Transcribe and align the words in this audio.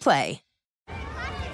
Play. 0.00 0.40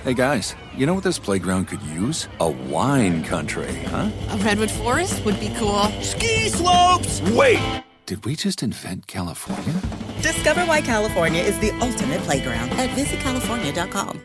Hey 0.05 0.15
guys, 0.15 0.55
you 0.77 0.87
know 0.87 0.95
what 0.95 1.03
this 1.03 1.19
playground 1.19 1.67
could 1.67 1.83
use? 1.83 2.29
A 2.39 2.49
wine 2.49 3.25
country, 3.25 3.75
huh? 3.87 4.11
A 4.31 4.37
redwood 4.37 4.71
forest 4.71 5.25
would 5.25 5.41
be 5.41 5.53
cool. 5.59 5.83
Ski 6.01 6.49
slopes! 6.49 7.21
Wait! 7.33 7.83
Did 8.07 8.25
we 8.25 8.37
just 8.37 8.63
invent 8.63 9.09
California? 9.09 9.81
Discover 10.23 10.61
why 10.67 10.81
California 10.81 11.43
is 11.43 11.59
the 11.59 11.73
ultimate 11.81 12.21
playground 12.21 12.71
at 12.73 12.91
visitcalifornia.com. 12.91 14.23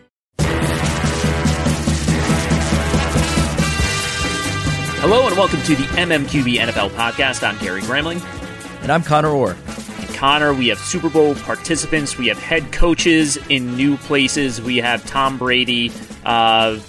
Hello 5.01 5.25
and 5.25 5.35
welcome 5.35 5.63
to 5.63 5.75
the 5.75 5.83
MMQB 5.97 6.57
NFL 6.57 6.91
podcast. 6.91 7.41
I'm 7.41 7.57
Gary 7.57 7.81
Gramling. 7.81 8.23
And 8.83 8.91
I'm 8.91 9.01
Conor 9.01 9.29
Orr. 9.29 9.55
Conor, 10.21 10.53
we 10.53 10.67
have 10.67 10.77
Super 10.77 11.09
Bowl 11.09 11.33
participants, 11.33 12.15
we 12.15 12.27
have 12.27 12.37
head 12.37 12.71
coaches 12.71 13.37
in 13.49 13.75
new 13.75 13.97
places, 13.97 14.61
we 14.61 14.77
have 14.77 15.03
Tom 15.07 15.39
Brady, 15.39 15.91
uh, 16.23 16.79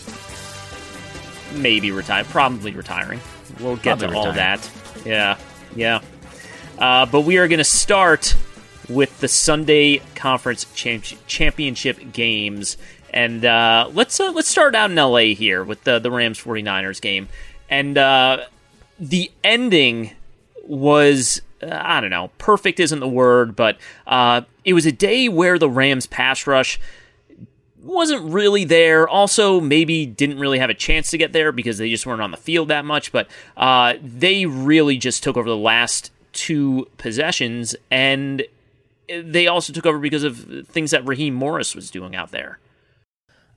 maybe 1.55 1.93
retiring, 1.93 2.27
probably 2.27 2.73
retiring. 2.73 3.21
We'll 3.59 3.77
get 3.77 4.01
probably 4.01 4.09
to 4.09 4.13
retiring. 4.13 4.27
all 4.27 4.33
that. 4.35 4.71
Yeah, 5.07 5.39
yeah. 5.75 6.01
Uh, 6.79 7.07
but 7.07 7.23
we 7.23 7.39
are 7.39 7.49
going 7.49 7.57
to 7.57 7.65
start 7.65 8.37
with 8.91 9.19
the 9.21 9.29
Sunday 9.29 10.03
Conference 10.15 10.67
Championship 10.75 12.13
games. 12.13 12.77
And 13.15 13.47
uh, 13.47 13.89
let's 13.95 14.21
uh, 14.21 14.31
let's 14.33 14.49
start 14.49 14.75
out 14.75 14.91
in 14.91 14.97
LA 14.97 15.35
here 15.35 15.65
with 15.65 15.85
the 15.85 15.99
the 15.99 16.11
Rams 16.11 16.39
49ers 16.39 17.01
game. 17.01 17.31
And 17.71 17.97
uh, 17.97 18.45
the 19.01 19.31
ending 19.43 20.11
was 20.65 21.41
I 21.63 22.01
don't 22.01 22.11
know, 22.11 22.31
perfect 22.39 22.81
isn't 22.81 23.01
the 23.01 23.09
word, 23.09 23.55
but 23.55 23.79
uh, 24.07 24.43
it 24.65 24.73
was 24.73 24.87
a 24.87 24.93
day 24.93 25.29
where 25.29 25.59
the 25.59 25.71
Rams 25.71 26.07
pass 26.07 26.47
rush 26.47 26.81
wasn't 27.83 28.23
really 28.33 28.65
there. 28.65 29.09
Also, 29.09 29.61
maybe 29.61 30.07
didn't 30.07 30.39
really 30.39 30.59
have 30.59 30.71
a 30.71 30.75
chance 30.75 31.11
to 31.11 31.19
get 31.19 31.33
there 31.33 31.53
because 31.53 31.79
they 31.79 31.91
just 31.91 32.07
weren't 32.07 32.23
on 32.23 32.31
the 32.31 32.37
field 32.37 32.69
that 32.69 32.85
much. 32.85 33.13
But 33.13 33.29
uh, 33.57 33.95
they 34.03 34.47
really 34.47 34.97
just 34.97 35.23
took 35.23 35.37
over 35.37 35.49
the 35.49 35.57
last 35.57 36.13
two 36.33 36.89
possessions, 36.97 37.75
and 37.91 38.45
they 39.09 39.47
also 39.47 39.73
took 39.73 39.85
over 39.87 39.99
because 39.99 40.25
of 40.25 40.67
things 40.69 40.93
that 40.93 41.07
Raheem 41.07 41.35
Morris 41.35 41.75
was 41.75 41.91
doing 41.91 42.15
out 42.15 42.31
there. 42.31 42.59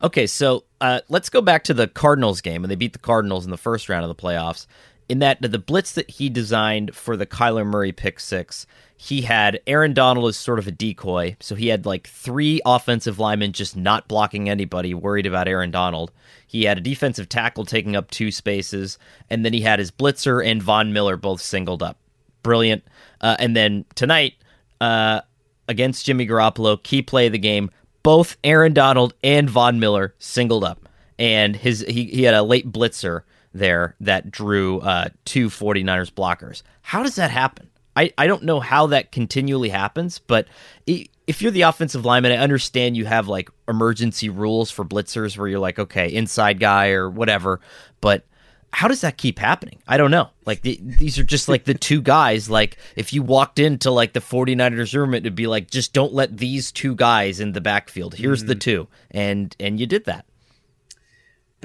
Okay, 0.02 0.28
so 0.28 0.66
uh, 0.82 1.02
let's 1.08 1.30
go 1.30 1.42
back 1.42 1.64
to 1.66 1.74
the 1.74 1.88
Cardinals 1.88 2.42
game, 2.42 2.64
and 2.64 2.72
they 2.72 2.76
beat 2.76 2.94
the 2.94 3.00
Cardinals 3.00 3.46
in 3.46 3.52
the 3.52 3.58
first 3.58 3.88
round 3.88 4.04
of 4.04 4.10
the 4.10 4.22
playoffs 4.22 4.68
in 5.08 5.20
that 5.20 5.42
the 5.42 5.60
blitz 5.60 5.92
that 5.94 6.10
he 6.10 6.30
designed 6.30 6.96
for 6.96 7.16
the 7.16 7.26
Kyler 7.26 7.66
Murray 7.66 7.92
pick 7.92 8.20
six, 8.20 8.66
he 8.98 9.22
had 9.22 9.60
Aaron 9.68 9.94
Donald 9.94 10.28
as 10.30 10.38
sort 10.38 10.58
of 10.58 10.68
a 10.68 10.72
decoy. 10.72 11.36
So 11.40 11.56
he 11.56 11.68
had 11.68 11.86
like 11.86 12.08
three 12.08 12.62
offensive 12.66 13.20
linemen 13.20 13.52
just 13.52 13.76
not 13.76 14.08
blocking 14.08 14.50
anybody, 14.50 14.94
worried 14.94 15.26
about 15.26 15.48
Aaron 15.48 15.72
Donald. 15.72 16.12
He 16.48 16.64
had 16.64 16.78
a 16.78 16.82
defensive 16.82 17.30
tackle 17.30 17.66
taking 17.66 17.96
up 17.96 18.10
two 18.10 18.32
spaces, 18.32 18.98
and 19.30 19.46
then 19.46 19.54
he 19.54 19.62
had 19.62 19.80
his 19.80 19.92
blitzer 19.92 20.46
and 20.46 20.64
Von 20.64 20.94
Miller 20.94 21.18
both 21.18 21.42
singled 21.42 21.84
up. 21.84 21.98
Brilliant. 22.42 22.84
Uh, 23.22 23.36
and 23.40 23.56
then 23.56 23.86
tonight, 23.96 24.36
uh, 24.82 25.22
against 25.68 26.06
Jimmy 26.06 26.28
Garoppolo, 26.28 26.82
key 26.82 27.02
play 27.02 27.28
of 27.28 27.32
the 27.32 27.40
game, 27.40 27.72
both 28.04 28.38
Aaron 28.44 28.74
Donald 28.74 29.14
and 29.24 29.50
Von 29.50 29.80
Miller 29.80 30.14
singled 30.20 30.64
up. 30.64 30.88
And 31.18 31.56
his 31.56 31.84
he, 31.88 32.06
he 32.06 32.24
had 32.24 32.36
a 32.36 32.44
late 32.44 32.72
blitzer 32.72 33.22
there 33.56 33.96
that 34.02 34.30
drew 34.30 34.80
uh, 34.82 35.10
two 35.24 35.50
49ers 35.50 36.12
blockers. 36.12 36.62
How 36.82 37.02
does 37.02 37.16
that 37.16 37.32
happen? 37.32 37.70
I, 37.96 38.12
I 38.18 38.28
don't 38.28 38.44
know 38.44 38.60
how 38.60 38.88
that 38.88 39.12
continually 39.12 39.70
happens, 39.70 40.20
but 40.20 40.48
if 40.86 41.42
you're 41.42 41.52
the 41.52 41.62
offensive 41.62 42.06
lineman, 42.06 42.34
I 42.34 42.38
understand 42.38 42.98
you 42.98 43.06
have 43.06 43.28
like 43.28 43.50
emergency 43.68 44.30
rules 44.30 44.70
for 44.70 44.84
blitzers 44.84 45.38
where 45.38 45.48
you're 45.48 45.60
like, 45.60 45.80
okay, 45.80 46.14
inside 46.14 46.60
guy 46.60 46.90
or 46.90 47.10
whatever, 47.10 47.62
but 48.02 48.26
how 48.74 48.90
does 48.90 49.02
that 49.02 49.16
keep 49.16 49.40
happening? 49.40 49.80
I 49.88 49.96
don't 49.96 50.12
know. 50.12 50.30
Like 50.46 50.62
the, 50.62 50.78
these 50.82 51.18
are 51.18 51.24
just 51.24 51.48
like 51.48 51.64
the 51.64 51.74
two 51.74 52.02
guys. 52.02 52.50
Like 52.50 52.78
if 52.98 53.14
you 53.14 53.24
walked 53.24 53.58
into 53.58 53.90
like 53.90 54.12
the 54.12 54.20
49ers 54.20 54.94
room, 54.94 55.14
it'd 55.14 55.34
be 55.34 55.48
like, 55.48 55.72
just 55.72 55.94
don't 55.94 56.14
let 56.14 56.36
these 56.36 56.74
two 56.74 56.94
guys 56.94 57.40
in 57.40 57.54
the 57.54 57.62
backfield. 57.62 58.16
Here's 58.16 58.42
mm-hmm. 58.42 58.50
the 58.50 58.56
two. 58.56 58.88
And, 59.12 59.56
and 59.62 59.80
you 59.80 59.86
did 59.86 60.04
that. 60.06 60.26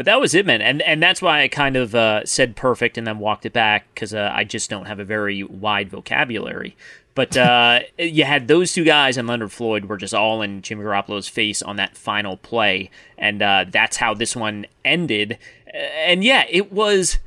But 0.01 0.07
that 0.07 0.19
was 0.19 0.35
it, 0.35 0.47
man, 0.47 0.63
and 0.63 0.81
and 0.81 1.03
that's 1.03 1.21
why 1.21 1.43
I 1.43 1.49
kind 1.49 1.77
of 1.77 1.95
uh, 1.95 2.25
said 2.25 2.57
perfect 2.57 2.97
and 2.97 3.07
then 3.07 3.19
walked 3.19 3.45
it 3.45 3.53
back 3.53 3.87
because 3.93 4.15
uh, 4.15 4.33
I 4.35 4.45
just 4.45 4.71
don't 4.71 4.87
have 4.87 4.99
a 4.99 5.05
very 5.05 5.43
wide 5.43 5.91
vocabulary. 5.91 6.75
But 7.15 7.37
uh, 7.37 7.81
you 7.99 8.25
had 8.25 8.49
those 8.49 8.73
two 8.73 8.85
guys 8.85 9.19
and 9.19 9.29
Leonard 9.29 9.53
Floyd 9.53 9.85
were 9.85 9.99
just 9.99 10.15
all 10.15 10.41
in 10.41 10.63
Jimmy 10.63 10.85
Garoppolo's 10.85 11.29
face 11.29 11.61
on 11.61 11.77
that 11.77 11.99
final 11.99 12.39
play, 12.39 12.91
and 13.19 13.43
uh, 13.43 13.67
that's 13.69 13.99
how 13.99 14.15
this 14.15 14.35
one 14.35 14.65
ended. 14.87 15.37
And 15.75 16.25
yeah, 16.25 16.47
it 16.49 16.73
was 16.73 17.19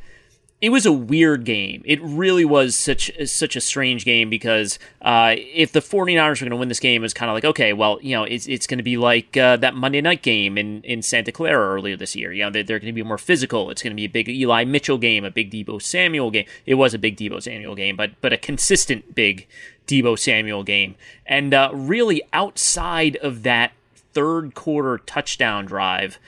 it 0.63 0.69
was 0.69 0.86
a 0.86 0.94
weird 0.94 1.44
game. 1.44 1.81
It 1.83 2.01
really 2.01 2.45
was 2.45 2.74
such 2.74 3.12
such 3.25 3.57
a 3.57 3.60
strange 3.60 4.06
game 4.06 4.30
because 4.30 4.80
uh, 5.01 5.36
if 5.38 5.74
the 5.74 5.81
49ers 5.81 6.39
were 6.39 6.45
going 6.45 6.51
to 6.51 6.56
win 6.56 6.69
this 6.69 6.80
game, 6.80 7.04
it's 7.04 7.13
kind 7.13 7.30
of 7.30 7.36
like, 7.36 7.44
okay, 7.44 7.74
well, 7.74 8.00
you 8.01 8.15
know, 8.15 8.24
it's, 8.24 8.48
it's 8.48 8.65
going 8.65 8.77
to 8.77 8.83
be 8.83 8.95
like 8.95 9.36
uh, 9.36 9.57
that 9.57 9.75
Monday 9.75 10.00
night 10.00 10.21
game 10.21 10.57
in, 10.57 10.81
in 10.83 11.01
Santa 11.01 11.33
Clara 11.33 11.75
earlier 11.75 11.98
this 11.98 12.15
year. 12.15 12.31
You 12.31 12.45
know, 12.45 12.50
they're, 12.50 12.63
they're 12.63 12.80
going 12.80 12.94
to 12.94 12.94
be 12.94 13.04
more 13.04 13.18
physical. 13.18 13.71
It's 13.71 13.83
going 13.83 13.92
to 13.92 13.95
be 13.98 14.06
a 14.06 14.10
big 14.10 14.30
Eli 14.30 14.63
Mitchell 14.63 14.98
game, 14.98 15.25
a 15.25 15.31
big 15.31 15.51
Deebo 15.51 15.81
Samuel 15.81 16.31
game. 16.31 16.45
It 16.66 16.75
was 16.75 16.94
a 16.94 16.98
big 16.98 17.18
Deebo 17.18 17.44
Samuel 17.44 17.75
game, 17.75 17.98
but 17.98 18.12
but 18.21 18.31
a 18.31 18.38
consistent 18.38 19.13
big 19.13 19.45
Deebo 19.86 20.18
Samuel 20.18 20.63
game. 20.63 20.95
And 21.25 21.54
uh, 21.54 21.71
really, 21.74 22.21
outside 22.31 23.18
of 23.18 23.44
that 23.44 23.74
third 24.13 24.54
quarter 24.54 25.00
touchdown 25.00 25.66
drive, 25.66 26.19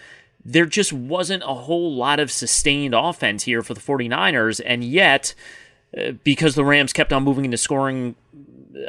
there 0.46 0.68
just 0.68 0.94
wasn't 0.94 1.44
a 1.44 1.54
whole 1.54 1.96
lot 1.96 2.20
of 2.20 2.32
sustained 2.32 2.94
offense 2.94 3.44
here 3.44 3.64
for 3.64 3.74
the 3.74 3.82
49ers. 3.82 4.62
And 4.64 4.84
yet, 4.84 5.34
uh, 5.98 6.12
because 6.24 6.54
the 6.54 6.64
Rams 6.64 6.94
kept 6.94 7.12
on 7.12 7.24
moving 7.24 7.46
into 7.46 7.58
scoring 7.58 8.16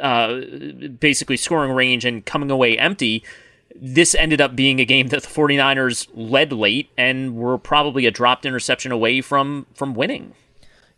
uh, 0.01 0.41
basically 0.99 1.37
scoring 1.37 1.71
range 1.71 2.05
and 2.05 2.25
coming 2.25 2.51
away 2.51 2.77
empty, 2.77 3.23
this 3.75 4.13
ended 4.15 4.41
up 4.41 4.55
being 4.55 4.79
a 4.79 4.85
game 4.85 5.07
that 5.07 5.23
the 5.23 5.27
49ers 5.27 6.07
led 6.13 6.51
late 6.51 6.89
and 6.97 7.35
were 7.35 7.57
probably 7.57 8.05
a 8.05 8.11
dropped 8.11 8.45
interception 8.45 8.91
away 8.91 9.21
from 9.21 9.65
from 9.73 9.93
winning. 9.93 10.33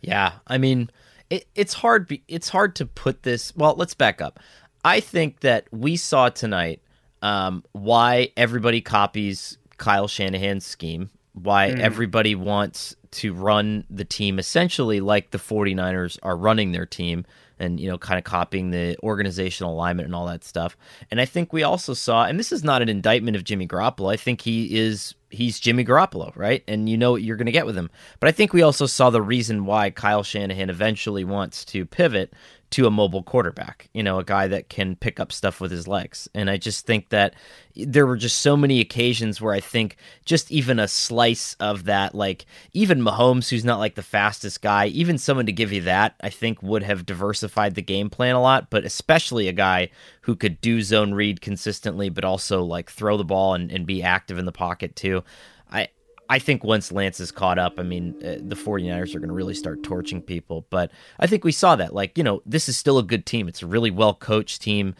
Yeah, 0.00 0.32
I 0.46 0.58
mean, 0.58 0.90
it, 1.28 1.46
it's 1.54 1.74
hard. 1.74 2.18
It's 2.26 2.48
hard 2.48 2.74
to 2.76 2.86
put 2.86 3.22
this. 3.22 3.54
Well, 3.56 3.74
let's 3.76 3.94
back 3.94 4.20
up. 4.20 4.40
I 4.84 5.00
think 5.00 5.40
that 5.40 5.66
we 5.70 5.96
saw 5.96 6.30
tonight 6.30 6.80
um, 7.22 7.64
why 7.72 8.32
everybody 8.36 8.80
copies 8.80 9.58
Kyle 9.80 10.06
Shanahan's 10.06 10.66
scheme, 10.66 11.10
why 11.32 11.70
mm. 11.70 11.80
everybody 11.80 12.34
wants 12.34 12.94
to 13.12 13.32
run 13.32 13.84
the 13.90 14.04
team 14.04 14.38
essentially 14.38 15.00
like 15.00 15.30
the 15.30 15.38
49ers 15.38 16.18
are 16.22 16.36
running 16.36 16.70
their 16.70 16.86
team 16.86 17.24
and 17.58 17.80
you 17.80 17.88
know 17.88 17.98
kind 17.98 18.18
of 18.18 18.24
copying 18.24 18.70
the 18.70 18.96
organizational 19.02 19.72
alignment 19.72 20.06
and 20.06 20.14
all 20.14 20.26
that 20.26 20.44
stuff. 20.44 20.76
And 21.10 21.20
I 21.20 21.24
think 21.24 21.52
we 21.52 21.62
also 21.62 21.94
saw 21.94 22.24
and 22.24 22.38
this 22.38 22.52
is 22.52 22.62
not 22.62 22.82
an 22.82 22.88
indictment 22.88 23.36
of 23.36 23.44
Jimmy 23.44 23.66
Garoppolo. 23.66 24.12
I 24.12 24.16
think 24.16 24.42
he 24.42 24.78
is 24.78 25.14
he's 25.30 25.58
Jimmy 25.58 25.84
Garoppolo, 25.84 26.36
right? 26.36 26.62
And 26.68 26.88
you 26.88 26.96
know 26.96 27.12
what 27.12 27.22
you're 27.22 27.36
going 27.36 27.46
to 27.46 27.52
get 27.52 27.66
with 27.66 27.76
him. 27.76 27.90
But 28.20 28.28
I 28.28 28.32
think 28.32 28.52
we 28.52 28.62
also 28.62 28.86
saw 28.86 29.10
the 29.10 29.22
reason 29.22 29.64
why 29.64 29.90
Kyle 29.90 30.22
Shanahan 30.22 30.70
eventually 30.70 31.24
wants 31.24 31.64
to 31.66 31.86
pivot 31.86 32.32
to 32.70 32.86
a 32.86 32.90
mobile 32.90 33.22
quarterback, 33.22 33.88
you 33.92 34.02
know, 34.02 34.18
a 34.18 34.24
guy 34.24 34.46
that 34.46 34.68
can 34.68 34.94
pick 34.94 35.18
up 35.18 35.32
stuff 35.32 35.60
with 35.60 35.72
his 35.72 35.88
legs. 35.88 36.28
And 36.34 36.48
I 36.48 36.56
just 36.56 36.86
think 36.86 37.08
that 37.08 37.34
there 37.74 38.06
were 38.06 38.16
just 38.16 38.42
so 38.42 38.56
many 38.56 38.80
occasions 38.80 39.40
where 39.40 39.52
I 39.52 39.60
think 39.60 39.96
just 40.24 40.52
even 40.52 40.78
a 40.78 40.86
slice 40.86 41.54
of 41.54 41.84
that, 41.84 42.14
like 42.14 42.46
even 42.72 43.00
Mahomes, 43.00 43.48
who's 43.48 43.64
not 43.64 43.80
like 43.80 43.96
the 43.96 44.02
fastest 44.02 44.62
guy, 44.62 44.86
even 44.86 45.18
someone 45.18 45.46
to 45.46 45.52
give 45.52 45.72
you 45.72 45.82
that, 45.82 46.14
I 46.20 46.30
think 46.30 46.62
would 46.62 46.84
have 46.84 47.06
diversified 47.06 47.74
the 47.74 47.82
game 47.82 48.08
plan 48.08 48.36
a 48.36 48.40
lot, 48.42 48.70
but 48.70 48.84
especially 48.84 49.48
a 49.48 49.52
guy 49.52 49.90
who 50.22 50.36
could 50.36 50.60
do 50.60 50.80
zone 50.80 51.12
read 51.12 51.40
consistently, 51.40 52.08
but 52.08 52.24
also 52.24 52.62
like 52.62 52.88
throw 52.88 53.16
the 53.16 53.24
ball 53.24 53.54
and, 53.54 53.72
and 53.72 53.84
be 53.84 54.02
active 54.02 54.38
in 54.38 54.44
the 54.44 54.52
pocket 54.52 54.94
too. 54.94 55.24
I, 55.72 55.88
I 56.30 56.38
think 56.38 56.62
once 56.62 56.92
Lance 56.92 57.18
is 57.18 57.32
caught 57.32 57.58
up, 57.58 57.74
I 57.78 57.82
mean, 57.82 58.14
uh, 58.24 58.36
the 58.40 58.54
49ers 58.54 59.14
are 59.14 59.18
going 59.18 59.28
to 59.28 59.34
really 59.34 59.52
start 59.52 59.82
torching 59.82 60.22
people. 60.22 60.64
But 60.70 60.92
I 61.18 61.26
think 61.26 61.42
we 61.42 61.50
saw 61.50 61.74
that. 61.74 61.92
Like, 61.92 62.16
you 62.16 62.22
know, 62.22 62.40
this 62.46 62.68
is 62.68 62.78
still 62.78 62.98
a 62.98 63.02
good 63.02 63.26
team. 63.26 63.48
It's 63.48 63.62
a 63.62 63.66
really 63.66 63.90
well 63.90 64.14
coached 64.14 64.62
team. 64.62 64.94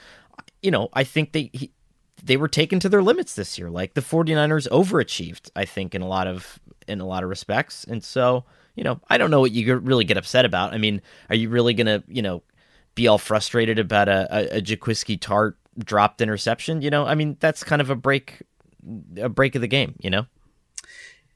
You 0.60 0.72
know, 0.72 0.88
I 0.92 1.04
think 1.04 1.32
they. 1.32 1.50
He, 1.52 1.70
they 2.22 2.36
were 2.36 2.48
taken 2.48 2.78
to 2.80 2.88
their 2.90 3.02
limits 3.02 3.34
this 3.34 3.58
year. 3.58 3.70
Like 3.70 3.94
the 3.94 4.02
49ers 4.02 4.68
overachieved, 4.68 5.50
I 5.56 5.64
think, 5.64 5.94
in 5.94 6.02
a 6.02 6.06
lot 6.06 6.26
of 6.26 6.60
in 6.86 7.00
a 7.00 7.06
lot 7.06 7.22
of 7.22 7.30
respects. 7.30 7.84
And 7.84 8.04
so, 8.04 8.44
you 8.74 8.84
know, 8.84 9.00
I 9.08 9.16
don't 9.16 9.30
know 9.30 9.40
what 9.40 9.52
you 9.52 9.76
really 9.76 10.04
get 10.04 10.18
upset 10.18 10.44
about. 10.44 10.74
I 10.74 10.78
mean, 10.78 11.00
are 11.30 11.36
you 11.36 11.48
really 11.48 11.72
gonna, 11.72 12.02
you 12.08 12.20
know, 12.20 12.42
be 12.94 13.08
all 13.08 13.16
frustrated 13.16 13.78
about 13.78 14.10
a, 14.10 14.28
a, 14.30 14.58
a 14.58 14.60
Jaquiski 14.60 15.18
Tartt 15.18 15.54
dropped 15.78 16.20
interception? 16.20 16.82
You 16.82 16.90
know, 16.90 17.06
I 17.06 17.14
mean, 17.14 17.38
that's 17.40 17.64
kind 17.64 17.80
of 17.80 17.88
a 17.88 17.96
break 17.96 18.42
a 19.18 19.30
break 19.30 19.54
of 19.54 19.62
the 19.62 19.68
game, 19.68 19.94
you 20.00 20.10
know? 20.10 20.26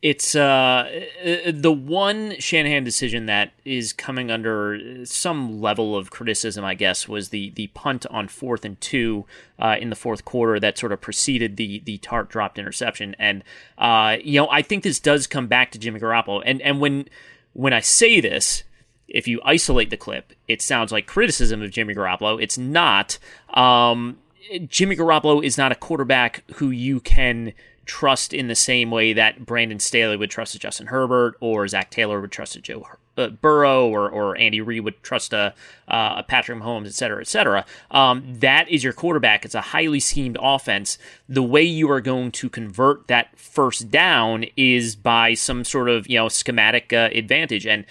It's 0.05 0.35
uh, 0.35 1.03
uh, 1.25 1.51
the 1.51 1.73
one 1.73 2.39
Shanahan 2.39 2.85
decision 2.85 3.25
that 3.25 3.53
is 3.65 3.95
coming 3.95 4.31
under 4.31 5.03
some 5.07 5.63
level 5.63 5.97
of 5.97 6.11
criticism, 6.11 6.63
I 6.63 6.75
guess, 6.75 7.09
was 7.09 7.31
the 7.31 7.53
the 7.57 7.69
punt 7.69 8.05
on 8.11 8.29
fourth 8.29 8.67
and 8.67 8.79
two 8.83 9.25
uh, 9.59 9.77
in 9.81 9.89
the 9.89 9.97
fourth 9.97 10.27
quarter 10.27 10.61
that 10.61 10.77
sort 10.77 10.93
of 10.93 11.01
preceded 11.01 11.57
the 11.57 11.81
the 11.87 11.97
Tartt 11.97 12.29
dropped 12.29 12.59
interception. 12.59 13.17
And 13.19 13.45
uh, 13.79 14.19
you 14.23 14.39
know, 14.39 14.49
I 14.51 14.61
think 14.61 14.85
this 14.85 15.01
does 15.01 15.27
come 15.27 15.47
back 15.47 15.71
to 15.71 15.79
Jimmy 15.79 16.01
Garoppolo. 16.01 16.43
And 16.45 16.61
and 16.61 16.83
when 16.83 17.09
when 17.55 17.73
I 17.73 17.81
say 17.81 18.21
this, 18.21 18.63
if 19.09 19.27
you 19.27 19.41
isolate 19.43 19.89
the 19.89 19.97
clip, 19.97 20.35
it 20.47 20.61
sounds 20.61 20.93
like 20.93 21.07
criticism 21.07 21.63
of 21.63 21.71
Jimmy 21.71 21.95
Garoppolo. 21.95 22.43
It's 22.43 22.59
not. 22.59 23.19
Um, 23.55 24.19
Jimmy 24.69 24.97
Garoppolo 24.97 25.43
is 25.43 25.57
not 25.57 25.73
a 25.73 25.75
quarterback 25.75 26.45
who 26.57 26.69
you 26.69 27.01
can 27.01 27.55
trust 27.87 28.33
in 28.33 28.49
the 28.49 28.55
same 28.55 28.91
way 28.91 29.13
that 29.13 29.45
Brandon 29.45 29.79
Staley 29.79 30.17
would 30.17 30.31
trust 30.31 30.55
a 30.55 30.59
Justin 30.59 30.89
Herbert 30.89 31.37
or 31.41 31.67
Zach 31.69 31.91
Taylor 31.91 32.21
would 32.21 32.33
trust 32.33 32.57
a 32.57 32.61
Joe 32.61 32.87
uh, 33.17 33.29
Burrow 33.29 33.89
or, 33.89 34.09
or 34.09 34.37
Andy 34.37 34.61
Reid 34.61 34.85
would 34.85 35.03
trust 35.03 35.33
a, 35.33 35.55
uh, 35.89 36.15
a 36.19 36.23
Patrick 36.23 36.59
Mahomes, 36.59 36.87
et 36.87 36.95
cetera, 36.95 37.21
et 37.21 37.29
cetera. 37.29 37.65
Um, 37.91 38.25
that 38.41 38.69
is 38.69 38.83
your 38.83 38.93
quarterback. 38.93 39.45
It's 39.45 39.55
a 39.55 39.61
highly 39.61 40.01
schemed 40.01 40.37
offense. 40.41 40.99
The 41.29 41.43
way 41.43 41.63
you 41.63 41.91
are 41.91 42.01
going 42.01 42.33
to 42.33 42.49
convert 42.49 43.07
that 43.09 43.39
first 43.39 43.91
down 43.91 44.47
is 44.57 44.97
by 44.97 45.35
some 45.35 45.65
sort 45.65 45.89
of 45.89 46.09
you 46.09 46.19
know 46.19 46.29
schematic 46.29 46.93
uh, 46.93 47.11
advantage. 47.13 47.67
And 47.67 47.85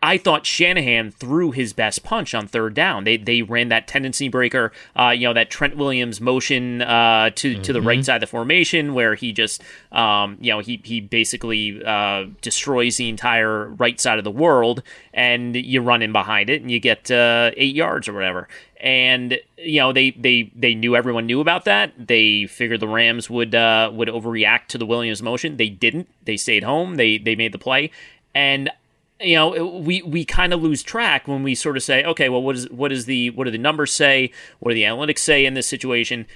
I 0.00 0.16
thought 0.16 0.46
Shanahan 0.46 1.10
threw 1.10 1.50
his 1.50 1.72
best 1.72 2.04
punch 2.04 2.32
on 2.32 2.46
third 2.46 2.74
down. 2.74 3.02
They 3.02 3.16
they 3.16 3.42
ran 3.42 3.68
that 3.70 3.88
tendency 3.88 4.28
breaker, 4.28 4.70
uh, 4.96 5.08
you 5.10 5.26
know, 5.26 5.34
that 5.34 5.50
Trent 5.50 5.76
Williams 5.76 6.20
motion 6.20 6.82
uh, 6.82 7.30
to 7.30 7.54
mm-hmm. 7.54 7.62
to 7.62 7.72
the 7.72 7.82
right 7.82 7.98
mm-hmm. 7.98 8.04
side 8.04 8.14
of 8.16 8.20
the 8.20 8.26
formation, 8.28 8.94
where 8.94 9.16
he 9.16 9.32
just, 9.32 9.60
um, 9.90 10.38
you 10.40 10.52
know, 10.52 10.60
he 10.60 10.80
he 10.84 11.00
basically 11.00 11.84
uh, 11.84 12.26
destroys 12.42 12.96
the 12.96 13.08
entire 13.08 13.70
right 13.70 13.98
side 13.98 14.18
of 14.18 14.24
the 14.24 14.30
world, 14.30 14.84
and 15.12 15.56
you 15.56 15.80
run 15.80 16.00
in 16.00 16.12
behind 16.12 16.48
it, 16.48 16.62
and 16.62 16.70
you 16.70 16.78
get 16.78 17.10
uh, 17.10 17.50
eight 17.56 17.74
yards 17.74 18.06
or 18.08 18.12
whatever. 18.12 18.46
And 18.80 19.40
you 19.56 19.80
know 19.80 19.92
they 19.92 20.12
they 20.12 20.52
they 20.54 20.76
knew 20.76 20.94
everyone 20.94 21.26
knew 21.26 21.40
about 21.40 21.64
that. 21.64 21.92
They 21.98 22.46
figured 22.46 22.78
the 22.78 22.86
Rams 22.86 23.28
would 23.28 23.52
uh, 23.52 23.90
would 23.92 24.06
overreact 24.06 24.68
to 24.68 24.78
the 24.78 24.86
Williams 24.86 25.22
motion. 25.22 25.56
They 25.56 25.68
didn't. 25.68 26.08
They 26.24 26.36
stayed 26.36 26.62
home. 26.62 26.94
They 26.94 27.18
they 27.18 27.34
made 27.34 27.50
the 27.50 27.58
play, 27.58 27.90
and 28.32 28.70
you 29.20 29.34
know 29.34 29.66
we 29.66 30.02
we 30.02 30.24
kind 30.24 30.52
of 30.52 30.62
lose 30.62 30.82
track 30.82 31.26
when 31.26 31.42
we 31.42 31.54
sort 31.54 31.76
of 31.76 31.82
say 31.82 32.04
okay 32.04 32.28
well 32.28 32.42
what 32.42 32.56
is 32.56 32.70
what 32.70 32.92
is 32.92 33.06
the 33.06 33.30
what 33.30 33.44
do 33.44 33.50
the 33.50 33.58
numbers 33.58 33.92
say? 33.92 34.30
What 34.60 34.70
do 34.70 34.74
the 34.74 34.82
analytics 34.82 35.18
say 35.18 35.44
in 35.44 35.54
this 35.54 35.66
situation? 35.66 36.26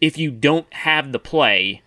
If 0.00 0.16
you 0.16 0.30
don't 0.30 0.72
have 0.72 1.12
the 1.12 1.18
play 1.18 1.82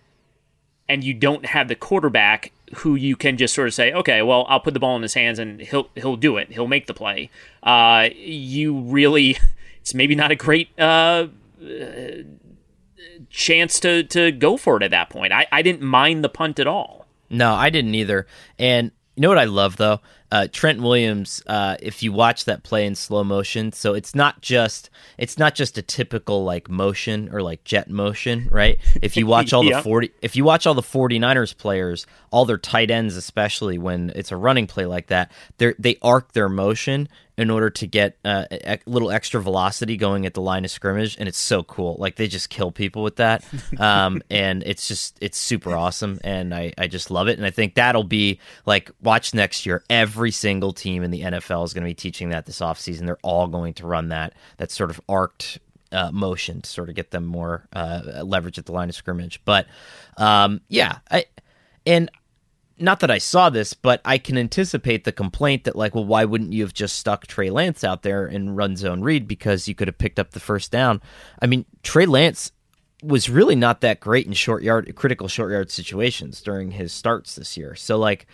and 0.88 1.02
you 1.02 1.14
don't 1.14 1.46
have 1.46 1.68
the 1.68 1.74
quarterback 1.74 2.52
who 2.76 2.94
you 2.94 3.16
can 3.16 3.36
just 3.36 3.54
sort 3.54 3.68
of 3.68 3.74
say 3.74 3.92
okay 3.92 4.22
well 4.22 4.44
I'll 4.48 4.60
put 4.60 4.74
the 4.74 4.80
ball 4.80 4.96
in 4.96 5.02
his 5.02 5.14
hands 5.14 5.38
and 5.38 5.60
he'll 5.60 5.88
he'll 5.94 6.16
do 6.16 6.36
it. 6.36 6.52
He'll 6.52 6.68
make 6.68 6.86
the 6.86 6.94
play. 6.94 7.30
Uh, 7.62 8.10
you 8.14 8.78
really 8.78 9.38
it's 9.80 9.94
maybe 9.94 10.14
not 10.14 10.30
a 10.30 10.36
great 10.36 10.78
uh, 10.78 11.28
chance 13.30 13.80
to 13.80 14.02
to 14.04 14.32
go 14.32 14.56
for 14.58 14.76
it 14.76 14.82
at 14.82 14.90
that 14.90 15.08
point. 15.08 15.32
I, 15.32 15.46
I 15.50 15.62
didn't 15.62 15.82
mind 15.82 16.22
the 16.22 16.28
punt 16.28 16.58
at 16.58 16.66
all. 16.66 17.06
No 17.30 17.54
I 17.54 17.70
didn't 17.70 17.94
either. 17.94 18.26
And 18.58 18.90
you 19.14 19.20
know 19.20 19.28
what 19.28 19.38
I 19.38 19.44
love 19.44 19.76
though? 19.76 20.00
Uh, 20.30 20.48
Trent 20.50 20.80
Williams. 20.80 21.42
Uh, 21.46 21.76
if 21.82 22.02
you 22.02 22.12
watch 22.12 22.46
that 22.46 22.62
play 22.62 22.86
in 22.86 22.94
slow 22.94 23.22
motion, 23.22 23.70
so 23.70 23.92
it's 23.92 24.14
not 24.14 24.40
just 24.40 24.88
it's 25.18 25.36
not 25.36 25.54
just 25.54 25.76
a 25.76 25.82
typical 25.82 26.44
like 26.44 26.70
motion 26.70 27.28
or 27.32 27.42
like 27.42 27.64
jet 27.64 27.90
motion, 27.90 28.48
right? 28.50 28.78
If 29.02 29.16
you 29.16 29.26
watch 29.26 29.52
all 29.52 29.62
the 29.62 29.82
forty, 29.82 30.10
if 30.22 30.34
you 30.34 30.44
watch 30.44 30.66
all 30.66 30.72
the 30.72 30.80
49ers 30.80 31.54
players, 31.56 32.06
all 32.30 32.46
their 32.46 32.56
tight 32.56 32.90
ends, 32.90 33.16
especially 33.16 33.76
when 33.76 34.10
it's 34.14 34.32
a 34.32 34.36
running 34.36 34.66
play 34.66 34.86
like 34.86 35.08
that, 35.08 35.30
they 35.58 35.74
they 35.78 35.98
arc 36.00 36.32
their 36.32 36.48
motion 36.48 37.08
in 37.42 37.50
order 37.50 37.68
to 37.68 37.86
get 37.86 38.16
uh, 38.24 38.46
a 38.50 38.78
little 38.86 39.10
extra 39.10 39.42
velocity 39.42 39.96
going 39.96 40.24
at 40.24 40.34
the 40.34 40.40
line 40.40 40.64
of 40.64 40.70
scrimmage, 40.70 41.16
and 41.18 41.28
it's 41.28 41.38
so 41.38 41.62
cool. 41.62 41.96
Like 41.98 42.16
they 42.16 42.28
just 42.28 42.48
kill 42.48 42.72
people 42.72 43.02
with 43.02 43.16
that, 43.16 43.44
um, 43.78 44.22
and 44.30 44.62
it's 44.64 44.88
just 44.88 45.18
it's 45.20 45.36
super 45.36 45.76
awesome, 45.76 46.18
and 46.24 46.54
I 46.54 46.72
I 46.78 46.86
just 46.86 47.10
love 47.10 47.28
it, 47.28 47.36
and 47.36 47.46
I 47.46 47.50
think 47.50 47.74
that'll 47.74 48.04
be 48.04 48.40
like 48.64 48.90
watch 49.02 49.34
next 49.34 49.66
year. 49.66 49.84
Every 49.90 50.30
single 50.30 50.72
team 50.72 51.02
in 51.02 51.10
the 51.10 51.20
NFL 51.20 51.64
is 51.64 51.74
going 51.74 51.84
to 51.84 51.90
be 51.90 51.94
teaching 51.94 52.30
that 52.30 52.46
this 52.46 52.60
offseason. 52.60 53.06
They're 53.06 53.18
all 53.22 53.48
going 53.48 53.74
to 53.74 53.86
run 53.86 54.08
that 54.08 54.32
that 54.56 54.70
sort 54.70 54.90
of 54.90 55.00
arced 55.08 55.58
uh, 55.92 56.10
motion 56.10 56.62
to 56.62 56.70
sort 56.70 56.88
of 56.88 56.94
get 56.94 57.10
them 57.10 57.24
more 57.24 57.66
uh, 57.72 58.22
leverage 58.24 58.58
at 58.58 58.66
the 58.66 58.72
line 58.72 58.88
of 58.88 58.94
scrimmage. 58.94 59.40
But 59.44 59.66
um, 60.16 60.60
yeah, 60.68 60.98
I 61.10 61.26
and 61.86 62.10
not 62.82 63.00
that 63.00 63.10
I 63.10 63.18
saw 63.18 63.48
this, 63.48 63.74
but 63.74 64.00
I 64.04 64.18
can 64.18 64.36
anticipate 64.36 65.04
the 65.04 65.12
complaint 65.12 65.64
that 65.64 65.76
like, 65.76 65.94
well, 65.94 66.04
why 66.04 66.24
wouldn't 66.24 66.52
you 66.52 66.62
have 66.62 66.74
just 66.74 66.98
stuck 66.98 67.26
Trey 67.26 67.48
Lance 67.48 67.84
out 67.84 68.02
there 68.02 68.26
and 68.26 68.56
run 68.56 68.76
zone 68.76 69.02
read 69.02 69.28
because 69.28 69.68
you 69.68 69.74
could 69.74 69.88
have 69.88 69.98
picked 69.98 70.18
up 70.18 70.32
the 70.32 70.40
first 70.40 70.70
down? 70.70 71.00
I 71.40 71.46
mean, 71.46 71.64
Trey 71.82 72.06
Lance 72.06 72.52
was 73.02 73.30
really 73.30 73.56
not 73.56 73.80
that 73.80 74.00
great 74.00 74.26
in 74.26 74.32
short 74.32 74.62
yard 74.62 74.92
critical 74.94 75.26
short 75.26 75.50
yard 75.50 75.70
situations 75.70 76.40
during 76.40 76.72
his 76.72 76.92
starts 76.92 77.34
this 77.34 77.56
year. 77.56 77.74
So 77.74 77.98
like 77.98 78.26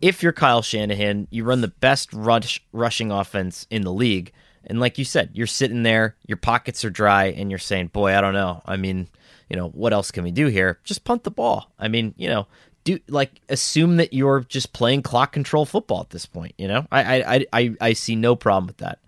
if 0.00 0.22
you're 0.22 0.32
Kyle 0.32 0.62
Shanahan, 0.62 1.28
you 1.30 1.44
run 1.44 1.60
the 1.60 1.68
best 1.68 2.12
rush 2.12 2.62
rushing 2.72 3.10
offense 3.12 3.66
in 3.70 3.82
the 3.82 3.92
league. 3.92 4.32
And 4.64 4.80
like 4.80 4.98
you 4.98 5.04
said, 5.04 5.30
you're 5.32 5.46
sitting 5.46 5.82
there, 5.82 6.16
your 6.26 6.36
pockets 6.36 6.84
are 6.84 6.90
dry, 6.90 7.26
and 7.26 7.50
you're 7.50 7.58
saying, 7.58 7.88
Boy, 7.88 8.16
I 8.16 8.20
don't 8.20 8.34
know. 8.34 8.62
I 8.64 8.76
mean, 8.76 9.08
you 9.48 9.56
know, 9.56 9.68
what 9.68 9.92
else 9.92 10.10
can 10.10 10.24
we 10.24 10.30
do 10.30 10.46
here? 10.46 10.78
Just 10.84 11.04
punt 11.04 11.24
the 11.24 11.30
ball. 11.30 11.72
I 11.78 11.88
mean, 11.88 12.14
you 12.16 12.28
know, 12.28 12.46
do 12.84 12.98
like 13.08 13.40
assume 13.48 13.96
that 13.96 14.12
you're 14.12 14.40
just 14.40 14.72
playing 14.72 15.02
clock 15.02 15.32
control 15.32 15.64
football 15.64 16.00
at 16.00 16.10
this 16.10 16.26
point. 16.26 16.54
You 16.58 16.68
know, 16.68 16.86
I 16.90 17.22
I 17.22 17.46
I 17.52 17.74
I 17.80 17.92
see 17.92 18.16
no 18.16 18.36
problem 18.36 18.66
with 18.66 18.78
that. 18.78 18.98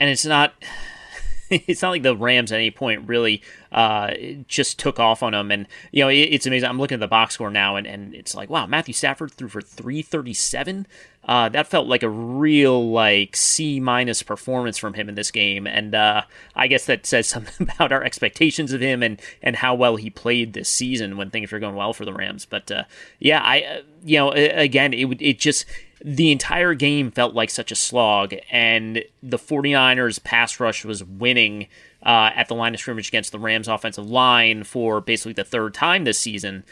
And 0.00 0.10
it's 0.10 0.24
not. 0.24 0.54
it's 1.50 1.80
not 1.80 1.90
like 1.90 2.02
the 2.02 2.16
Rams 2.16 2.52
at 2.52 2.56
any 2.56 2.70
point 2.70 3.08
really 3.08 3.42
uh, 3.72 4.12
just 4.46 4.78
took 4.78 5.00
off 5.00 5.22
on 5.22 5.32
them. 5.32 5.50
And 5.50 5.66
you 5.92 6.04
know, 6.04 6.08
it, 6.08 6.16
it's 6.16 6.46
amazing. 6.46 6.68
I'm 6.68 6.78
looking 6.78 6.96
at 6.96 7.00
the 7.00 7.08
box 7.08 7.34
score 7.34 7.50
now, 7.50 7.76
and, 7.76 7.86
and 7.86 8.14
it's 8.14 8.34
like, 8.34 8.50
wow, 8.50 8.66
Matthew 8.66 8.94
Stafford 8.94 9.32
threw 9.32 9.48
for 9.48 9.62
337. 9.62 10.86
Uh, 11.28 11.50
that 11.50 11.66
felt 11.66 11.86
like 11.86 12.02
a 12.02 12.08
real 12.08 12.90
like 12.90 13.36
C 13.36 13.80
minus 13.80 14.22
performance 14.22 14.78
from 14.78 14.94
him 14.94 15.10
in 15.10 15.14
this 15.14 15.30
game, 15.30 15.66
and 15.66 15.94
uh, 15.94 16.22
I 16.56 16.68
guess 16.68 16.86
that 16.86 17.04
says 17.04 17.28
something 17.28 17.68
about 17.70 17.92
our 17.92 18.02
expectations 18.02 18.72
of 18.72 18.80
him 18.80 19.02
and 19.02 19.20
and 19.42 19.56
how 19.56 19.74
well 19.74 19.96
he 19.96 20.08
played 20.08 20.54
this 20.54 20.70
season 20.70 21.18
when 21.18 21.28
things 21.28 21.52
were 21.52 21.58
going 21.58 21.76
well 21.76 21.92
for 21.92 22.06
the 22.06 22.14
Rams. 22.14 22.46
But 22.46 22.70
uh, 22.70 22.84
yeah, 23.18 23.42
I 23.42 23.60
uh, 23.60 23.82
you 24.02 24.16
know 24.16 24.32
again 24.32 24.94
it 24.94 25.20
it 25.20 25.38
just 25.38 25.66
the 26.02 26.32
entire 26.32 26.72
game 26.72 27.10
felt 27.10 27.34
like 27.34 27.50
such 27.50 27.70
a 27.70 27.76
slog, 27.76 28.32
and 28.50 29.04
the 29.22 29.38
49ers 29.38 30.22
pass 30.24 30.58
rush 30.58 30.82
was 30.82 31.04
winning 31.04 31.66
uh, 32.02 32.30
at 32.34 32.48
the 32.48 32.54
line 32.54 32.72
of 32.72 32.80
scrimmage 32.80 33.08
against 33.08 33.32
the 33.32 33.38
Rams 33.38 33.68
offensive 33.68 34.08
line 34.08 34.64
for 34.64 35.02
basically 35.02 35.34
the 35.34 35.44
third 35.44 35.74
time 35.74 36.04
this 36.04 36.18
season. 36.18 36.64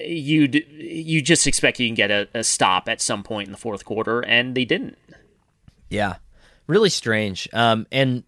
You'd 0.00 0.54
you 0.70 1.22
just 1.22 1.46
expect 1.46 1.78
you 1.78 1.88
can 1.88 1.94
get 1.94 2.10
a, 2.10 2.28
a 2.34 2.44
stop 2.44 2.88
at 2.88 3.00
some 3.00 3.22
point 3.22 3.48
in 3.48 3.52
the 3.52 3.58
fourth 3.58 3.84
quarter, 3.84 4.20
and 4.20 4.54
they 4.54 4.64
didn't. 4.64 4.98
Yeah, 5.88 6.16
really 6.66 6.90
strange. 6.90 7.48
Um, 7.52 7.86
and 7.92 8.24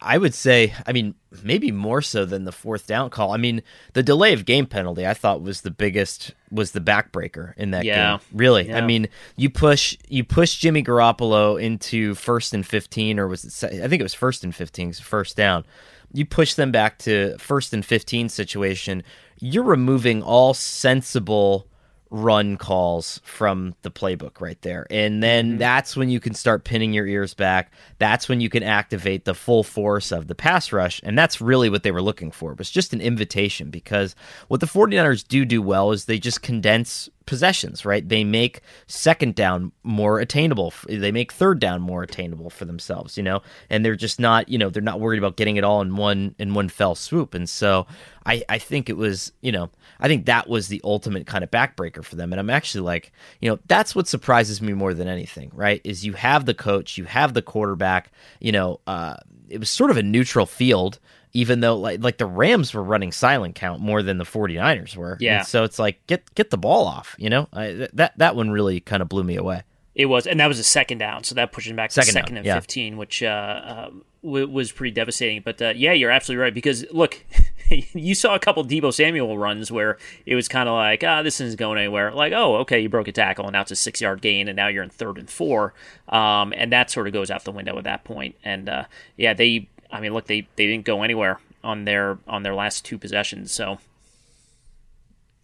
I 0.00 0.18
would 0.18 0.34
say, 0.34 0.74
I 0.86 0.92
mean, 0.92 1.14
maybe 1.42 1.72
more 1.72 2.02
so 2.02 2.24
than 2.24 2.44
the 2.44 2.52
fourth 2.52 2.86
down 2.86 3.08
call. 3.08 3.32
I 3.32 3.38
mean, 3.38 3.62
the 3.94 4.02
delay 4.02 4.34
of 4.34 4.44
game 4.44 4.66
penalty 4.66 5.06
I 5.06 5.14
thought 5.14 5.42
was 5.42 5.62
the 5.62 5.70
biggest 5.70 6.34
was 6.50 6.72
the 6.72 6.80
backbreaker 6.80 7.54
in 7.56 7.70
that 7.70 7.84
yeah. 7.84 8.18
game. 8.18 8.20
Really, 8.32 8.68
yeah. 8.68 8.78
I 8.78 8.82
mean, 8.82 9.08
you 9.36 9.48
push 9.48 9.96
you 10.08 10.22
push 10.22 10.58
Jimmy 10.58 10.82
Garoppolo 10.82 11.60
into 11.60 12.14
first 12.14 12.52
and 12.52 12.66
fifteen, 12.66 13.18
or 13.18 13.26
was 13.26 13.62
it? 13.62 13.82
I 13.82 13.88
think 13.88 14.00
it 14.00 14.02
was 14.02 14.14
first 14.14 14.44
and 14.44 14.54
fifteen, 14.54 14.92
first 14.92 15.36
down. 15.36 15.64
You 16.12 16.26
push 16.26 16.54
them 16.54 16.72
back 16.72 16.98
to 17.00 17.38
first 17.38 17.72
and 17.72 17.84
fifteen 17.84 18.28
situation. 18.28 19.02
You're 19.40 19.64
removing 19.64 20.22
all 20.22 20.54
sensible 20.54 21.66
run 22.10 22.56
calls 22.56 23.20
from 23.24 23.74
the 23.82 23.90
playbook 23.90 24.40
right 24.40 24.60
there. 24.62 24.86
And 24.90 25.22
then 25.22 25.50
mm-hmm. 25.50 25.58
that's 25.58 25.96
when 25.96 26.10
you 26.10 26.18
can 26.18 26.34
start 26.34 26.64
pinning 26.64 26.92
your 26.92 27.06
ears 27.06 27.34
back. 27.34 27.72
That's 27.98 28.28
when 28.28 28.40
you 28.40 28.50
can 28.50 28.64
activate 28.64 29.24
the 29.24 29.34
full 29.34 29.62
force 29.62 30.10
of 30.10 30.26
the 30.26 30.34
pass 30.34 30.72
rush. 30.72 31.00
And 31.04 31.16
that's 31.16 31.40
really 31.40 31.70
what 31.70 31.84
they 31.84 31.92
were 31.92 32.02
looking 32.02 32.32
for. 32.32 32.52
It 32.52 32.58
was 32.58 32.70
just 32.70 32.92
an 32.92 33.00
invitation 33.00 33.70
because 33.70 34.16
what 34.48 34.60
the 34.60 34.66
49ers 34.66 35.26
do 35.26 35.44
do 35.44 35.62
well 35.62 35.92
is 35.92 36.04
they 36.04 36.18
just 36.18 36.42
condense 36.42 37.08
possessions, 37.30 37.84
right? 37.84 38.08
They 38.08 38.24
make 38.24 38.60
second 38.88 39.36
down 39.36 39.70
more 39.84 40.18
attainable. 40.18 40.74
They 40.88 41.12
make 41.12 41.30
third 41.30 41.60
down 41.60 41.80
more 41.80 42.02
attainable 42.02 42.50
for 42.50 42.64
themselves, 42.64 43.16
you 43.16 43.22
know, 43.22 43.40
and 43.70 43.84
they're 43.84 43.94
just 43.94 44.18
not, 44.18 44.48
you 44.48 44.58
know, 44.58 44.68
they're 44.68 44.82
not 44.82 44.98
worried 44.98 45.18
about 45.18 45.36
getting 45.36 45.54
it 45.54 45.62
all 45.62 45.80
in 45.80 45.94
one 45.94 46.34
in 46.40 46.54
one 46.54 46.68
fell 46.68 46.96
swoop. 46.96 47.32
And 47.32 47.48
so 47.48 47.86
I, 48.26 48.42
I 48.48 48.58
think 48.58 48.90
it 48.90 48.96
was, 48.96 49.30
you 49.42 49.52
know, 49.52 49.70
I 50.00 50.08
think 50.08 50.26
that 50.26 50.48
was 50.48 50.66
the 50.66 50.80
ultimate 50.82 51.28
kind 51.28 51.44
of 51.44 51.52
backbreaker 51.52 52.04
for 52.04 52.16
them. 52.16 52.32
And 52.32 52.40
I'm 52.40 52.50
actually 52.50 52.80
like, 52.80 53.12
you 53.40 53.48
know, 53.48 53.60
that's 53.68 53.94
what 53.94 54.08
surprises 54.08 54.60
me 54.60 54.72
more 54.72 54.92
than 54.92 55.06
anything, 55.06 55.52
right? 55.54 55.80
Is 55.84 56.04
you 56.04 56.14
have 56.14 56.46
the 56.46 56.54
coach, 56.54 56.98
you 56.98 57.04
have 57.04 57.32
the 57.32 57.42
quarterback, 57.42 58.10
you 58.40 58.50
know, 58.50 58.80
uh, 58.88 59.18
it 59.48 59.60
was 59.60 59.70
sort 59.70 59.92
of 59.92 59.96
a 59.96 60.02
neutral 60.02 60.46
field 60.46 60.98
even 61.32 61.60
though 61.60 61.76
like 61.76 62.02
like 62.02 62.18
the 62.18 62.26
Rams 62.26 62.74
were 62.74 62.82
running 62.82 63.12
silent 63.12 63.54
count 63.54 63.80
more 63.80 64.02
than 64.02 64.18
the 64.18 64.24
49ers 64.24 64.96
were. 64.96 65.16
Yeah. 65.20 65.38
And 65.38 65.46
so 65.46 65.64
it's 65.64 65.78
like 65.78 66.04
get 66.06 66.34
get 66.34 66.50
the 66.50 66.58
ball 66.58 66.86
off, 66.86 67.14
you 67.18 67.30
know? 67.30 67.48
I, 67.52 67.88
that 67.92 68.16
that 68.18 68.36
one 68.36 68.50
really 68.50 68.80
kind 68.80 69.02
of 69.02 69.08
blew 69.08 69.24
me 69.24 69.36
away. 69.36 69.62
It 69.94 70.06
was, 70.06 70.26
and 70.26 70.38
that 70.38 70.46
was 70.46 70.58
a 70.58 70.64
second 70.64 70.98
down, 70.98 71.24
so 71.24 71.34
that 71.34 71.50
pushed 71.50 71.68
him 71.68 71.76
back 71.76 71.90
to 71.90 71.94
second, 71.94 72.12
second 72.12 72.36
and 72.36 72.46
yeah. 72.46 72.54
15, 72.54 72.96
which 72.96 73.24
uh, 73.24 73.88
um, 73.90 74.04
w- 74.22 74.48
was 74.48 74.70
pretty 74.70 74.92
devastating. 74.92 75.42
But 75.44 75.60
uh, 75.60 75.72
yeah, 75.76 75.92
you're 75.92 76.12
absolutely 76.12 76.42
right 76.42 76.54
because 76.54 76.86
look, 76.92 77.22
you 77.68 78.14
saw 78.14 78.36
a 78.36 78.38
couple 78.38 78.64
Deebo 78.64 78.94
Samuel 78.94 79.36
runs 79.36 79.72
where 79.72 79.98
it 80.26 80.36
was 80.36 80.46
kind 80.46 80.68
of 80.68 80.76
like, 80.76 81.02
ah, 81.02 81.22
this 81.22 81.40
isn't 81.40 81.58
going 81.58 81.76
anywhere. 81.76 82.12
Like, 82.12 82.32
oh, 82.32 82.58
okay, 82.58 82.80
you 82.80 82.88
broke 82.88 83.08
a 83.08 83.12
tackle, 83.12 83.46
and 83.46 83.52
now 83.52 83.62
it's 83.62 83.72
a 83.72 83.76
six 83.76 84.00
yard 84.00 84.22
gain, 84.22 84.46
and 84.46 84.56
now 84.56 84.68
you're 84.68 84.84
in 84.84 84.90
third 84.90 85.18
and 85.18 85.28
four, 85.28 85.74
um, 86.08 86.54
and 86.56 86.72
that 86.72 86.90
sort 86.90 87.08
of 87.08 87.12
goes 87.12 87.28
out 87.30 87.44
the 87.44 87.52
window 87.52 87.76
at 87.76 87.84
that 87.84 88.04
point. 88.04 88.36
And 88.44 88.68
uh, 88.68 88.84
yeah, 89.16 89.34
they 89.34 89.68
I 89.92 90.00
mean, 90.00 90.12
look, 90.12 90.26
they 90.26 90.46
they 90.56 90.66
didn't 90.66 90.84
go 90.84 91.02
anywhere 91.02 91.40
on 91.62 91.84
their 91.84 92.18
on 92.26 92.42
their 92.42 92.54
last 92.54 92.84
two 92.84 92.98
possessions. 92.98 93.52
So, 93.52 93.78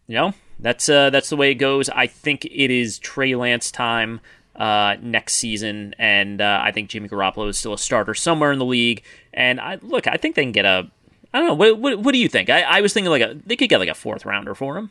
you 0.07 0.15
know, 0.15 0.35
that's 0.59 0.89
uh, 0.89 1.11
that's 1.11 1.29
the 1.29 1.37
way 1.37 1.51
it 1.51 1.57
goes. 1.57 1.89
I 1.89 2.07
think 2.07 2.45
it 2.45 2.71
is 2.71 2.99
Trey 2.99 3.35
Lance 3.35 3.71
time 3.71 4.21
uh, 4.55 4.97
next 5.01 5.35
season, 5.35 5.95
and 5.99 6.41
uh, 6.41 6.61
I 6.63 6.73
think 6.73 6.89
Jimmy 6.89 7.09
Garoppolo 7.09 7.49
is 7.49 7.59
still 7.59 7.75
a 7.75 7.79
starter 7.79 8.15
somewhere 8.15 8.53
in 8.53 8.59
the 8.59 8.65
league. 8.65 9.03
And 9.35 9.61
I 9.61 9.79
look, 9.83 10.07
I 10.07 10.17
think 10.17 10.35
they 10.35 10.43
can 10.43 10.53
get 10.53 10.65
a. 10.65 10.91
I 11.35 11.41
don't 11.41 11.49
know. 11.49 11.55
What 11.55 11.79
what, 11.79 11.99
what 12.01 12.13
do 12.13 12.19
you 12.19 12.29
think? 12.29 12.49
I, 12.49 12.63
I 12.63 12.81
was 12.81 12.93
thinking 12.93 13.11
like 13.11 13.23
a 13.23 13.37
they 13.45 13.57
could 13.57 13.69
get 13.69 13.79
like 13.79 13.89
a 13.89 13.95
fourth 13.95 14.25
rounder 14.25 14.55
for 14.55 14.79
him. 14.79 14.91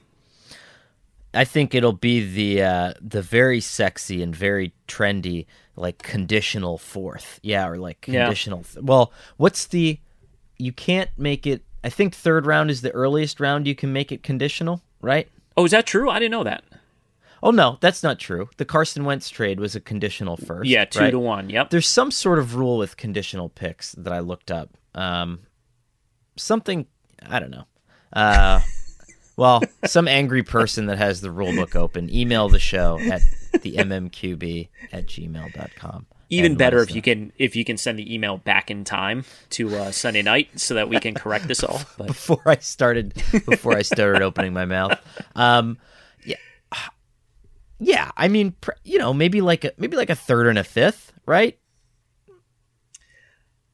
I 1.34 1.44
think 1.44 1.76
it'll 1.76 1.94
be 1.94 2.26
the 2.26 2.64
uh, 2.64 2.94
the 3.02 3.22
very 3.22 3.60
sexy 3.60 4.22
and 4.22 4.36
very 4.36 4.74
trendy 4.88 5.46
like 5.76 6.00
conditional 6.00 6.78
fourth. 6.78 7.40
Yeah, 7.44 7.68
or 7.68 7.78
like 7.78 8.02
conditional. 8.02 8.60
Yeah. 8.60 8.74
Th- 8.74 8.86
well, 8.86 9.12
what's 9.38 9.68
the 9.68 10.00
you 10.58 10.72
can't 10.72 11.10
make 11.18 11.46
it 11.46 11.64
I 11.84 11.90
think 11.90 12.16
third 12.16 12.46
round 12.46 12.72
is 12.72 12.82
the 12.82 12.92
earliest 12.92 13.40
round 13.40 13.68
you 13.68 13.76
can 13.76 13.94
make 13.94 14.12
it 14.12 14.24
conditional, 14.24 14.82
right? 15.02 15.28
Oh, 15.56 15.66
is 15.66 15.72
that 15.72 15.86
true? 15.86 16.10
I 16.10 16.20
didn't 16.20 16.32
know 16.32 16.44
that. 16.44 16.64
Oh 17.44 17.52
no, 17.52 17.78
that's 17.80 18.02
not 18.02 18.18
true. 18.18 18.50
The 18.58 18.66
Carson 18.66 19.06
Wentz 19.06 19.30
trade 19.30 19.60
was 19.60 19.76
a 19.76 19.80
conditional 19.80 20.36
first. 20.36 20.68
Yeah, 20.68 20.86
two 20.86 21.00
right? 21.00 21.12
to 21.12 21.20
one. 21.20 21.50
Yep. 21.50 21.70
There's 21.70 21.88
some 21.88 22.10
sort 22.10 22.40
of 22.40 22.56
rule 22.56 22.80
with 22.80 22.98
conditional 22.98 23.50
picks 23.50 23.92
that 23.94 24.12
I 24.12 24.20
looked 24.20 24.50
up. 24.50 24.72
Um, 24.96 25.42
something 26.38 26.88
I 27.28 27.40
don't 27.40 27.52
know. 27.52 27.66
Uh, 28.12 28.62
well, 29.38 29.62
some 29.86 30.08
angry 30.08 30.44
person 30.44 30.86
that 30.88 30.98
has 30.98 31.22
the 31.22 31.32
rule 31.32 31.54
book 31.54 31.76
open, 31.76 32.14
email 32.14 32.50
the 32.50 32.60
show 32.60 33.00
at 33.00 33.22
the 33.62 33.76
mmqb 33.76 34.70
at 34.92 35.08
gmail.com. 35.08 36.06
Even 36.30 36.56
better 36.56 36.80
if 36.80 36.94
you 36.94 37.02
can 37.02 37.32
if 37.38 37.56
you 37.56 37.64
can 37.64 37.78
send 37.78 38.00
the 38.00 38.14
email 38.14 38.38
back 38.38 38.72
in 38.72 38.84
time 38.84 39.26
to 39.52 39.76
uh, 39.76 39.92
Sunday 39.92 40.24
night 40.24 40.60
so 40.60 40.74
that 40.74 40.90
we 40.90 41.00
can 41.00 41.14
correct 41.14 41.48
this 41.48 41.64
all. 41.64 41.80
But. 41.98 42.08
before 42.08 42.42
I 42.46 42.58
started 42.58 43.14
before 43.46 43.78
I 43.78 43.84
started 43.84 44.24
opening 44.24 44.52
my 44.52 44.66
mouth, 44.66 45.00
um, 45.36 45.78
yeah, 46.26 46.36
yeah. 47.80 48.12
I 48.18 48.28
mean, 48.28 48.56
you 48.84 48.98
know, 48.98 49.14
maybe 49.14 49.42
like 49.42 49.66
a 49.66 49.72
maybe 49.78 49.98
like 49.98 50.10
a 50.10 50.16
third 50.16 50.48
and 50.48 50.58
a 50.58 50.64
fifth, 50.64 51.14
right? 51.28 51.60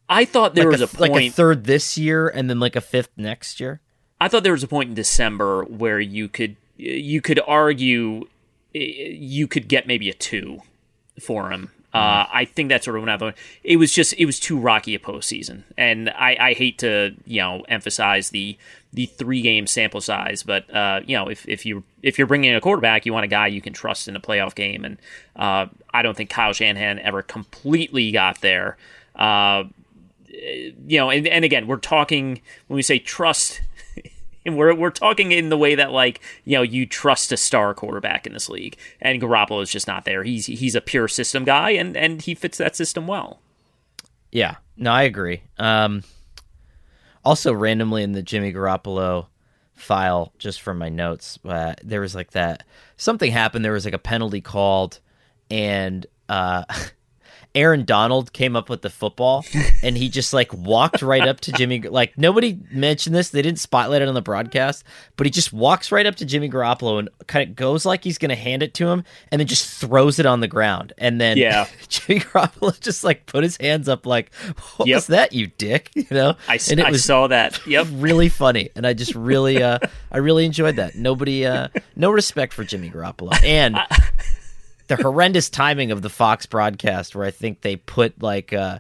I 0.09 0.25
thought 0.25 0.53
there 0.53 0.65
like 0.65 0.71
was 0.73 0.81
a, 0.81 0.85
a 0.85 0.87
point 0.87 1.13
like 1.13 1.23
a 1.23 1.29
third 1.29 1.63
this 1.63 1.97
year 1.97 2.27
and 2.27 2.49
then 2.49 2.59
like 2.59 2.75
a 2.75 2.81
fifth 2.81 3.11
next 3.15 3.61
year. 3.61 3.79
I 4.21 4.27
thought 4.27 4.43
there 4.43 4.51
was 4.51 4.61
a 4.61 4.67
point 4.67 4.89
in 4.89 4.93
December 4.93 5.63
where 5.63 5.99
you 5.99 6.29
could 6.29 6.55
you 6.77 7.21
could 7.21 7.39
argue 7.47 8.27
you 8.71 9.47
could 9.47 9.67
get 9.67 9.87
maybe 9.87 10.09
a 10.09 10.13
two 10.13 10.61
for 11.19 11.49
him. 11.49 11.71
Uh, 11.91 12.25
I 12.31 12.45
think 12.45 12.69
that's 12.69 12.85
sort 12.85 12.95
of 12.95 13.01
when 13.01 13.09
I 13.09 13.17
thought 13.17 13.35
it 13.63 13.77
was 13.77 13.91
just 13.91 14.13
it 14.17 14.25
was 14.27 14.39
too 14.39 14.59
rocky 14.59 14.93
a 14.93 14.99
postseason, 14.99 15.63
and 15.75 16.09
I, 16.11 16.37
I 16.39 16.53
hate 16.53 16.77
to 16.79 17.15
you 17.25 17.41
know 17.41 17.65
emphasize 17.67 18.29
the 18.29 18.57
the 18.93 19.07
three 19.07 19.41
game 19.41 19.65
sample 19.65 20.01
size, 20.01 20.43
but 20.43 20.73
uh, 20.73 21.01
you 21.05 21.17
know 21.17 21.27
if, 21.27 21.49
if 21.49 21.65
you 21.65 21.83
if 22.03 22.19
you're 22.19 22.27
bringing 22.27 22.51
in 22.51 22.55
a 22.55 22.61
quarterback, 22.61 23.07
you 23.07 23.13
want 23.13 23.25
a 23.25 23.27
guy 23.27 23.47
you 23.47 23.61
can 23.61 23.73
trust 23.73 24.07
in 24.07 24.15
a 24.15 24.21
playoff 24.21 24.53
game, 24.53 24.85
and 24.85 24.99
uh, 25.35 25.65
I 25.93 26.03
don't 26.03 26.15
think 26.15 26.29
Kyle 26.29 26.53
Shanahan 26.53 26.99
ever 26.99 27.23
completely 27.23 28.11
got 28.11 28.39
there. 28.41 28.77
Uh, 29.15 29.63
you 30.31 30.97
know, 30.97 31.09
and, 31.09 31.27
and 31.27 31.43
again, 31.43 31.67
we're 31.67 31.77
talking 31.77 32.41
when 32.67 32.75
we 32.75 32.81
say 32.83 32.99
trust 32.99 33.61
we're 34.45 34.73
we're 34.73 34.89
talking 34.89 35.31
in 35.31 35.49
the 35.49 35.57
way 35.57 35.75
that 35.75 35.91
like 35.91 36.19
you 36.45 36.57
know 36.57 36.61
you 36.61 36.85
trust 36.85 37.31
a 37.31 37.37
star 37.37 37.73
quarterback 37.73 38.25
in 38.25 38.33
this 38.33 38.49
league, 38.49 38.77
and 38.99 39.21
Garoppolo 39.21 39.61
is 39.61 39.69
just 39.69 39.87
not 39.87 40.05
there. 40.05 40.23
He's 40.23 40.47
he's 40.47 40.75
a 40.75 40.81
pure 40.81 41.07
system 41.07 41.43
guy, 41.43 41.71
and 41.71 41.95
and 41.95 42.21
he 42.21 42.35
fits 42.35 42.57
that 42.57 42.75
system 42.75 43.07
well. 43.07 43.39
Yeah, 44.31 44.55
no, 44.77 44.91
I 44.91 45.03
agree. 45.03 45.43
Um, 45.57 46.03
also, 47.23 47.53
randomly 47.53 48.03
in 48.03 48.13
the 48.13 48.23
Jimmy 48.23 48.53
Garoppolo 48.53 49.27
file, 49.73 50.31
just 50.37 50.61
from 50.61 50.77
my 50.77 50.89
notes, 50.89 51.37
uh, 51.45 51.73
there 51.83 52.01
was 52.01 52.15
like 52.15 52.31
that 52.31 52.63
something 52.97 53.31
happened. 53.31 53.63
There 53.63 53.73
was 53.73 53.85
like 53.85 53.93
a 53.93 53.99
penalty 53.99 54.41
called, 54.41 54.99
and 55.49 56.05
uh, 56.29 56.63
Aaron 57.53 57.85
Donald 57.85 58.33
came 58.33 58.55
up 58.55 58.69
with 58.69 58.81
the 58.81 58.89
football 58.89 59.45
and 59.83 59.97
he 59.97 60.09
just 60.09 60.33
like 60.33 60.53
walked 60.53 61.01
right 61.01 61.27
up 61.27 61.41
to 61.41 61.51
Jimmy. 61.51 61.81
Like 61.81 62.17
nobody 62.17 62.59
mentioned 62.71 63.15
this, 63.15 63.29
they 63.29 63.41
didn't 63.41 63.59
spotlight 63.59 64.01
it 64.01 64.07
on 64.07 64.13
the 64.13 64.21
broadcast, 64.21 64.83
but 65.17 65.25
he 65.25 65.31
just 65.31 65.51
walks 65.51 65.91
right 65.91 66.05
up 66.05 66.15
to 66.15 66.25
Jimmy 66.25 66.49
Garoppolo 66.49 66.99
and 66.99 67.09
kind 67.27 67.49
of 67.49 67.55
goes 67.55 67.85
like 67.85 68.03
he's 68.03 68.17
going 68.17 68.29
to 68.29 68.35
hand 68.35 68.63
it 68.63 68.73
to 68.75 68.87
him, 68.87 69.03
and 69.31 69.39
then 69.39 69.47
just 69.47 69.69
throws 69.69 70.19
it 70.19 70.25
on 70.25 70.39
the 70.39 70.47
ground. 70.47 70.93
And 70.97 71.19
then 71.19 71.37
yeah, 71.37 71.67
Jimmy 71.87 72.21
Garoppolo 72.21 72.79
just 72.79 73.03
like 73.03 73.25
put 73.25 73.43
his 73.43 73.57
hands 73.57 73.89
up, 73.89 74.05
like, 74.05 74.33
"What 74.77 74.87
yep. 74.87 74.97
was 74.97 75.07
that, 75.07 75.33
you 75.33 75.47
dick?" 75.47 75.89
You 76.01 76.07
know. 76.09 76.35
I, 76.47 76.59
and 76.69 76.79
it 76.79 76.87
I 76.87 76.91
was 76.91 77.05
saw 77.05 77.27
that. 77.27 77.65
Yep, 77.67 77.87
really 77.93 78.27
funny, 78.27 78.69
and 78.75 78.87
I 78.87 78.93
just 78.93 79.13
really, 79.13 79.61
uh, 79.61 79.77
I 80.11 80.17
really 80.17 80.45
enjoyed 80.45 80.77
that. 80.77 80.95
Nobody, 80.95 81.45
uh, 81.45 81.67
no 81.95 82.09
respect 82.09 82.53
for 82.53 82.63
Jimmy 82.63 82.89
Garoppolo, 82.89 83.41
and. 83.43 83.77
The 84.97 85.03
horrendous 85.03 85.49
timing 85.49 85.91
of 85.91 86.01
the 86.01 86.09
Fox 86.09 86.45
broadcast, 86.45 87.15
where 87.15 87.25
I 87.25 87.31
think 87.31 87.61
they 87.61 87.77
put 87.77 88.21
like 88.21 88.51
uh, 88.51 88.79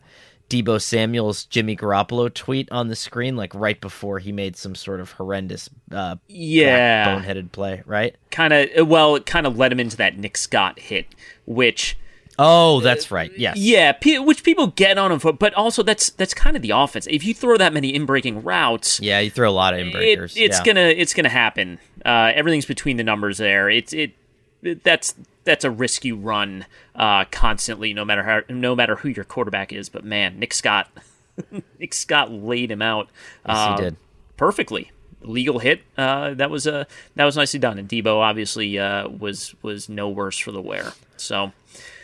Deebo 0.49 0.81
Samuel's 0.81 1.45
Jimmy 1.45 1.77
Garoppolo 1.77 2.33
tweet 2.33 2.69
on 2.69 2.89
the 2.89 2.95
screen, 2.97 3.37
like 3.37 3.55
right 3.55 3.79
before 3.79 4.19
he 4.19 4.33
made 4.33 4.57
some 4.57 4.75
sort 4.75 4.99
of 4.99 5.13
horrendous, 5.13 5.69
uh, 5.91 6.17
yeah, 6.27 7.07
boneheaded 7.07 7.53
play, 7.53 7.81
right? 7.85 8.15
Kind 8.29 8.51
of. 8.51 8.87
Well, 8.89 9.15
it 9.15 9.25
kind 9.25 9.47
of 9.47 9.57
led 9.57 9.71
him 9.71 9.79
into 9.79 9.95
that 9.97 10.17
Nick 10.17 10.35
Scott 10.35 10.79
hit, 10.79 11.07
which. 11.45 11.97
Oh, 12.37 12.81
that's 12.81 13.11
right. 13.11 13.31
Yes. 13.37 13.57
Yeah, 13.57 13.93
which 14.19 14.43
people 14.43 14.67
get 14.67 14.97
on 14.97 15.11
him 15.11 15.19
for, 15.19 15.31
but 15.31 15.53
also 15.53 15.83
that's 15.83 16.09
that's 16.09 16.33
kind 16.33 16.55
of 16.57 16.61
the 16.61 16.71
offense. 16.71 17.07
If 17.09 17.23
you 17.23 17.33
throw 17.33 17.55
that 17.57 17.71
many 17.71 17.93
in-breaking 17.93 18.43
routes, 18.43 18.99
yeah, 18.99 19.19
you 19.19 19.29
throw 19.29 19.49
a 19.49 19.51
lot 19.51 19.73
of 19.73 19.79
in-breakers. 19.79 20.35
It, 20.35 20.41
it's 20.41 20.57
yeah. 20.57 20.65
gonna 20.65 20.81
it's 20.81 21.13
gonna 21.13 21.29
happen. 21.29 21.79
Uh, 22.03 22.31
everything's 22.33 22.65
between 22.65 22.97
the 22.97 23.03
numbers 23.03 23.37
there. 23.37 23.69
It's 23.69 23.93
it, 23.93 24.13
it 24.63 24.83
that's 24.83 25.13
that's 25.43 25.63
a 25.63 25.71
risk 25.71 26.05
you 26.05 26.15
run 26.15 26.65
uh, 26.95 27.25
constantly, 27.25 27.93
no 27.93 28.05
matter 28.05 28.23
how 28.23 28.41
no 28.49 28.75
matter 28.75 28.95
who 28.97 29.09
your 29.09 29.25
quarterback 29.25 29.73
is. 29.73 29.89
But 29.89 30.03
man, 30.03 30.39
Nick 30.39 30.53
Scott, 30.53 30.89
Nick 31.79 31.93
Scott 31.93 32.31
laid 32.31 32.71
him 32.71 32.81
out. 32.81 33.09
Yes, 33.47 33.57
uh, 33.57 33.75
he 33.75 33.83
did 33.83 33.97
perfectly. 34.37 34.91
Legal 35.23 35.59
hit. 35.59 35.83
Uh, 35.95 36.33
that 36.33 36.49
was 36.49 36.65
uh, 36.65 36.85
that 37.15 37.25
was 37.25 37.35
nicely 37.35 37.59
done, 37.59 37.77
and 37.77 37.87
Deebo 37.87 38.17
obviously 38.17 38.79
uh, 38.79 39.07
was 39.07 39.53
was 39.61 39.87
no 39.87 40.09
worse 40.09 40.37
for 40.37 40.51
the 40.51 40.61
wear. 40.61 40.93
So 41.17 41.51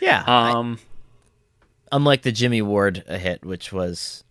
yeah. 0.00 0.22
Um, 0.26 0.78
I, 1.90 1.96
unlike 1.96 2.22
the 2.22 2.32
Jimmy 2.32 2.62
Ward 2.62 3.04
hit, 3.08 3.44
which 3.44 3.72
was 3.72 4.22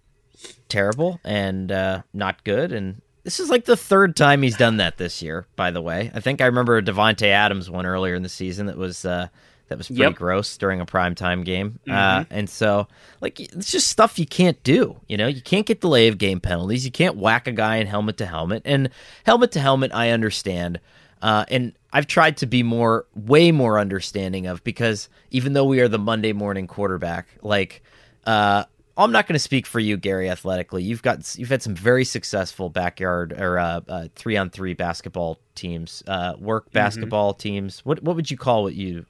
terrible 0.69 1.19
and 1.23 1.71
uh, 1.71 2.03
not 2.13 2.43
good, 2.43 2.71
and 2.71 3.01
this 3.27 3.41
is 3.41 3.49
like 3.49 3.65
the 3.65 3.75
third 3.75 4.15
time 4.15 4.41
he's 4.41 4.55
done 4.55 4.77
that 4.77 4.95
this 4.97 5.21
year. 5.21 5.45
By 5.57 5.69
the 5.71 5.81
way, 5.81 6.09
I 6.15 6.21
think 6.21 6.39
I 6.39 6.45
remember 6.45 6.77
a 6.77 6.81
Davante 6.81 7.27
Adams 7.27 7.69
one 7.69 7.85
earlier 7.85 8.15
in 8.15 8.23
the 8.23 8.29
season 8.29 8.67
that 8.67 8.77
was 8.77 9.03
uh, 9.03 9.27
that 9.67 9.77
was 9.77 9.87
pretty 9.87 10.03
Yep. 10.03 10.13
gross 10.15 10.55
during 10.55 10.79
a 10.79 10.85
primetime 10.85 11.43
game. 11.43 11.77
Uh, 11.89 12.19
Mhm. 12.21 12.27
and 12.29 12.49
so, 12.49 12.87
like, 13.19 13.41
it's 13.41 13.69
just 13.69 13.89
stuff 13.89 14.17
you 14.17 14.25
can't 14.25 14.63
do. 14.63 15.01
You 15.09 15.17
know, 15.17 15.27
you 15.27 15.41
can't 15.41 15.65
get 15.65 15.81
delay 15.81 16.07
of 16.07 16.17
game 16.17 16.39
penalties. 16.39 16.85
You 16.85 16.91
can't 16.91 17.17
whack 17.17 17.47
a 17.47 17.51
guy 17.51 17.75
in 17.75 17.87
helmet 17.87 18.15
to 18.19 18.25
helmet. 18.27 18.61
And 18.63 18.89
helmet 19.25 19.51
to 19.51 19.59
helmet, 19.59 19.91
I 19.93 20.11
understand. 20.11 20.79
Uh, 21.21 21.43
and 21.49 21.73
I've 21.91 22.07
tried 22.07 22.37
to 22.37 22.45
be 22.45 22.63
more, 22.63 23.07
way 23.13 23.51
more 23.51 23.77
understanding 23.77 24.47
of 24.47 24.63
because 24.63 25.09
even 25.31 25.51
though 25.51 25.65
we 25.65 25.81
are 25.81 25.89
the 25.89 25.99
Monday 25.99 26.31
morning 26.31 26.65
quarterback, 26.67 27.27
like, 27.41 27.83
uh, 28.25 28.63
I'm 28.97 29.11
not 29.11 29.27
going 29.27 29.33
to 29.35 29.39
speak 29.39 29.65
for 29.67 29.79
you, 29.79 29.95
Gary. 29.97 30.29
Athletically, 30.29 30.81
you've 30.83 31.01
got 31.03 31.37
you've 31.37 31.49
had 31.49 31.61
some 31.61 31.75
very 31.75 32.03
successful 32.03 32.69
backyard 32.69 33.31
or 33.33 33.59
uh, 33.59 33.81
uh, 33.87 34.07
three 34.15 34.35
on 34.37 34.49
three 34.49 34.73
basketball 34.73 35.37
teams, 35.55 36.03
uh, 36.07 36.33
work 36.39 36.71
basketball 36.71 37.33
teams. 37.33 37.85
What 37.85 38.01
what 38.03 38.15
would 38.15 38.31
you 38.31 38.37
call 38.37 38.63
what 38.63 38.73
you? 38.73 39.05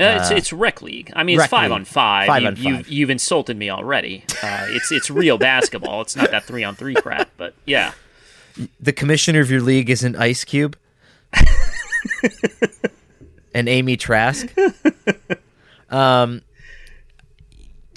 Uh, 0.00 0.18
it's 0.20 0.30
Uh, 0.30 0.34
it's 0.36 0.52
rec 0.52 0.80
league. 0.82 1.10
I 1.16 1.24
mean, 1.24 1.40
it's 1.40 1.48
five 1.48 1.70
league. 1.70 1.80
on 1.80 1.84
five. 1.84 2.26
Five 2.28 2.42
you, 2.42 2.48
on 2.48 2.56
You've, 2.56 2.76
five. 2.76 2.88
you've 2.88 3.10
insulted 3.10 3.56
me 3.56 3.70
already. 3.70 4.24
Uh, 4.42 4.66
it's 4.68 4.92
it's 4.92 5.10
real 5.10 5.38
basketball. 5.52 6.02
It's 6.02 6.14
not 6.14 6.30
that 6.30 6.44
three 6.44 6.62
on 6.62 6.76
three 6.76 6.94
crap. 6.94 7.30
But 7.36 7.54
yeah, 7.64 7.92
The 8.80 8.92
commissioner 8.92 9.40
of 9.40 9.50
your 9.50 9.60
league 9.62 9.88
is 9.90 10.04
an 10.04 10.14
Ice 10.16 10.44
Cube 10.44 10.76
and 13.54 13.68
Amy 13.68 13.96
Trask. 13.96 14.54
Um, 15.90 16.42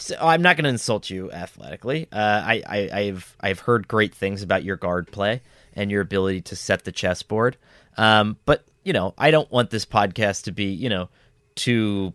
so 0.01 0.15
I'm 0.19 0.41
not 0.41 0.55
going 0.57 0.63
to 0.65 0.69
insult 0.69 1.09
you 1.09 1.31
athletically. 1.31 2.07
Uh, 2.11 2.15
I, 2.45 2.63
I 2.67 2.89
I've 2.93 3.35
I've 3.39 3.59
heard 3.59 3.87
great 3.87 4.13
things 4.15 4.41
about 4.43 4.63
your 4.63 4.75
guard 4.75 5.11
play 5.11 5.41
and 5.73 5.89
your 5.91 6.01
ability 6.01 6.41
to 6.41 6.55
set 6.55 6.83
the 6.83 6.91
chessboard. 6.91 7.57
Um, 7.97 8.37
but 8.45 8.65
you 8.83 8.93
know, 8.93 9.13
I 9.17 9.31
don't 9.31 9.51
want 9.51 9.69
this 9.69 9.85
podcast 9.85 10.43
to 10.45 10.51
be 10.51 10.65
you 10.65 10.89
know 10.89 11.09
two 11.55 12.13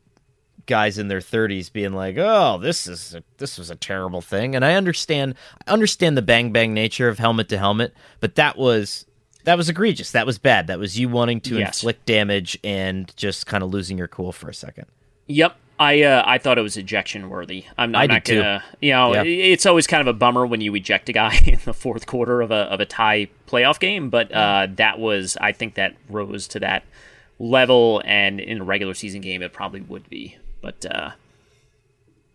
guys 0.67 0.99
in 0.99 1.07
their 1.07 1.21
30s 1.21 1.73
being 1.73 1.93
like, 1.93 2.17
"Oh, 2.19 2.59
this 2.59 2.87
is 2.87 3.15
a, 3.15 3.23
this 3.39 3.57
was 3.59 3.71
a 3.71 3.77
terrible 3.77 4.21
thing." 4.21 4.55
And 4.57 4.65
I 4.65 4.75
understand 4.75 5.35
I 5.67 5.71
understand 5.73 6.17
the 6.17 6.23
bang 6.23 6.53
bang 6.53 6.75
nature 6.75 7.09
of 7.09 7.19
helmet 7.19 7.49
to 7.51 7.59
helmet, 7.59 7.95
but 8.21 8.35
that 8.35 8.59
was 8.59 9.07
that 9.45 9.57
was 9.57 9.69
egregious. 9.69 10.11
That 10.11 10.27
was 10.27 10.39
bad. 10.39 10.67
That 10.67 10.79
was 10.81 10.99
you 10.99 11.09
wanting 11.09 11.41
to 11.43 11.59
Yes. 11.59 11.79
inflict 11.79 12.05
damage 12.07 12.59
and 12.65 13.13
just 13.17 13.47
kind 13.47 13.63
of 13.63 13.71
losing 13.71 13.97
your 13.97 14.09
cool 14.09 14.33
for 14.33 14.49
a 14.49 14.55
second. 14.55 14.87
Yep. 15.29 15.57
I 15.79 16.03
uh, 16.03 16.23
I 16.27 16.39
thought 16.39 16.59
it 16.59 16.63
was 16.63 16.77
ejection 16.77 17.29
worthy. 17.29 17.65
I'm, 17.77 17.95
I'm 17.95 18.09
not 18.09 18.25
gonna. 18.25 18.65
You 18.81 18.93
know, 18.93 19.15
Yeah. 19.15 19.23
it's 19.25 19.67
always 19.67 19.87
kind 19.87 20.01
of 20.01 20.07
a 20.07 20.13
bummer 20.17 20.47
when 20.47 20.61
you 20.61 20.75
eject 20.75 21.09
a 21.09 21.13
guy 21.13 21.39
in 21.47 21.59
the 21.65 21.75
fourth 21.75 22.07
quarter 22.07 22.41
of 22.41 22.51
a 22.51 22.63
of 22.73 22.81
a 22.81 22.87
tie 22.87 23.29
playoff 23.47 23.79
game. 23.79 24.09
But 24.11 24.33
uh, 24.33 24.69
that 24.77 24.99
was, 24.99 25.37
I 25.41 25.53
think, 25.53 25.75
that 25.75 25.95
rose 26.09 26.49
to 26.49 26.61
that 26.61 26.83
level, 27.39 28.03
and 28.05 28.41
in 28.41 28.61
a 28.61 28.65
regular 28.65 28.95
season 28.95 29.21
game, 29.21 29.43
it 29.43 29.53
probably 29.53 29.83
would 29.83 30.09
be. 30.09 30.37
But 30.63 30.87
uh, 30.87 31.11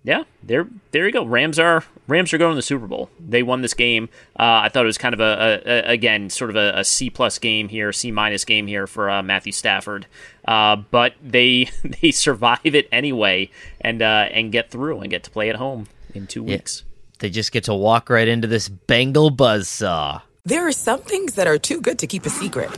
yeah, 0.04 0.24
there 0.44 0.68
there 0.92 1.06
you 1.06 1.12
go. 1.12 1.24
Rams 1.26 1.60
are 1.60 1.84
Rams 2.08 2.34
are 2.34 2.38
going 2.38 2.52
to 2.54 2.56
the 2.56 2.62
Super 2.62 2.88
Bowl. 2.88 3.10
They 3.20 3.44
won 3.44 3.62
this 3.62 3.74
game. 3.74 4.10
Uh, 4.40 4.62
I 4.66 4.70
thought 4.70 4.84
it 4.84 4.88
was 4.88 4.98
kind 4.98 5.14
of 5.14 5.20
a, 5.20 5.62
a, 5.66 5.72
a 5.90 5.92
again 5.94 6.30
sort 6.30 6.50
of 6.50 6.56
a, 6.56 6.80
a 6.80 6.84
C 6.84 7.10
plus 7.10 7.38
game 7.40 7.70
here, 7.70 7.92
C 7.94 8.12
minus 8.12 8.44
game 8.46 8.68
here 8.68 8.88
for 8.88 9.10
uh, 9.10 9.22
Matthew 9.22 9.52
Stafford. 9.52 10.08
Uh, 10.46 10.78
but 10.78 11.14
they 11.22 11.70
they 12.02 12.12
survive 12.12 12.60
it 12.66 12.88
anyway 12.92 13.50
and 13.80 14.02
uh, 14.02 14.28
and 14.32 14.52
get 14.52 14.72
through 14.72 15.00
and 15.02 15.10
get 15.10 15.24
to 15.24 15.30
play 15.32 15.50
at 15.50 15.56
home 15.58 15.88
in 16.14 16.26
two 16.28 16.44
Yeah. 16.46 16.56
weeks. 16.56 16.84
They 17.20 17.30
just 17.30 17.52
get 17.52 17.66
to 17.66 17.76
walk 17.76 18.10
right 18.10 18.28
into 18.28 18.48
this 18.48 18.68
Bengal 18.68 19.30
buzzsaw. 19.30 20.24
There 20.44 20.68
are 20.68 20.72
some 20.72 21.02
things 21.02 21.36
that 21.36 21.46
are 21.46 21.60
too 21.60 21.80
good 21.80 22.00
to 22.00 22.08
keep 22.08 22.26
a 22.26 22.32
secret. 22.32 22.72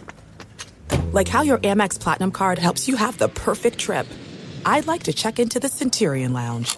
Like 1.14 1.30
how 1.30 1.42
your 1.44 1.60
Amex 1.60 1.98
Platinum 1.98 2.32
card 2.32 2.60
helps 2.60 2.88
you 2.90 2.98
have 2.98 3.18
the 3.18 3.30
perfect 3.30 3.78
trip. 3.78 4.06
I'd 4.66 4.86
like 4.88 5.04
to 5.04 5.14
check 5.14 5.40
into 5.40 5.60
the 5.62 5.70
Centurion 5.70 6.34
Lounge. 6.34 6.78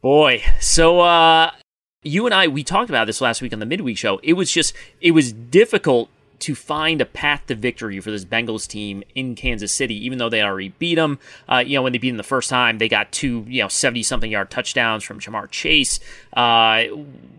Boy, 0.00 0.44
so 0.60 1.00
uh, 1.00 1.50
you 2.04 2.24
and 2.26 2.34
I 2.34 2.46
we 2.46 2.62
talked 2.62 2.88
about 2.88 3.06
this 3.06 3.20
last 3.20 3.42
week 3.42 3.52
on 3.52 3.58
the 3.58 3.66
midweek 3.66 3.98
show. 3.98 4.20
It 4.22 4.34
was 4.34 4.52
just 4.52 4.72
it 5.00 5.10
was 5.10 5.32
difficult 5.32 6.08
to 6.40 6.54
find 6.54 7.00
a 7.00 7.04
path 7.04 7.46
to 7.48 7.56
victory 7.56 7.98
for 7.98 8.12
this 8.12 8.24
Bengals 8.24 8.68
team 8.68 9.02
in 9.16 9.34
Kansas 9.34 9.72
City, 9.72 9.94
even 10.06 10.18
though 10.18 10.28
they 10.28 10.40
already 10.40 10.68
beat 10.78 10.94
them. 10.94 11.18
Uh, 11.48 11.64
you 11.66 11.74
know, 11.74 11.82
when 11.82 11.90
they 11.90 11.98
beat 11.98 12.10
them 12.10 12.16
the 12.16 12.22
first 12.22 12.48
time, 12.48 12.78
they 12.78 12.88
got 12.88 13.10
two 13.10 13.44
you 13.48 13.60
know 13.60 13.68
seventy 13.68 14.04
something 14.04 14.30
yard 14.30 14.50
touchdowns 14.50 15.02
from 15.02 15.18
Ja'Marr 15.18 15.50
Chase. 15.50 15.98
Uh, 16.32 16.84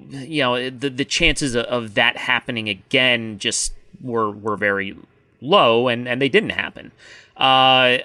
you 0.09 0.41
know, 0.41 0.69
the 0.69 0.89
the 0.89 1.05
chances 1.05 1.55
of, 1.55 1.65
of 1.65 1.93
that 1.93 2.17
happening 2.17 2.67
again 2.67 3.39
just 3.39 3.73
were 4.01 4.31
were 4.31 4.57
very 4.57 4.97
low, 5.41 5.87
and 5.87 6.09
and 6.09 6.21
they 6.21 6.29
didn't 6.29 6.51
happen. 6.51 6.91
Uh, 7.37 7.99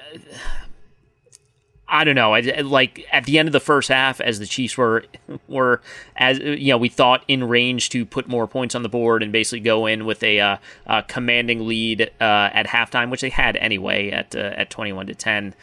I 1.95 2.03
don't 2.03 2.17
know. 2.17 2.35
I, 2.35 2.41
like 2.41 3.07
at 3.13 3.25
the 3.25 3.39
end 3.39 3.47
of 3.49 3.53
the 3.53 3.61
first 3.61 3.89
half, 3.89 4.21
as 4.21 4.41
the 4.41 4.47
Chiefs 4.47 4.77
were 4.77 5.05
were 5.49 5.81
as 6.17 6.41
you 6.41 6.71
know, 6.71 6.77
we 6.79 6.89
thought 6.89 7.23
in 7.29 7.45
range 7.45 7.89
to 7.91 8.05
put 8.05 8.27
more 8.27 8.49
points 8.49 8.75
on 8.75 8.83
the 8.83 8.89
board 8.89 9.23
and 9.23 9.31
basically 9.31 9.61
go 9.61 9.87
in 9.87 10.05
with 10.05 10.21
a 10.25 10.41
uh, 10.41 11.03
commanding 11.03 11.69
lead 11.69 12.11
uh, 12.21 12.51
at 12.53 12.67
halftime, 12.67 13.11
which 13.11 13.21
they 13.21 13.31
had 13.31 13.57
anyway 13.59 14.11
at 14.11 14.35
uh, 14.35 14.39
at 14.57 14.71
twenty 14.71 14.93
one 14.93 15.07
to 15.07 15.15
ten. 15.15 15.55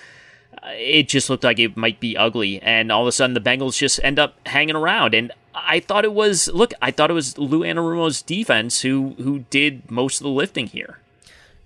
Uh, 0.64 0.70
It 0.72 1.10
just 1.10 1.30
looked 1.30 1.44
like 1.44 1.60
it 1.60 1.76
might 1.76 2.00
be 2.00 2.16
ugly, 2.16 2.62
and 2.62 2.94
all 2.94 3.02
of 3.02 3.08
a 3.08 3.12
sudden 3.12 3.34
the 3.34 3.42
Bengals 3.42 3.78
just 3.78 4.00
end 4.02 4.18
up 4.18 4.36
hanging 4.48 4.78
around. 4.78 5.14
And 5.14 5.34
I 5.54 5.82
thought 5.82 6.06
it 6.06 6.14
was 6.14 6.48
look, 6.54 6.74
I 6.82 6.92
thought 6.92 7.12
it 7.12 7.14
was 7.14 7.38
Lou 7.38 7.60
Anarumo's 7.60 8.22
defense 8.22 8.84
who 8.84 9.16
who 9.18 9.40
did 9.50 9.92
most 9.92 10.22
of 10.22 10.24
the 10.24 10.30
lifting 10.30 10.68
here. 10.68 11.00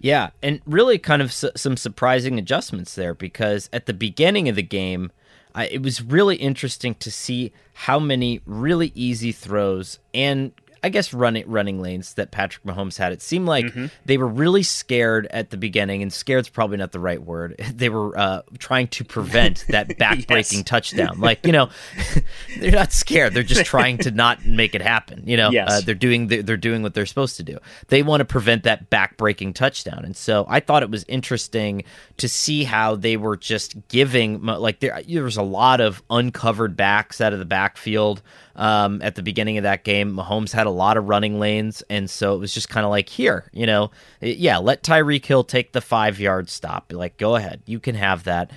Yeah, 0.05 0.29
and 0.43 0.61
really 0.67 0.99
kind 0.99 1.19
of 1.23 1.29
s- 1.29 1.45
some 1.55 1.75
surprising 1.77 2.37
adjustments 2.37 2.93
there 2.93 3.15
because 3.15 3.71
at 3.73 3.87
the 3.87 3.93
beginning 3.93 4.47
of 4.47 4.55
the 4.55 4.61
game, 4.61 5.11
I, 5.55 5.65
it 5.65 5.81
was 5.81 5.99
really 5.99 6.35
interesting 6.35 6.93
to 6.93 7.09
see 7.09 7.51
how 7.73 7.97
many 7.97 8.39
really 8.45 8.91
easy 8.93 9.31
throws 9.31 9.97
and 10.13 10.51
I 10.85 10.89
guess 10.89 11.15
running 11.15 11.49
running 11.49 11.81
lanes 11.81 12.13
that 12.13 12.29
Patrick 12.29 12.63
Mahomes 12.63 12.99
had. 12.99 13.11
It 13.11 13.19
seemed 13.19 13.47
like 13.47 13.65
mm-hmm. 13.65 13.87
they 14.05 14.19
were 14.19 14.27
really 14.27 14.61
scared 14.61 15.25
at 15.31 15.49
the 15.49 15.57
beginning, 15.57 16.03
and 16.03 16.13
scared's 16.13 16.47
probably 16.47 16.77
not 16.77 16.91
the 16.91 16.99
right 16.99 17.21
word. 17.21 17.59
They 17.75 17.89
were 17.89 18.17
uh, 18.17 18.43
trying 18.59 18.87
to 18.89 19.03
prevent 19.03 19.65
that 19.69 19.89
backbreaking 19.89 20.57
yes. 20.57 20.63
touchdown. 20.63 21.19
Like 21.19 21.45
you 21.45 21.51
know, 21.51 21.69
they're 22.59 22.71
not 22.71 22.93
scared; 22.93 23.33
they're 23.33 23.41
just 23.41 23.65
trying 23.65 23.97
to 23.99 24.11
not 24.11 24.45
make 24.45 24.75
it 24.75 24.81
happen. 24.81 25.23
You 25.25 25.37
know, 25.37 25.49
yes. 25.49 25.71
uh, 25.71 25.81
they're 25.83 25.95
doing 25.95 26.27
they're 26.27 26.55
doing 26.55 26.83
what 26.83 26.93
they're 26.93 27.07
supposed 27.07 27.37
to 27.37 27.43
do. 27.43 27.57
They 27.87 28.03
want 28.03 28.21
to 28.21 28.25
prevent 28.25 28.63
that 28.63 28.91
backbreaking 28.91 29.55
touchdown, 29.55 30.05
and 30.05 30.15
so 30.15 30.45
I 30.47 30.59
thought 30.59 30.83
it 30.83 30.91
was 30.91 31.03
interesting 31.07 31.83
to 32.17 32.29
see 32.29 32.63
how 32.63 32.95
they 32.95 33.17
were 33.17 33.35
just 33.35 33.75
giving 33.89 34.41
like 34.41 34.79
there 34.79 35.01
there 35.07 35.23
was 35.23 35.37
a 35.37 35.43
lot 35.43 35.81
of 35.81 36.01
uncovered 36.09 36.77
backs 36.77 37.19
out 37.19 37.33
of 37.33 37.39
the 37.39 37.45
backfield 37.45 38.21
um, 38.55 39.01
at 39.01 39.15
the 39.15 39.23
beginning 39.23 39.57
of 39.57 39.63
that 39.63 39.83
game. 39.83 40.15
Mahomes 40.15 40.51
had 40.51 40.67
a 40.67 40.71
lot 40.71 40.97
of 40.97 41.09
running 41.09 41.39
lanes, 41.39 41.83
and 41.89 42.09
so 42.09 42.35
it 42.35 42.37
was 42.37 42.53
just 42.53 42.69
kind 42.69 42.85
of 42.85 42.89
like, 42.89 43.09
here, 43.09 43.49
you 43.51 43.65
know, 43.65 43.91
yeah, 44.21 44.57
let 44.57 44.83
Tyreek 44.83 45.25
Hill 45.25 45.43
take 45.43 45.73
the 45.73 45.81
five 45.81 46.19
yard 46.19 46.49
stop. 46.49 46.91
Like, 46.93 47.17
go 47.17 47.35
ahead, 47.35 47.61
you 47.65 47.79
can 47.79 47.95
have 47.95 48.23
that. 48.23 48.51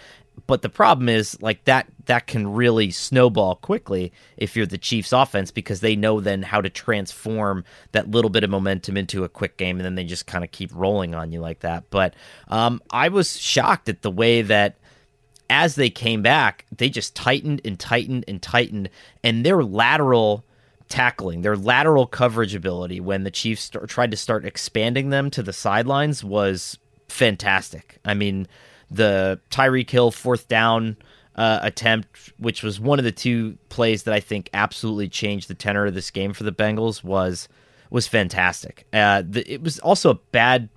But 0.49 0.63
the 0.63 0.71
problem 0.71 1.11
is, 1.11 1.41
like 1.43 1.65
that 1.67 1.87
that 2.07 2.27
can 2.27 2.55
really 2.55 2.91
snowball 2.91 3.57
quickly 3.57 4.13
if 4.39 4.57
you're 4.57 4.65
the 4.65 4.79
Chiefs' 4.79 5.13
offense 5.13 5.51
because 5.51 5.81
they 5.81 5.95
know 5.95 6.21
then 6.21 6.43
how 6.43 6.63
to 6.63 6.71
transform 6.71 7.65
that 7.93 8.11
little 8.11 8.31
bit 8.31 8.45
of 8.45 8.51
momentum 8.51 8.97
into 8.97 9.25
a 9.25 9.29
quick 9.29 9.59
game, 9.59 9.77
and 9.77 9.85
then 9.85 9.95
they 9.95 10.05
just 10.05 10.27
kind 10.27 10.43
of 10.43 10.51
keep 10.51 10.75
rolling 10.75 11.15
on 11.15 11.33
you 11.33 11.41
like 11.41 11.61
that. 11.61 11.85
But 11.91 12.15
um, 12.49 12.81
I 12.91 13.11
was 13.11 13.39
shocked 13.39 13.91
at 13.91 14.01
the 14.01 14.11
way 14.11 14.41
that 14.41 14.77
as 15.51 15.75
they 15.75 15.91
came 15.91 16.23
back, 16.23 16.65
they 16.75 16.89
just 16.89 17.15
tightened 17.15 17.61
and 17.63 17.79
tightened 17.79 18.25
and 18.27 18.41
tightened, 18.41 18.89
and 19.23 19.45
their 19.45 19.63
lateral 19.63 20.47
tackling, 20.89 21.43
their 21.43 21.59
lateral 21.59 22.07
coverage 22.07 22.55
ability 22.55 23.01
when 23.01 23.25
the 23.25 23.31
Chiefs 23.31 23.65
start, 23.65 23.91
tried 23.91 24.13
to 24.13 24.17
start 24.17 24.47
expanding 24.47 25.11
them 25.11 25.31
to 25.31 25.43
the 25.43 25.53
sidelines 25.53 26.25
was 26.25 26.79
fantastic. 27.09 27.99
I 28.03 28.15
mean, 28.15 28.49
the 28.91 29.41
Tyreek 29.51 29.91
Hill 29.91 30.11
fourth 30.11 30.49
down 30.49 30.97
uh, 31.35 31.61
attempt, 31.63 32.33
which 32.39 32.63
was 32.63 32.81
one 32.81 32.99
of 32.99 33.05
the 33.05 33.13
two 33.13 33.57
plays 33.69 34.03
that 34.05 34.15
I 34.15 34.21
think 34.21 34.51
absolutely 34.53 35.09
changed 35.09 35.49
the 35.49 35.55
tenor 35.55 35.87
of 35.87 35.95
this 35.95 36.11
game 36.11 36.33
for 36.33 36.45
the 36.45 36.53
Bengals, 36.53 37.05
was 37.05 37.49
was 37.91 38.07
fantastic. 38.07 38.87
Uh, 38.93 39.23
the, 39.27 39.51
it 39.51 39.63
was 39.63 39.79
also 39.79 40.11
a 40.11 40.15
bad 40.33 40.69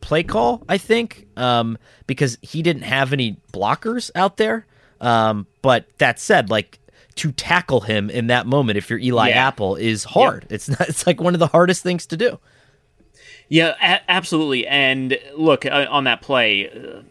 play 0.00 0.22
call, 0.22 0.62
I 0.68 0.78
think, 0.78 1.26
um, 1.36 1.78
because 2.06 2.36
he 2.42 2.62
didn't 2.62 2.82
have 2.82 3.12
any 3.12 3.36
blockers 3.52 4.10
out 4.14 4.36
there. 4.36 4.66
Um, 5.00 5.46
but 5.62 5.86
that 5.98 6.18
said, 6.18 6.50
like 6.50 6.78
to 7.16 7.32
tackle 7.32 7.80
him 7.82 8.08
in 8.08 8.28
that 8.28 8.46
moment, 8.46 8.78
if 8.78 8.88
you're 8.88 8.98
Eli 8.98 9.28
yeah. 9.28 9.46
Apple, 9.46 9.76
is 9.76 10.04
hard. 10.04 10.44
Yep. 10.44 10.52
It's 10.52 10.68
not. 10.68 10.88
It's 10.88 11.06
like 11.06 11.20
one 11.20 11.34
of 11.34 11.40
the 11.40 11.48
hardest 11.48 11.82
things 11.82 12.06
to 12.06 12.16
do. 12.16 12.38
Yeah, 13.52 13.74
a- 13.82 14.10
absolutely. 14.10 14.66
And 14.66 15.18
look 15.36 15.66
uh, 15.66 15.86
on 15.90 16.04
that 16.04 16.22
play. 16.22 16.70
Uh, 16.70 17.02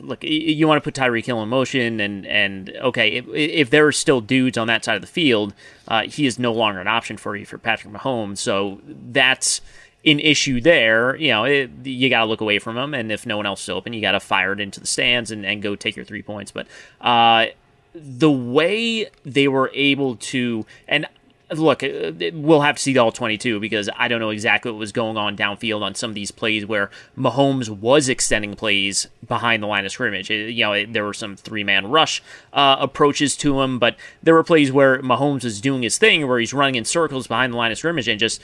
look, 0.00 0.22
you 0.22 0.68
want 0.68 0.80
to 0.80 0.92
put 0.92 0.94
Tyreek 0.94 1.26
Hill 1.26 1.42
in 1.42 1.48
motion, 1.48 1.98
and 1.98 2.24
and 2.24 2.70
okay, 2.76 3.14
if, 3.14 3.26
if, 3.34 3.70
there 3.70 3.84
are 3.84 3.90
still 3.90 4.20
dudes 4.20 4.56
on 4.56 4.68
that 4.68 4.84
side 4.84 4.94
of 4.94 5.00
the 5.00 5.08
field, 5.08 5.54
uh, 5.88 6.02
he 6.02 6.24
is 6.24 6.38
no 6.38 6.52
longer 6.52 6.78
an 6.78 6.86
option 6.86 7.16
for 7.16 7.34
you 7.34 7.44
for 7.44 7.58
Patrick 7.58 7.92
Mahomes. 7.92 8.38
So 8.38 8.80
that's 8.86 9.60
an 10.06 10.20
issue 10.20 10.60
there, 10.60 11.16
you 11.16 11.30
know, 11.30 11.42
it, 11.42 11.68
you 11.82 12.08
got 12.08 12.20
to 12.20 12.26
look 12.26 12.40
away 12.40 12.60
from 12.60 12.76
them. 12.76 12.94
And 12.94 13.10
if 13.10 13.26
no 13.26 13.36
one 13.36 13.46
else 13.46 13.64
is 13.64 13.68
open, 13.68 13.92
you 13.92 14.00
got 14.00 14.12
to 14.12 14.20
fire 14.20 14.52
it 14.52 14.60
into 14.60 14.78
the 14.78 14.86
stands 14.86 15.32
and, 15.32 15.44
and 15.44 15.60
go 15.60 15.74
take 15.74 15.96
your 15.96 16.04
three 16.04 16.22
points. 16.22 16.52
But 16.52 16.68
uh, 17.00 17.46
the 17.92 18.30
way 18.30 19.10
they 19.24 19.48
were 19.48 19.72
able 19.74 20.14
to, 20.14 20.64
and 20.86 21.06
look, 21.50 21.82
uh, 21.82 22.12
we'll 22.34 22.60
have 22.60 22.76
to 22.76 22.82
see 22.82 22.92
the 22.92 23.00
all 23.00 23.12
22 23.12 23.60
because 23.60 23.88
I 23.96 24.08
don't 24.08 24.20
know 24.20 24.30
exactly 24.30 24.70
what 24.70 24.78
was 24.78 24.92
going 24.92 25.16
on 25.16 25.36
downfield 25.36 25.82
on 25.82 25.94
some 25.94 26.10
of 26.10 26.14
these 26.14 26.30
plays 26.30 26.66
where 26.66 26.90
Mahomes 27.16 27.68
was 27.68 28.08
extending 28.08 28.54
plays 28.54 29.06
behind 29.26 29.62
the 29.62 29.66
line 29.66 29.84
of 29.84 29.92
scrimmage. 29.92 30.30
You 30.30 30.64
know, 30.64 30.86
there 30.86 31.04
were 31.04 31.14
some 31.14 31.36
three 31.36 31.64
man 31.64 31.88
rush 31.88 32.22
uh, 32.52 32.76
approaches 32.78 33.36
to 33.38 33.60
him, 33.60 33.78
but 33.78 33.96
there 34.22 34.34
were 34.34 34.44
plays 34.44 34.70
where 34.70 35.00
Mahomes 35.00 35.44
was 35.44 35.60
doing 35.60 35.82
his 35.82 35.98
thing 35.98 36.26
where 36.26 36.38
he's 36.38 36.52
running 36.52 36.74
in 36.74 36.84
circles 36.84 37.26
behind 37.26 37.52
the 37.52 37.56
line 37.56 37.72
of 37.72 37.78
scrimmage 37.78 38.08
and 38.08 38.20
just 38.20 38.40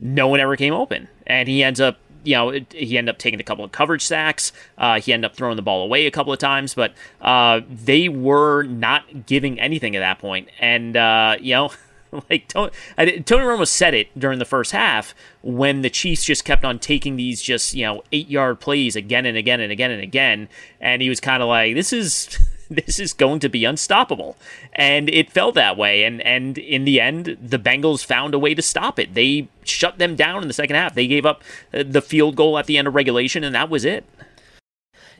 no 0.00 0.28
one 0.28 0.40
ever 0.40 0.56
came 0.56 0.74
open, 0.74 1.08
and 1.26 1.48
he 1.48 1.62
ends 1.62 1.80
up 1.80 1.98
you 2.24 2.34
know, 2.34 2.50
he 2.50 2.98
ended 2.98 3.14
up 3.14 3.18
taking 3.18 3.40
a 3.40 3.44
couple 3.44 3.64
of 3.64 3.72
coverage 3.72 4.04
sacks. 4.04 4.52
Uh, 4.76 5.00
he 5.00 5.12
ended 5.12 5.30
up 5.30 5.36
throwing 5.36 5.56
the 5.56 5.62
ball 5.62 5.82
away 5.82 6.06
a 6.06 6.10
couple 6.10 6.32
of 6.32 6.38
times, 6.38 6.74
but 6.74 6.92
uh, 7.22 7.60
they 7.70 8.08
were 8.08 8.64
not 8.64 9.26
giving 9.26 9.58
anything 9.60 9.96
at 9.96 10.00
that 10.00 10.18
point. 10.18 10.48
And 10.58 10.96
uh, 10.96 11.36
you 11.40 11.54
know, 11.54 11.70
like 12.30 12.48
Tony, 12.48 12.70
Tony 12.96 13.44
Romo 13.44 13.66
said 13.66 13.94
it 13.94 14.18
during 14.18 14.38
the 14.38 14.44
first 14.44 14.72
half 14.72 15.14
when 15.42 15.82
the 15.82 15.90
Chiefs 15.90 16.24
just 16.24 16.44
kept 16.44 16.64
on 16.64 16.78
taking 16.78 17.16
these 17.16 17.42
just 17.42 17.74
you 17.74 17.84
know 17.84 18.02
eight 18.12 18.28
yard 18.28 18.60
plays 18.60 18.96
again 18.96 19.26
and 19.26 19.36
again 19.36 19.60
and 19.60 19.72
again 19.72 19.90
and 19.90 20.02
again, 20.02 20.48
and 20.80 21.02
he 21.02 21.08
was 21.08 21.20
kind 21.20 21.42
of 21.42 21.48
like, 21.48 21.74
"This 21.74 21.92
is." 21.92 22.38
this 22.70 22.98
is 22.98 23.14
going 23.14 23.40
to 23.40 23.48
be 23.48 23.64
unstoppable. 23.64 24.36
And 24.74 25.08
it 25.08 25.30
felt 25.30 25.54
that 25.54 25.76
way. 25.76 26.04
And 26.04 26.20
and 26.20 26.58
in 26.58 26.84
the 26.84 27.00
end, 27.00 27.38
the 27.40 27.58
Bengals 27.58 28.04
found 28.04 28.34
a 28.34 28.38
way 28.38 28.54
to 28.54 28.60
stop 28.60 28.98
it. 28.98 29.14
They 29.14 29.48
shut 29.64 29.98
them 29.98 30.16
down 30.16 30.42
in 30.42 30.48
the 30.48 30.54
second 30.54 30.76
half. 30.76 30.94
They 30.94 31.06
gave 31.06 31.24
up 31.24 31.42
uh, 31.72 31.84
the 31.86 32.02
field 32.02 32.36
goal 32.36 32.58
at 32.58 32.66
the 32.66 32.76
end 32.76 32.86
of 32.86 32.94
regulation, 32.94 33.42
and 33.42 33.54
that 33.54 33.70
was 33.70 33.86
it. 33.86 34.04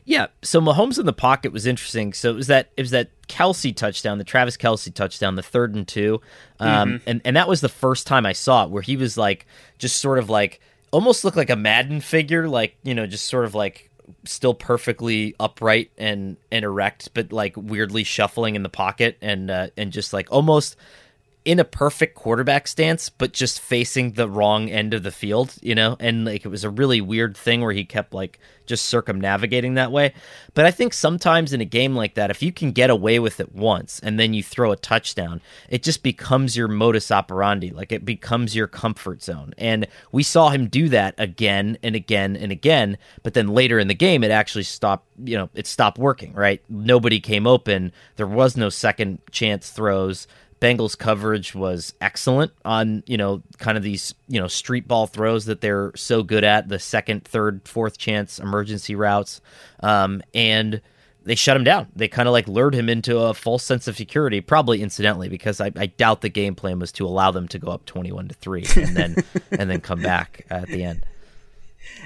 Yeah, 0.09 0.25
so 0.41 0.59
Mahomes 0.59 0.97
in 0.97 1.05
the 1.05 1.13
pocket 1.13 1.53
was 1.53 1.67
interesting. 1.67 2.13
So 2.13 2.31
it 2.31 2.35
was 2.35 2.47
that 2.47 2.71
it 2.75 2.81
was 2.81 2.89
that 2.89 3.11
Kelce 3.27 3.75
touchdown, 3.75 4.17
the 4.17 4.23
Travis 4.23 4.57
Kelce 4.57 4.91
touchdown, 4.91 5.35
the 5.35 5.43
third 5.43 5.75
and 5.75 5.87
two, 5.87 6.19
um, 6.59 6.93
mm-hmm. 6.93 7.09
and 7.09 7.21
and 7.23 7.35
that 7.35 7.47
was 7.47 7.61
the 7.61 7.69
first 7.69 8.07
time 8.07 8.25
I 8.25 8.33
saw 8.33 8.63
it 8.63 8.71
where 8.71 8.81
he 8.81 8.97
was 8.97 9.19
like 9.19 9.45
just 9.77 9.97
sort 9.97 10.17
of 10.17 10.27
like 10.27 10.61
almost 10.89 11.23
looked 11.23 11.37
like 11.37 11.51
a 11.51 11.55
Madden 11.55 12.01
figure, 12.01 12.49
like 12.49 12.75
you 12.81 12.95
know, 12.95 13.05
just 13.05 13.27
sort 13.27 13.45
of 13.45 13.53
like 13.53 13.91
still 14.25 14.55
perfectly 14.55 15.35
upright 15.39 15.91
and 15.95 16.37
and 16.51 16.65
erect, 16.65 17.13
but 17.13 17.31
like 17.31 17.53
weirdly 17.55 18.03
shuffling 18.03 18.55
in 18.55 18.63
the 18.63 18.67
pocket 18.67 19.15
and 19.21 19.51
uh, 19.51 19.67
and 19.77 19.91
just 19.91 20.11
like 20.11 20.27
almost 20.31 20.75
in 21.45 21.59
a 21.59 21.63
perfect 21.63 22.15
quarterback 22.15 22.67
stance, 22.67 23.09
but 23.09 23.31
just 23.31 23.61
facing 23.61 24.11
the 24.11 24.29
wrong 24.29 24.69
end 24.69 24.93
of 24.93 25.03
the 25.03 25.11
field, 25.11 25.55
you 25.61 25.73
know? 25.73 25.95
And 25.99 26.25
like 26.25 26.45
it 26.45 26.49
was 26.49 26.63
a 26.63 26.69
really 26.69 26.99
weird 26.99 27.37
thing 27.37 27.61
where 27.61 27.71
he 27.71 27.85
kept 27.85 28.13
like 28.13 28.39
just 28.65 28.85
circumnavigating 28.85 29.73
that 29.73 29.91
way. 29.91 30.13
But 30.53 30.65
I 30.65 30.71
think 30.71 30.93
sometimes 30.93 31.53
in 31.53 31.61
a 31.61 31.65
game 31.65 31.95
like 31.95 32.15
that, 32.15 32.29
if 32.29 32.43
you 32.43 32.51
can 32.51 32.71
get 32.71 32.89
away 32.89 33.19
with 33.19 33.39
it 33.39 33.55
once 33.55 33.99
and 34.01 34.19
then 34.19 34.33
you 34.33 34.43
throw 34.43 34.71
a 34.71 34.75
touchdown, 34.75 35.41
it 35.69 35.81
just 35.81 36.03
becomes 36.03 36.57
your 36.57 36.67
modus 36.67 37.09
operandi. 37.09 37.71
Like 37.71 37.91
it 37.91 38.05
becomes 38.05 38.55
your 38.55 38.67
comfort 38.67 39.23
zone. 39.23 39.53
And 39.57 39.87
we 40.11 40.23
saw 40.23 40.49
him 40.49 40.67
do 40.67 40.89
that 40.89 41.15
again 41.17 41.77
and 41.81 41.95
again 41.95 42.35
and 42.35 42.51
again. 42.51 42.97
But 43.23 43.33
then 43.33 43.47
later 43.47 43.79
in 43.79 43.87
the 43.87 43.95
game, 43.95 44.23
it 44.23 44.31
actually 44.31 44.65
stopped, 44.65 45.07
you 45.23 45.37
know, 45.37 45.49
it 45.55 45.67
stopped 45.67 45.97
working, 45.97 46.33
right? 46.33 46.61
Nobody 46.69 47.19
came 47.19 47.47
open. 47.47 47.93
There 48.17 48.27
was 48.27 48.57
no 48.57 48.69
second 48.69 49.19
chance 49.31 49.71
throws. 49.71 50.27
Bengals 50.59 50.97
coverage 50.97 51.55
was 51.55 51.93
excellent 52.01 52.51
on, 52.65 53.03
you 53.05 53.17
know, 53.17 53.41
kind 53.59 53.77
of 53.77 53.83
these, 53.83 54.13
you 54.27 54.39
know, 54.39 54.47
street 54.47 54.87
ball 54.87 55.07
throws 55.07 55.45
that 55.45 55.61
they're 55.61 55.91
so 55.95 56.21
good 56.21 56.43
at, 56.43 56.67
the 56.67 56.79
second, 56.79 57.23
third, 57.23 57.61
fourth 57.65 57.97
chance 57.97 58.39
emergency 58.39 58.95
routes. 58.95 59.39
Um, 59.79 60.21
and 60.33 60.81
they 61.23 61.35
shut 61.35 61.55
him 61.55 61.63
down. 61.63 61.87
They 61.95 62.07
kind 62.07 62.27
of 62.27 62.33
like 62.33 62.47
lured 62.47 62.73
him 62.73 62.89
into 62.89 63.19
a 63.19 63.33
false 63.33 63.63
sense 63.63 63.87
of 63.87 63.95
security, 63.95 64.41
probably 64.41 64.81
incidentally, 64.81 65.29
because 65.29 65.61
I, 65.61 65.71
I, 65.75 65.85
doubt 65.85 66.21
the 66.21 66.29
game 66.29 66.55
plan 66.55 66.79
was 66.79 66.91
to 66.93 67.05
allow 67.05 67.31
them 67.31 67.47
to 67.49 67.59
go 67.59 67.71
up 67.71 67.85
twenty-one 67.85 68.29
to 68.29 68.35
three 68.35 68.65
and 68.75 68.95
then 68.95 69.15
and 69.51 69.69
then 69.69 69.81
come 69.81 70.01
back 70.01 70.45
at 70.49 70.67
the 70.67 70.83
end. 70.83 71.05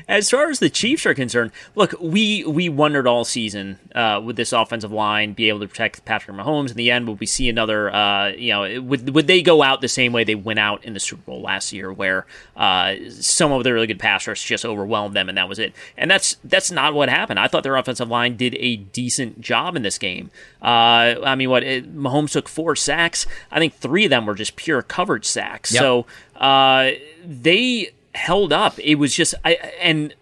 As 0.07 0.29
far 0.29 0.49
as 0.49 0.59
the 0.59 0.69
Chiefs 0.69 1.05
are 1.05 1.13
concerned, 1.13 1.51
look, 1.75 1.93
we 1.99 2.43
we 2.43 2.67
wondered 2.69 3.07
all 3.07 3.23
season 3.23 3.79
uh, 3.95 4.19
would 4.23 4.35
this 4.35 4.51
offensive 4.51 4.91
line 4.91 5.33
be 5.33 5.49
able 5.49 5.59
to 5.59 5.67
protect 5.67 6.03
Patrick 6.05 6.35
Mahomes? 6.35 6.71
In 6.71 6.77
the 6.77 6.91
end, 6.91 7.07
would 7.07 7.19
we 7.19 7.25
see 7.25 7.49
another? 7.49 7.93
Uh, 7.93 8.29
you 8.29 8.49
know, 8.49 8.81
would 8.81 9.13
would 9.13 9.27
they 9.27 9.41
go 9.41 9.63
out 9.63 9.81
the 9.81 9.87
same 9.87 10.11
way 10.11 10.23
they 10.23 10.35
went 10.35 10.59
out 10.59 10.83
in 10.83 10.93
the 10.93 10.99
Super 10.99 11.21
Bowl 11.23 11.41
last 11.41 11.71
year, 11.71 11.91
where 11.91 12.25
uh, 12.55 12.95
some 13.09 13.51
of 13.51 13.63
the 13.63 13.73
really 13.73 13.87
good 13.87 13.99
pass 13.99 14.27
rush 14.27 14.43
just 14.43 14.65
overwhelmed 14.65 15.15
them, 15.15 15.29
and 15.29 15.37
that 15.37 15.47
was 15.47 15.59
it? 15.59 15.73
And 15.97 16.09
that's 16.09 16.37
that's 16.43 16.71
not 16.71 16.93
what 16.93 17.09
happened. 17.09 17.39
I 17.39 17.47
thought 17.47 17.63
their 17.63 17.75
offensive 17.75 18.09
line 18.09 18.35
did 18.35 18.55
a 18.59 18.77
decent 18.77 19.41
job 19.41 19.75
in 19.75 19.83
this 19.83 19.97
game. 19.97 20.31
Uh, 20.61 21.15
I 21.23 21.35
mean, 21.35 21.49
what 21.49 21.63
it, 21.63 21.95
Mahomes 21.95 22.31
took 22.31 22.49
four 22.49 22.75
sacks. 22.75 23.25
I 23.51 23.59
think 23.59 23.73
three 23.75 24.05
of 24.05 24.09
them 24.09 24.25
were 24.25 24.35
just 24.35 24.55
pure 24.55 24.81
coverage 24.81 25.25
sacks. 25.25 25.71
Yep. 25.73 25.81
So 25.81 26.05
uh, 26.35 26.91
they 27.25 27.91
held 28.15 28.53
up. 28.53 28.79
It 28.79 28.95
was 28.95 29.13
just 29.13 29.35
I 29.43 29.53
and 29.81 30.13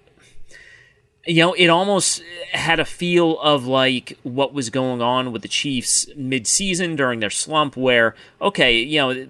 you 1.25 1.43
know, 1.43 1.53
it 1.53 1.67
almost 1.67 2.23
had 2.51 2.79
a 2.79 2.85
feel 2.85 3.39
of 3.41 3.67
like 3.67 4.17
what 4.23 4.53
was 4.53 4.69
going 4.69 5.01
on 5.01 5.31
with 5.31 5.43
the 5.43 5.47
Chiefs 5.47 6.07
mid-season 6.15 6.95
during 6.95 7.19
their 7.19 7.29
slump 7.29 7.77
where 7.77 8.15
okay, 8.41 8.79
you 8.79 8.97
know, 8.99 9.27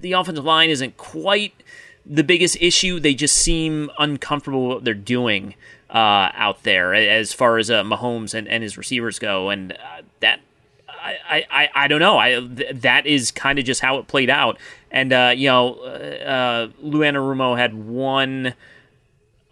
the 0.00 0.12
offensive 0.12 0.44
line 0.44 0.70
isn't 0.70 0.96
quite 0.96 1.54
the 2.04 2.24
biggest 2.24 2.56
issue. 2.60 2.98
They 2.98 3.14
just 3.14 3.36
seem 3.36 3.90
uncomfortable 3.98 4.68
what 4.68 4.84
they're 4.84 4.94
doing 4.94 5.54
uh, 5.90 6.30
out 6.34 6.62
there 6.62 6.94
as 6.94 7.32
far 7.32 7.58
as 7.58 7.70
uh, 7.70 7.82
Mahomes 7.82 8.34
and, 8.34 8.48
and 8.48 8.62
his 8.62 8.76
receivers 8.76 9.18
go, 9.18 9.50
and 9.50 9.72
uh, 9.72 10.02
that 10.20 10.40
I, 10.88 11.44
I, 11.50 11.68
I 11.74 11.88
don't 11.88 12.00
know. 12.00 12.18
I 12.18 12.40
that 12.40 13.06
is 13.06 13.30
kind 13.30 13.58
of 13.58 13.64
just 13.64 13.80
how 13.80 13.98
it 13.98 14.08
played 14.08 14.30
out, 14.30 14.58
And 14.96 15.12
uh, 15.12 15.34
you 15.36 15.48
know, 15.48 15.74
uh, 15.74 16.68
Lou 16.80 17.00
Anarumo 17.00 17.54
had 17.58 17.74
one 17.74 18.54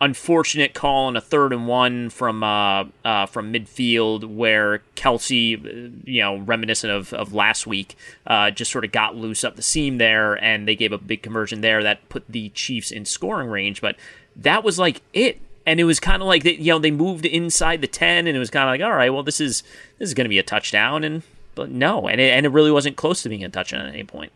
unfortunate 0.00 0.72
call 0.72 1.04
on 1.04 1.18
a 1.18 1.20
third 1.20 1.52
and 1.52 1.68
one 1.68 2.08
from 2.08 2.42
uh, 2.42 2.84
uh, 3.04 3.26
from 3.26 3.52
midfield 3.52 4.24
where 4.24 4.82
Kelce, 4.96 5.54
uh, 5.62 5.90
you 6.04 6.22
know, 6.22 6.38
reminiscent 6.38 6.90
of, 6.90 7.12
of 7.12 7.34
last 7.34 7.66
week, 7.66 7.94
uh, 8.26 8.52
just 8.52 8.72
sort 8.72 8.86
of 8.86 8.92
got 8.92 9.16
loose 9.16 9.44
up 9.44 9.56
the 9.56 9.62
seam 9.62 9.98
there, 9.98 10.42
and 10.42 10.66
they 10.66 10.74
gave 10.74 10.92
a 10.92 10.98
big 10.98 11.22
conversion 11.22 11.60
there 11.60 11.82
that 11.82 12.08
put 12.08 12.24
the 12.26 12.48
Chiefs 12.48 12.90
in 12.90 13.04
scoring 13.04 13.50
range. 13.50 13.82
But 13.82 13.96
that 14.34 14.64
was 14.64 14.78
like 14.78 15.02
it. 15.12 15.42
And 15.66 15.78
it 15.78 15.84
was 15.84 16.00
kind 16.00 16.22
of 16.22 16.28
like 16.28 16.42
they, 16.42 16.54
you 16.54 16.72
know 16.72 16.78
they 16.78 16.90
moved 16.90 17.26
inside 17.26 17.82
the 17.82 17.86
ten, 17.86 18.26
and 18.26 18.34
it 18.34 18.40
was 18.40 18.48
kind 18.48 18.66
of 18.66 18.72
like, 18.72 18.80
all 18.80 18.96
right, 18.96 19.10
well 19.10 19.22
this 19.22 19.42
is 19.42 19.62
this 19.98 20.08
is 20.08 20.14
going 20.14 20.24
to 20.24 20.30
be 20.30 20.38
a 20.38 20.42
touchdown, 20.42 21.04
and 21.04 21.22
but 21.54 21.70
no, 21.70 22.08
and 22.08 22.18
it, 22.18 22.30
and 22.30 22.46
it 22.46 22.48
really 22.48 22.72
wasn't 22.72 22.96
close 22.96 23.22
to 23.24 23.28
being 23.28 23.44
a 23.44 23.50
touchdown 23.50 23.84
at 23.84 23.92
any 23.92 24.04
point. 24.04 24.32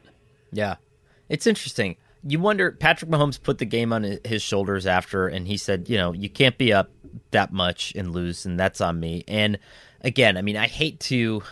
Yeah, 0.53 0.77
it's 1.29 1.47
interesting 1.47 1.97
you 2.27 2.41
wonder 2.41 2.73
Patrick 2.73 3.11
Mahomes 3.11 3.41
put 3.41 3.59
the 3.59 3.64
game 3.64 3.93
on 3.93 4.19
his 4.25 4.43
shoulders 4.43 4.87
after, 4.87 5.29
and 5.29 5.47
he 5.47 5.57
said, 5.57 5.88
you 5.88 5.97
know, 5.97 6.12
you 6.12 6.29
can't 6.29 6.59
be 6.59 6.73
up 6.73 6.91
that 7.31 7.53
much 7.53 7.93
and 7.95 8.12
lose, 8.12 8.47
and 8.47 8.59
that's 8.59 8.81
on 8.81 8.99
me. 8.99 9.25
And 9.29 9.59
again, 10.01 10.37
I 10.37 10.43
mean, 10.43 10.57
I 10.57 10.67
hate 10.67 11.01
to, 11.01 11.43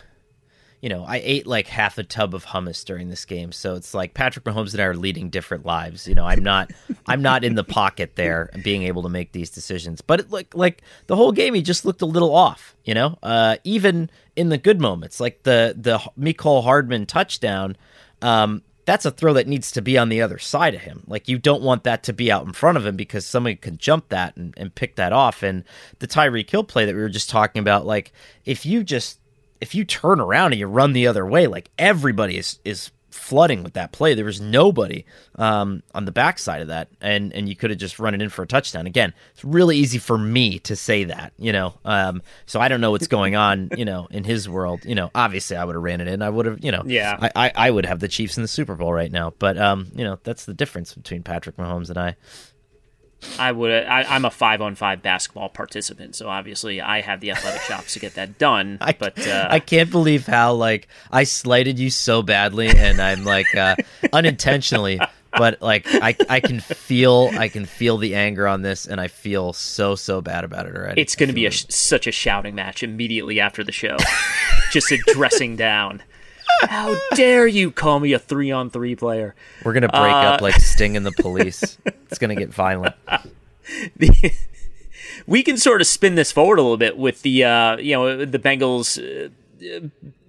you 0.81 0.89
know, 0.89 1.05
I 1.05 1.21
ate 1.23 1.47
like 1.47 1.67
half 1.67 1.97
a 1.97 2.03
tub 2.03 2.35
of 2.35 2.45
hummus 2.45 2.83
during 2.83 3.09
this 3.09 3.25
game, 3.25 3.51
so 3.51 3.75
it's 3.75 3.93
like 3.93 4.13
Patrick 4.13 4.45
Mahomes 4.45 4.73
and 4.73 4.81
I 4.81 4.85
are 4.85 4.95
leading 4.95 5.29
different 5.29 5.65
lives. 5.65 6.07
You 6.07 6.15
know, 6.15 6.25
I'm 6.25 6.43
not, 6.43 6.71
I'm 7.07 7.21
not 7.21 7.43
in 7.43 7.55
the 7.55 7.63
pocket 7.63 8.15
there 8.15 8.49
being 8.63 8.83
able 8.83 9.03
to 9.03 9.09
make 9.09 9.31
these 9.31 9.49
decisions. 9.49 10.01
But 10.01 10.19
it, 10.21 10.31
like, 10.31 10.53
like 10.53 10.81
the 11.07 11.15
whole 11.15 11.31
game, 11.31 11.53
he 11.53 11.61
just 11.61 11.85
looked 11.85 12.01
a 12.01 12.05
little 12.05 12.35
off. 12.35 12.75
You 12.83 12.93
know, 12.93 13.17
uh, 13.23 13.57
even 13.63 14.09
in 14.35 14.49
the 14.49 14.57
good 14.57 14.81
moments, 14.81 15.19
like 15.19 15.43
the 15.43 15.75
the 15.77 15.99
Mecole 16.19 16.63
Hardman 16.63 17.05
touchdown. 17.05 17.77
Um, 18.21 18.63
that's 18.87 19.05
a 19.05 19.11
throw 19.11 19.33
that 19.33 19.49
needs 19.49 19.69
to 19.73 19.81
be 19.81 19.97
on 19.97 20.07
the 20.07 20.21
other 20.21 20.39
side 20.39 20.73
of 20.73 20.79
him. 20.79 21.03
Like 21.07 21.27
you 21.27 21.37
don't 21.37 21.61
want 21.61 21.83
that 21.83 22.03
to 22.03 22.13
be 22.13 22.31
out 22.31 22.45
in 22.45 22.53
front 22.53 22.77
of 22.77 22.85
him 22.85 22.95
because 22.95 23.25
somebody 23.25 23.57
can 23.57 23.77
jump 23.77 24.07
that 24.07 24.37
and, 24.37 24.53
and 24.55 24.73
pick 24.73 24.95
that 24.95 25.11
off. 25.11 25.43
And 25.43 25.65
the 25.99 26.07
Tyreek 26.07 26.49
Hill 26.49 26.63
play 26.63 26.85
that 26.85 26.95
we 26.95 27.01
were 27.01 27.09
just 27.09 27.29
talking 27.29 27.59
about, 27.59 27.85
like 27.85 28.13
if 28.45 28.65
you 28.65 28.85
just 28.85 29.19
if 29.59 29.75
you 29.75 29.83
turn 29.83 30.21
around 30.21 30.53
and 30.53 30.59
you 30.59 30.67
run 30.67 30.93
the 30.93 31.05
other 31.05 31.25
way, 31.25 31.47
like 31.47 31.69
everybody 31.77 32.37
is 32.37 32.59
is 32.63 32.91
flooding 33.17 33.63
with 33.63 33.73
that 33.73 33.91
play. 33.91 34.13
There 34.13 34.25
was 34.25 34.39
nobody 34.39 35.05
um, 35.35 35.83
on 35.93 36.05
the 36.05 36.11
backside 36.11 36.61
of 36.61 36.67
that, 36.69 36.89
and 37.01 37.33
and 37.33 37.49
you 37.49 37.55
could 37.55 37.69
have 37.69 37.79
just 37.79 37.99
run 37.99 38.13
it 38.13 38.21
in 38.21 38.29
for 38.29 38.43
a 38.43 38.47
touchdown. 38.47 38.87
Again, 38.87 39.13
it's 39.33 39.43
really 39.43 39.77
easy 39.77 39.97
for 39.97 40.17
me 40.17 40.59
to 40.59 40.75
say 40.75 41.05
that, 41.05 41.33
you 41.37 41.51
know. 41.51 41.73
Um, 41.83 42.21
so 42.45 42.59
I 42.59 42.67
don't 42.67 42.81
know 42.81 42.91
what's 42.91 43.07
going 43.07 43.35
on, 43.35 43.69
you 43.75 43.85
know, 43.85 44.07
in 44.11 44.23
his 44.23 44.47
world. 44.47 44.85
You 44.85 44.95
know, 44.95 45.11
obviously 45.13 45.57
I 45.57 45.65
would 45.65 45.75
have 45.75 45.83
ran 45.83 46.01
it 46.01 46.07
in. 46.07 46.21
I 46.21 46.29
would 46.29 46.45
have, 46.45 46.63
you 46.63 46.71
know, 46.71 46.83
yeah. 46.85 47.17
I, 47.19 47.47
I, 47.47 47.51
I 47.67 47.71
would 47.71 47.85
have 47.85 47.99
the 47.99 48.07
Chiefs 48.07 48.37
in 48.37 48.43
the 48.43 48.47
Super 48.47 48.75
Bowl 48.75 48.93
right 48.93 49.11
now. 49.11 49.33
But 49.39 49.57
um, 49.57 49.87
you 49.95 50.03
know, 50.03 50.19
that's 50.23 50.45
the 50.45 50.53
difference 50.53 50.93
between 50.93 51.23
Patrick 51.23 51.57
Mahomes 51.57 51.89
and 51.89 51.97
I. 51.97 52.15
I 53.39 53.51
would. 53.51 53.71
I, 53.71 54.15
am 54.15 54.25
a 54.25 54.31
five 54.31 54.61
on 54.61 54.75
five 54.75 55.01
basketball 55.01 55.49
participant, 55.49 56.15
so 56.15 56.29
obviously 56.29 56.79
I 56.81 57.01
have 57.01 57.19
the 57.19 57.31
athletic 57.31 57.61
chops 57.67 57.93
to 57.93 57.99
get 57.99 58.13
that 58.15 58.37
done. 58.37 58.77
I, 58.79 58.93
but 58.93 59.27
uh, 59.27 59.47
I 59.49 59.59
can't 59.59 59.89
believe 59.89 60.27
how 60.27 60.53
like 60.53 60.87
I 61.11 61.23
slighted 61.23 61.79
you 61.79 61.89
so 61.89 62.21
badly, 62.21 62.69
and 62.69 63.01
I'm 63.01 63.23
like 63.23 63.53
uh, 63.55 63.75
unintentionally, 64.13 64.99
but 65.31 65.61
like 65.61 65.85
I 65.87 66.15
I 66.29 66.39
can 66.39 66.59
feel 66.59 67.31
I 67.33 67.47
can 67.49 67.65
feel 67.65 67.97
the 67.97 68.13
anger 68.13 68.47
on 68.47 68.61
this, 68.61 68.85
and 68.85 69.01
I 69.01 69.07
feel 69.07 69.51
so 69.53 69.95
so 69.95 70.21
bad 70.21 70.43
about 70.43 70.67
it 70.67 70.75
already. 70.75 71.01
It's 71.01 71.15
going 71.15 71.29
to 71.29 71.35
be 71.35 71.47
a, 71.47 71.51
such 71.51 72.05
a 72.05 72.11
shouting 72.11 72.53
match 72.53 72.83
immediately 72.83 73.39
after 73.39 73.63
the 73.63 73.71
show, 73.71 73.97
just 74.71 74.91
a 74.91 74.97
dressing 75.13 75.55
down. 75.55 76.03
How 76.61 76.95
dare 77.15 77.47
you 77.47 77.71
call 77.71 77.99
me 77.99 78.13
a 78.13 78.19
three 78.19 78.51
on 78.51 78.69
three 78.69 78.95
player? 78.95 79.35
We're 79.63 79.73
gonna 79.73 79.87
break 79.89 80.13
uh, 80.13 80.33
up 80.33 80.41
like 80.41 80.55
Sting 80.55 80.97
and 80.97 81.05
the 81.05 81.11
Police. 81.11 81.77
it's 81.85 82.19
gonna 82.19 82.35
get 82.35 82.49
violent. 82.49 82.95
The, 83.97 84.33
we 85.27 85.43
can 85.43 85.57
sort 85.57 85.81
of 85.81 85.87
spin 85.87 86.15
this 86.15 86.31
forward 86.31 86.59
a 86.59 86.61
little 86.61 86.77
bit 86.77 86.97
with 86.97 87.21
the 87.21 87.43
uh, 87.43 87.77
you 87.77 87.93
know 87.93 88.25
the 88.25 88.39
Bengals. 88.39 89.31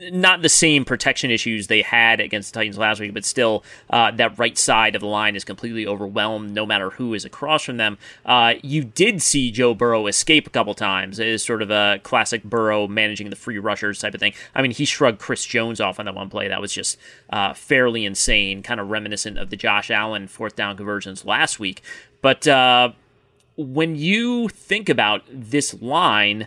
Not 0.00 0.42
the 0.42 0.48
same 0.48 0.84
protection 0.84 1.30
issues 1.30 1.66
they 1.66 1.82
had 1.82 2.20
against 2.20 2.52
the 2.52 2.60
Titans 2.60 2.78
last 2.78 3.00
week, 3.00 3.12
but 3.14 3.24
still, 3.24 3.64
uh, 3.90 4.10
that 4.12 4.38
right 4.38 4.56
side 4.56 4.94
of 4.94 5.00
the 5.00 5.08
line 5.08 5.36
is 5.36 5.44
completely 5.44 5.86
overwhelmed 5.86 6.52
no 6.52 6.64
matter 6.64 6.90
who 6.90 7.14
is 7.14 7.24
across 7.24 7.64
from 7.64 7.76
them. 7.76 7.98
Uh, 8.24 8.54
you 8.62 8.84
did 8.84 9.22
see 9.22 9.50
Joe 9.50 9.74
Burrow 9.74 10.06
escape 10.06 10.46
a 10.46 10.50
couple 10.50 10.74
times. 10.74 11.18
It 11.18 11.26
is 11.26 11.42
sort 11.42 11.62
of 11.62 11.70
a 11.70 12.00
classic 12.02 12.42
Burrow 12.44 12.86
managing 12.86 13.30
the 13.30 13.36
free 13.36 13.58
rushers 13.58 13.98
type 13.98 14.14
of 14.14 14.20
thing. 14.20 14.34
I 14.54 14.62
mean, 14.62 14.70
he 14.70 14.84
shrugged 14.84 15.18
Chris 15.18 15.44
Jones 15.44 15.80
off 15.80 15.98
on 15.98 16.06
that 16.06 16.14
one 16.14 16.30
play. 16.30 16.48
That 16.48 16.60
was 16.60 16.72
just 16.72 16.98
uh, 17.30 17.54
fairly 17.54 18.04
insane, 18.04 18.62
kind 18.62 18.80
of 18.80 18.88
reminiscent 18.88 19.38
of 19.38 19.50
the 19.50 19.56
Josh 19.56 19.90
Allen 19.90 20.28
fourth 20.28 20.56
down 20.56 20.76
conversions 20.76 21.24
last 21.24 21.58
week. 21.58 21.82
But 22.22 22.46
uh, 22.46 22.92
when 23.56 23.96
you 23.96 24.48
think 24.48 24.88
about 24.88 25.22
this 25.28 25.74
line, 25.82 26.46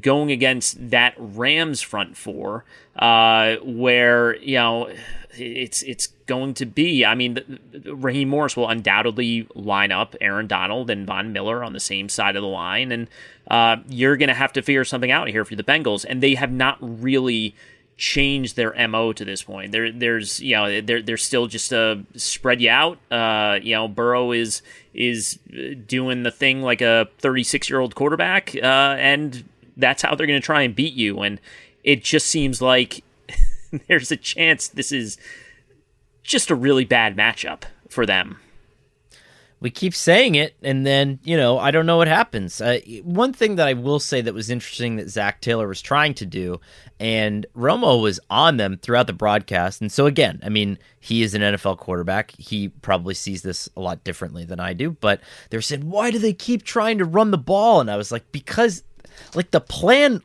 going 0.00 0.30
against 0.30 0.90
that 0.90 1.14
Rams 1.16 1.80
front 1.80 2.16
four, 2.16 2.64
uh, 2.96 3.56
where 3.62 4.36
you 4.36 4.56
know 4.56 4.90
it's 5.36 5.82
it's 5.82 6.08
going 6.26 6.54
to 6.54 6.66
be. 6.66 7.04
I 7.04 7.14
mean, 7.14 7.58
Raheem 7.86 8.28
Morris 8.28 8.56
will 8.56 8.68
undoubtedly 8.68 9.46
line 9.54 9.92
up 9.92 10.14
Aaron 10.20 10.46
Donald 10.46 10.90
and 10.90 11.06
Von 11.06 11.32
Miller 11.32 11.64
on 11.64 11.72
the 11.72 11.80
same 11.80 12.08
side 12.08 12.36
of 12.36 12.42
the 12.42 12.48
line, 12.48 12.92
and 12.92 13.08
uh, 13.50 13.76
you're 13.88 14.16
going 14.16 14.28
to 14.28 14.34
have 14.34 14.52
to 14.54 14.62
figure 14.62 14.84
something 14.84 15.10
out 15.10 15.28
here 15.28 15.44
for 15.44 15.56
the 15.56 15.64
Bengals, 15.64 16.04
and 16.08 16.22
they 16.22 16.34
have 16.34 16.52
not 16.52 16.78
really 16.80 17.54
changed 17.96 18.54
their 18.54 18.72
mo 18.88 19.12
to 19.12 19.24
this 19.24 19.42
point. 19.42 19.72
There, 19.72 19.90
there's 19.90 20.40
you 20.40 20.54
know, 20.54 20.80
they're 20.80 21.02
they're 21.02 21.16
still 21.16 21.46
just 21.46 21.72
a 21.72 22.04
spread 22.14 22.60
you 22.60 22.70
out. 22.70 22.98
Uh, 23.10 23.58
you 23.62 23.74
know, 23.74 23.88
Burrow 23.88 24.32
is 24.32 24.62
is 24.94 25.38
doing 25.86 26.22
the 26.22 26.30
thing 26.30 26.62
like 26.62 26.80
a 26.80 27.08
36 27.18 27.68
year 27.68 27.80
old 27.80 27.94
quarterback, 27.94 28.54
uh, 28.54 28.96
and 28.98 29.44
that's 29.78 30.02
how 30.02 30.14
they're 30.14 30.26
going 30.26 30.40
to 30.40 30.44
try 30.44 30.62
and 30.62 30.74
beat 30.74 30.94
you. 30.94 31.20
And 31.20 31.40
it 31.84 32.04
just 32.04 32.26
seems 32.26 32.60
like 32.60 33.02
there's 33.88 34.10
a 34.10 34.16
chance 34.16 34.68
this 34.68 34.92
is 34.92 35.16
just 36.22 36.50
a 36.50 36.54
really 36.54 36.84
bad 36.84 37.16
matchup 37.16 37.62
for 37.88 38.04
them. 38.04 38.38
We 39.60 39.70
keep 39.70 39.92
saying 39.92 40.36
it, 40.36 40.54
and 40.62 40.86
then 40.86 41.18
you 41.24 41.36
know 41.36 41.58
I 41.58 41.72
don't 41.72 41.86
know 41.86 41.96
what 41.96 42.06
happens. 42.06 42.60
Uh, 42.60 42.78
one 43.02 43.32
thing 43.32 43.56
that 43.56 43.66
I 43.66 43.72
will 43.72 43.98
say 43.98 44.20
that 44.20 44.32
was 44.32 44.50
interesting 44.50 44.96
that 44.96 45.10
Zach 45.10 45.40
Taylor 45.40 45.66
was 45.66 45.82
trying 45.82 46.14
to 46.14 46.26
do, 46.26 46.60
and 47.00 47.44
Romo 47.56 48.00
was 48.00 48.20
on 48.30 48.56
them 48.56 48.78
throughout 48.80 49.08
the 49.08 49.12
broadcast. 49.12 49.80
And 49.80 49.90
so 49.90 50.06
again, 50.06 50.38
I 50.44 50.48
mean, 50.48 50.78
he 51.00 51.22
is 51.22 51.34
an 51.34 51.42
NFL 51.42 51.78
quarterback. 51.78 52.32
He 52.38 52.68
probably 52.68 53.14
sees 53.14 53.42
this 53.42 53.68
a 53.76 53.80
lot 53.80 54.04
differently 54.04 54.44
than 54.44 54.60
I 54.60 54.74
do. 54.74 54.92
But 54.92 55.20
they're 55.50 55.60
saying, 55.60 55.90
why 55.90 56.12
do 56.12 56.20
they 56.20 56.32
keep 56.32 56.62
trying 56.62 56.98
to 56.98 57.04
run 57.04 57.32
the 57.32 57.38
ball? 57.38 57.80
And 57.80 57.90
I 57.90 57.96
was 57.96 58.12
like, 58.12 58.30
because 58.30 58.84
like 59.34 59.50
the 59.50 59.60
plan 59.60 60.22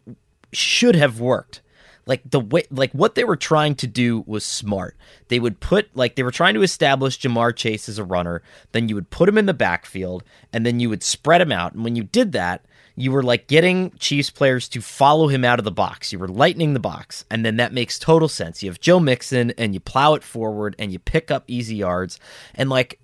should 0.52 0.96
have 0.96 1.20
worked. 1.20 1.62
Like 2.06 2.22
the 2.30 2.42
way 2.42 2.66
like 2.70 2.92
what 2.92 3.16
they 3.16 3.24
were 3.24 3.38
trying 3.38 3.76
to 3.76 3.88
do 3.88 4.24
was 4.28 4.46
smart. 4.46 4.98
They 5.30 5.40
would 5.40 5.62
put 5.62 5.96
like 5.96 6.16
they 6.16 6.24
were 6.24 6.32
trying 6.32 6.54
to 6.56 6.62
establish 6.62 7.20
Ja'Marr 7.20 7.56
Chase 7.56 7.88
as 7.88 7.98
a 7.98 8.04
runner. 8.04 8.42
Then 8.74 8.90
you 8.90 8.96
would 8.96 9.10
put 9.10 9.30
him 9.30 9.38
in 9.38 9.46
the 9.46 9.54
backfield 9.54 10.24
and 10.52 10.66
then 10.66 10.82
you 10.82 10.90
would 10.90 11.02
spread 11.02 11.40
him 11.40 11.52
out. 11.52 11.74
And 11.74 11.84
when 11.84 11.96
you 11.96 12.04
did 12.04 12.34
that 12.34 12.66
you 12.96 13.12
were 13.12 13.24
like 13.24 13.48
getting 13.48 13.92
Chiefs 13.98 14.30
players 14.30 14.68
to 14.70 14.82
follow 14.82 15.28
him 15.28 15.44
out 15.44 15.60
of 15.60 15.66
the 15.66 15.72
box. 15.72 16.14
You 16.14 16.20
were 16.20 16.28
lightening 16.28 16.74
the 16.74 16.80
box. 16.80 17.26
And 17.30 17.46
then 17.46 17.58
that 17.58 17.74
makes 17.74 17.98
total 17.98 18.28
sense. 18.28 18.62
You 18.62 18.70
have 18.70 18.80
Joe 18.80 19.00
Mixon 19.00 19.52
and 19.52 19.74
you 19.74 19.80
plow 19.80 20.14
it 20.14 20.24
forward 20.24 20.76
and 20.78 20.92
you 20.92 21.00
pick 21.00 21.32
up 21.32 21.44
easy 21.48 21.76
yards. 21.76 22.20
And 22.54 22.70
like 22.70 23.00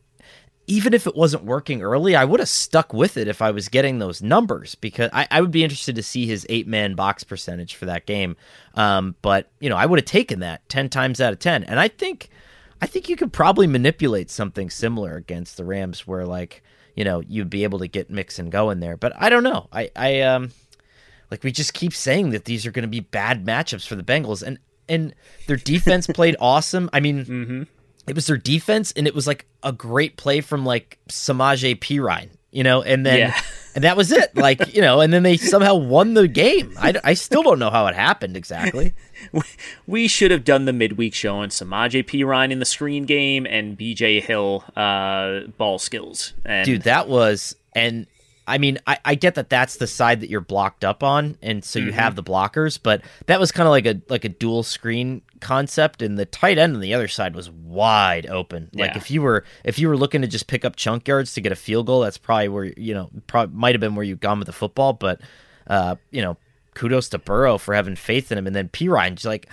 even 0.70 0.94
if 0.94 1.08
it 1.08 1.16
wasn't 1.16 1.44
working 1.44 1.82
early, 1.82 2.16
I 2.16 2.24
would 2.24 2.40
have 2.40 2.48
stuck 2.48 2.94
with 2.94 3.18
it 3.18 3.28
if 3.28 3.42
I 3.42 3.50
was 3.50 3.70
getting 3.70 3.98
those 3.98 4.22
numbers 4.22 4.76
because 4.76 5.10
I, 5.12 5.28
I 5.32 5.42
would 5.42 5.50
be 5.50 5.64
interested 5.64 5.96
to 5.96 6.04
see 6.04 6.28
his 6.28 6.46
eight 6.48 6.68
man 6.68 6.94
box 6.94 7.24
percentage 7.24 7.74
for 7.74 7.88
that 7.88 8.06
game. 8.06 8.38
Um, 8.76 9.16
but 9.24 9.50
you 9.60 9.68
know, 9.68 9.76
I 9.76 9.88
would 9.88 9.98
have 9.98 10.06
taken 10.06 10.42
that 10.42 10.70
ten 10.70 10.88
times 10.88 11.20
out 11.20 11.34
of 11.34 11.40
ten, 11.40 11.64
and 11.64 11.80
I 11.80 11.88
think, 11.88 12.30
I 12.84 12.86
think 12.86 13.10
you 13.10 13.16
could 13.16 13.34
probably 13.34 13.66
manipulate 13.66 14.30
something 14.30 14.70
similar 14.70 15.16
against 15.16 15.58
the 15.58 15.66
Rams, 15.66 16.06
where 16.06 16.24
like 16.24 16.62
you 16.96 17.04
know 17.04 17.22
you'd 17.22 17.50
be 17.50 17.64
able 17.64 17.80
to 17.80 17.88
get 17.88 18.12
mix 18.12 18.38
and 18.38 18.52
go 18.52 18.70
in 18.70 18.80
there. 18.80 18.96
But 18.96 19.14
I 19.18 19.30
don't 19.30 19.44
know. 19.44 19.70
I 19.74 19.90
I 19.96 20.22
um 20.22 20.52
like 21.32 21.44
we 21.44 21.52
just 21.52 21.74
keep 21.74 21.96
saying 21.96 22.30
that 22.30 22.46
these 22.46 22.68
are 22.68 22.72
going 22.72 22.84
to 22.84 22.88
be 22.88 23.00
bad 23.00 23.44
matchups 23.44 23.88
for 23.88 23.96
the 23.96 24.04
Bengals, 24.04 24.44
and 24.44 24.60
and 24.88 25.16
their 25.48 25.58
defense 25.58 26.06
played 26.14 26.36
awesome. 26.40 26.92
I 26.94 27.00
mean. 27.00 27.26
Mm-hmm 27.26 27.64
it 28.08 28.16
was 28.16 28.28
their 28.28 28.38
defense, 28.38 28.92
and 28.94 29.08
it 29.08 29.16
was 29.16 29.28
like 29.28 29.46
a 29.64 29.72
great 29.72 30.18
play 30.18 30.42
from 30.42 30.66
like 30.66 30.98
Samaje 31.10 31.78
Perine, 31.80 32.30
you 32.52 32.64
know, 32.64 32.82
and 32.82 33.06
then 33.06 33.20
yeah. 33.20 33.42
and 33.76 33.84
that 33.84 33.96
was 33.96 34.12
it. 34.12 34.36
Like 34.36 34.74
you 34.74 34.82
know, 34.82 35.02
and 35.02 35.14
then 35.14 35.24
they 35.24 35.38
somehow 35.38 35.76
won 35.76 36.14
the 36.14 36.28
game. 36.28 36.74
I, 36.78 36.96
I 37.04 37.14
still 37.14 37.44
don't 37.44 37.60
know 37.60 37.70
how 37.70 37.88
it 37.88 37.96
happened 37.96 38.36
exactly. 38.36 38.94
we 39.88 40.08
should 40.08 40.32
have 40.32 40.44
done 40.44 40.66
the 40.66 40.74
midweek 40.74 41.14
show 41.14 41.38
on 41.38 41.50
Samaje 41.50 42.04
Perine 42.04 42.52
in 42.52 42.60
the 42.60 42.66
screen 42.66 43.06
game 43.06 43.46
and 43.46 43.78
BJ 43.78 44.22
Hill 44.22 44.64
uh, 44.76 45.48
ball 45.58 45.80
skills. 45.80 46.34
And 46.46 46.66
Dude, 46.66 46.84
that 46.84 47.08
was 47.08 47.56
and 47.74 48.08
I 48.50 48.58
mean, 48.58 48.80
I, 48.88 48.98
I 49.06 49.16
get 49.16 49.36
that 49.36 49.50
that's 49.50 49.78
the 49.78 49.86
side 49.86 50.22
that 50.22 50.30
you're 50.30 50.42
blocked 50.42 50.84
up 50.84 51.04
on, 51.04 51.38
and 51.42 51.64
so 51.64 51.78
you 51.78 51.90
mm-hmm. 51.90 51.96
have 51.96 52.16
the 52.16 52.24
blockers. 52.24 52.80
But 52.82 53.04
that 53.28 53.40
was 53.40 53.52
kind 53.52 53.68
of 53.68 53.72
like 53.72 53.86
a 53.86 54.02
like 54.10 54.26
a 54.26 54.30
dual 54.30 54.64
screen 54.64 55.22
concept, 55.40 56.02
and 56.02 56.18
the 56.18 56.26
tight 56.26 56.58
end 56.58 56.76
on 56.76 56.82
the 56.82 56.94
other 56.94 57.08
side 57.08 57.36
was 57.36 57.50
wide 57.50 58.26
open. 58.28 58.70
Like 58.74 58.92
Yeah. 58.92 58.98
if 58.98 59.10
you 59.12 59.22
were 59.22 59.44
if 59.64 59.80
you 59.80 59.88
were 59.90 59.98
looking 59.98 60.22
to 60.22 60.28
just 60.28 60.48
pick 60.48 60.66
up 60.66 60.76
chunk 60.76 61.08
yards 61.08 61.34
to 61.34 61.42
get 61.42 61.52
a 61.52 61.56
field 61.56 61.88
goal, 61.88 62.02
that's 62.02 62.18
probably 62.18 62.50
where 62.50 62.66
you 62.66 62.94
know 62.94 63.10
probably 63.28 63.56
might 63.56 63.76
have 63.76 63.82
been 63.82 63.96
where 63.96 64.06
you've 64.06 64.20
gone 64.20 64.40
with 64.40 64.46
the 64.48 64.54
football. 64.54 64.94
But 64.94 65.22
uh, 65.68 65.96
you 66.12 66.22
know, 66.22 66.38
kudos 66.76 67.10
to 67.10 67.18
Burrow 67.20 67.58
for 67.58 67.74
having 67.74 67.96
faith 67.96 68.32
in 68.32 68.38
him, 68.38 68.48
and 68.48 68.56
then 68.56 68.70
Perine 68.70 69.16
just 69.16 69.26
like 69.26 69.48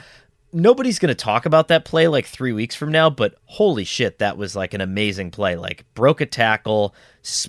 nobody's 0.52 0.98
going 0.98 1.08
to 1.08 1.14
talk 1.14 1.44
about 1.44 1.68
that 1.68 1.84
play 1.84 2.08
like 2.08 2.24
three 2.24 2.52
weeks 2.52 2.74
from 2.74 2.90
now, 2.90 3.10
but 3.10 3.34
holy 3.44 3.84
shit, 3.84 4.20
that 4.20 4.38
was 4.38 4.56
like 4.56 4.72
an 4.72 4.80
amazing 4.80 5.30
play. 5.30 5.54
Like 5.56 5.84
broke 5.94 6.20
a 6.20 6.26
tackle, 6.26 6.94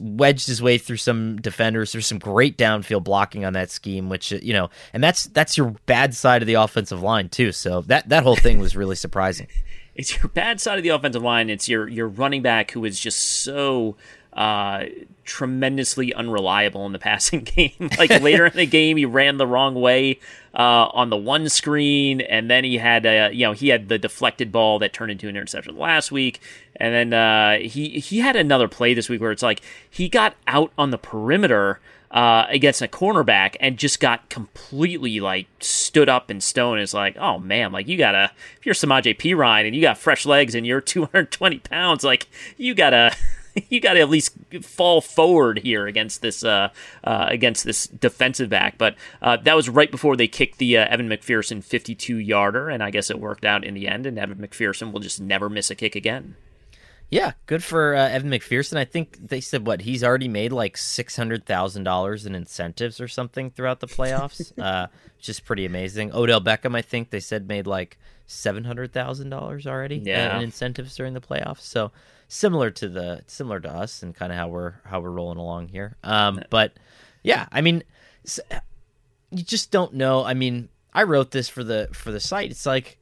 wedged 0.01 0.47
his 0.47 0.61
way 0.61 0.77
through 0.77 0.97
some 0.97 1.37
defenders. 1.37 1.91
There's 1.91 2.07
some 2.07 2.19
great 2.19 2.57
downfield 2.57 3.03
blocking 3.03 3.45
on 3.45 3.53
that 3.53 3.69
scheme, 3.69 4.09
which 4.09 4.33
uh, 4.33 4.37
you 4.41 4.53
know, 4.53 4.69
and 4.93 5.03
that's 5.03 5.25
that's 5.25 5.57
your 5.57 5.75
bad 5.85 6.15
side 6.15 6.41
of 6.41 6.47
the 6.47 6.55
offensive 6.55 7.01
line 7.01 7.29
too. 7.29 7.51
So 7.51 7.81
that 7.81 8.09
that 8.09 8.23
whole 8.23 8.35
thing 8.35 8.59
was 8.59 8.75
really 8.75 8.95
surprising. 8.95 9.47
it's 9.97 10.15
your 10.15 10.29
bad 10.29 10.61
side 10.61 10.77
of 10.77 10.83
the 10.83 10.89
offensive 10.89 11.23
line. 11.23 11.49
It's 11.49 11.67
your 11.67 11.87
your 11.87 12.07
running 12.07 12.41
back 12.41 12.71
who 12.71 12.85
is 12.85 12.99
just 12.99 13.43
so 13.43 13.97
uh, 14.38 14.86
tremendously 15.26 16.13
unreliable 16.13 16.86
in 16.86 16.93
the 16.93 17.00
passing 17.10 17.41
game. 17.41 17.89
like 17.97 18.10
later 18.21 18.45
in 18.45 18.56
the 18.56 18.65
game, 18.65 18.95
he 18.97 19.06
ran 19.06 19.38
the 19.38 19.47
wrong 19.47 19.76
way 19.76 20.19
uh, 20.54 20.88
on 20.93 21.10
the 21.10 21.17
one 21.17 21.50
screen, 21.50 22.21
and 22.21 22.50
then 22.50 22.63
he 22.63 22.78
had 22.78 23.06
uh, 23.06 23.30
you 23.34 23.45
know 23.45 23.52
he 23.52 23.69
had 23.69 23.89
the 23.89 23.97
deflected 23.97 24.52
ball 24.52 24.80
that 24.80 24.93
turned 24.93 25.12
into 25.12 25.28
an 25.28 25.36
interception 25.36 25.78
last 25.78 26.12
week, 26.12 26.39
and 26.78 26.93
then 26.93 27.13
uh, 27.13 27.60
he 27.60 28.00
he 28.00 28.19
had 28.19 28.36
another 28.36 28.67
play 28.67 28.93
this 28.93 29.10
week 29.10 29.19
where 29.19 29.32
it's 29.32 29.43
like 29.43 29.62
he 29.89 30.08
got 30.08 30.36
out 30.47 30.71
on 30.78 30.91
the 30.91 30.97
perimeter 30.97 31.80
uh, 32.12 32.45
against 32.50 32.82
a 32.82 32.88
cornerback 32.88 33.56
and 33.60 33.78
just 33.78 34.00
got 34.00 34.30
completely 34.30 35.19
like 35.19 35.47
stood 35.60 36.08
up 36.08 36.32
in 36.32 36.39
stone. 36.39 36.80
It's 36.80 36.93
like, 36.93 37.17
oh 37.17 37.39
man, 37.39 37.71
like 37.71 37.88
you 37.88 37.97
gotta, 37.97 38.32
if 38.58 38.65
you're 38.65 38.76
Samaje 38.76 39.17
Perine 39.17 39.65
and 39.65 39.76
you 39.76 39.82
got 39.82 39.97
fresh 39.97 40.26
legs 40.26 40.56
and 40.56 40.65
you're 40.65 40.82
220 40.82 41.60
pounds, 41.60 42.04
like 42.04 42.28
you 42.56 42.73
gotta, 42.73 43.15
you 43.70 43.80
gotta 43.80 44.00
at 44.00 44.10
least 44.10 44.36
fall 44.62 45.02
forward 45.02 45.60
here 45.60 45.88
against 45.88 46.22
this, 46.22 46.43
uh, 46.43 46.70
uh, 47.04 47.26
against 47.30 47.63
this 47.63 47.88
defensive 47.88 48.50
back. 48.50 48.78
But 48.78 48.96
uh, 49.22 49.38
that 49.38 49.56
was 49.56 49.70
right 49.70 49.89
before 49.91 50.15
they 50.15 50.28
kicked 50.28 50.58
the 50.58 50.78
uh, 50.78 50.86
Evan 50.88 51.08
McPherson 51.10 51.63
52 51.63 52.17
yarder, 52.17 52.70
and 52.70 52.84
I 52.84 52.91
guess 52.91 53.10
it 53.10 53.20
worked 53.20 53.46
out 53.46 53.63
in 53.63 53.74
the 53.74 53.88
end. 53.88 54.06
And 54.06 54.17
Evan 54.20 54.38
McPherson 54.38 54.91
will 54.91 55.00
just 55.00 55.20
never 55.22 55.50
miss 55.50 55.70
a 55.70 55.76
kick 55.76 55.96
again. 55.96 56.36
Yeah, 57.10 57.34
good 57.46 57.63
for 57.63 57.96
uh, 57.96 58.10
Evan 58.10 58.30
McPherson. 58.30 58.76
I 58.76 58.84
think 58.84 59.30
they 59.30 59.39
said 59.39 59.65
what 59.65 59.82
he's 59.84 60.04
already 60.04 60.28
made 60.28 60.52
like 60.52 60.76
six 60.76 61.15
hundred 61.15 61.46
thousand 61.46 61.86
dollars 61.86 62.26
in 62.26 62.36
incentives 62.36 63.00
or 63.00 63.08
something 63.08 63.50
throughout 63.50 63.80
the 63.80 63.88
playoffs, 63.88 64.52
uh, 64.62 64.88
which 65.15 65.30
is 65.30 65.39
pretty 65.39 65.65
amazing. 65.65 66.13
Odell 66.13 66.41
Beckham, 66.41 66.76
I 66.76 66.82
think 66.82 67.10
they 67.10 67.22
said 67.22 67.48
made 67.48 67.65
like 67.65 67.98
seven 68.26 68.65
hundred 68.65 68.91
thousand 68.91 69.30
dollars 69.30 69.65
already 69.65 70.00
uh, 70.02 70.04
Yeah. 70.04 70.36
in 70.38 70.43
incentives 70.43 70.98
during 70.98 71.13
the 71.13 71.22
playoffs. 71.22 71.62
So 71.62 71.93
similar 72.27 72.71
to 72.71 72.89
the 72.89 73.21
similar 73.27 73.59
to 73.59 73.69
us 73.69 74.03
and 74.03 74.15
kind 74.15 74.31
of 74.31 74.37
how 74.37 74.47
we're 74.47 74.75
how 74.85 74.99
we're 74.99 75.11
rolling 75.11 75.37
along 75.37 75.69
here. 75.69 75.97
Um, 76.03 76.41
but 76.49 76.73
yeah, 77.23 77.47
I 77.51 77.61
mean, 77.61 77.83
you 79.31 79.43
just 79.43 79.71
don't 79.71 79.93
know. 79.93 80.23
I 80.23 80.33
mean, 80.33 80.69
I 80.93 81.03
wrote 81.03 81.31
this 81.31 81.49
for 81.49 81.63
the 81.63 81.89
for 81.93 82.11
the 82.11 82.19
site. 82.19 82.51
It's 82.51 82.65
like 82.65 82.97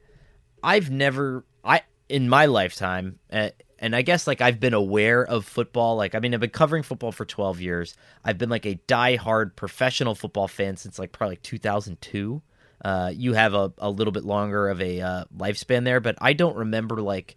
I've 0.62 0.90
never 0.90 1.44
I 1.64 1.82
in 2.08 2.28
my 2.28 2.46
lifetime 2.46 3.18
uh, 3.32 3.50
and 3.78 3.94
I 3.94 4.02
guess 4.02 4.26
like 4.26 4.40
I've 4.40 4.60
been 4.60 4.74
aware 4.74 5.24
of 5.24 5.44
football 5.44 5.96
like 5.96 6.14
I 6.14 6.20
mean 6.20 6.34
I've 6.34 6.40
been 6.40 6.50
covering 6.50 6.82
football 6.82 7.12
for 7.12 7.24
12 7.24 7.60
years. 7.60 7.96
I've 8.24 8.38
been 8.38 8.50
like 8.50 8.66
a 8.66 8.74
die-hard 8.86 9.56
professional 9.56 10.14
football 10.14 10.48
fan 10.48 10.76
since 10.76 10.98
like 10.98 11.12
probably 11.12 11.32
like 11.32 11.42
2002. 11.42 12.42
Uh, 12.84 13.10
you 13.14 13.32
have 13.32 13.54
a, 13.54 13.72
a 13.78 13.90
little 13.90 14.12
bit 14.12 14.24
longer 14.24 14.68
of 14.68 14.80
a 14.82 15.00
uh, 15.00 15.24
lifespan 15.34 15.84
there, 15.84 15.98
but 15.98 16.16
I 16.20 16.34
don't 16.34 16.56
remember 16.56 17.00
like 17.00 17.36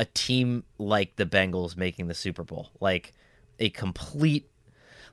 a 0.00 0.06
team 0.06 0.64
like 0.78 1.14
the 1.16 1.26
Bengals 1.26 1.76
making 1.76 2.08
the 2.08 2.14
Super 2.14 2.42
Bowl. 2.42 2.70
Like 2.80 3.12
a 3.58 3.68
complete 3.68 4.46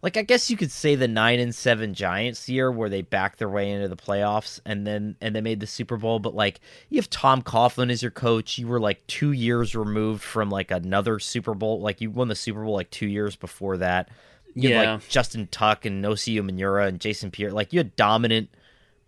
like 0.02 0.16
I 0.16 0.22
guess 0.22 0.50
you 0.50 0.56
could 0.56 0.72
say 0.72 0.96
the 0.96 1.08
nine 1.08 1.40
and 1.40 1.54
seven 1.54 1.94
Giants 1.94 2.48
year 2.48 2.72
where 2.72 2.88
they 2.88 3.02
backed 3.02 3.40
their 3.40 3.50
way 3.50 3.72
into 3.72 3.88
the 3.90 3.98
playoffs 3.98 4.60
and 4.66 4.88
then 4.88 5.16
and 5.20 5.36
they 5.36 5.42
made 5.42 5.60
the 5.60 5.68
Super 5.68 5.98
Bowl. 5.98 6.20
But 6.20 6.34
like 6.36 6.62
you 6.88 6.98
have 7.00 7.10
Tom 7.10 7.42
Coughlin 7.42 7.92
as 7.92 8.02
your 8.02 8.12
coach, 8.12 8.58
you 8.58 8.68
were 8.68 8.80
like 8.80 9.06
two 9.08 9.34
years 9.34 9.76
removed 9.76 10.24
from 10.24 10.50
like 10.50 10.72
another 10.72 11.20
Super 11.20 11.54
Bowl. 11.54 11.82
Like 11.82 12.00
you 12.00 12.10
won 12.10 12.30
the 12.30 12.36
Super 12.36 12.64
Bowl 12.64 12.76
like 12.76 12.90
two 12.92 13.08
years 13.08 13.36
before 13.36 13.78
that. 13.78 14.10
You 14.54 14.70
Yeah. 14.70 14.94
like 14.94 15.10
Justin 15.10 15.48
Tuck 15.52 15.84
and 15.86 16.06
Osi 16.06 16.42
Umenyiora 16.42 16.88
and 16.88 17.00
Jason 17.02 17.30
Pierre. 17.30 17.52
Like 17.52 17.74
you 17.74 17.80
had 17.80 17.96
dominant 17.98 18.50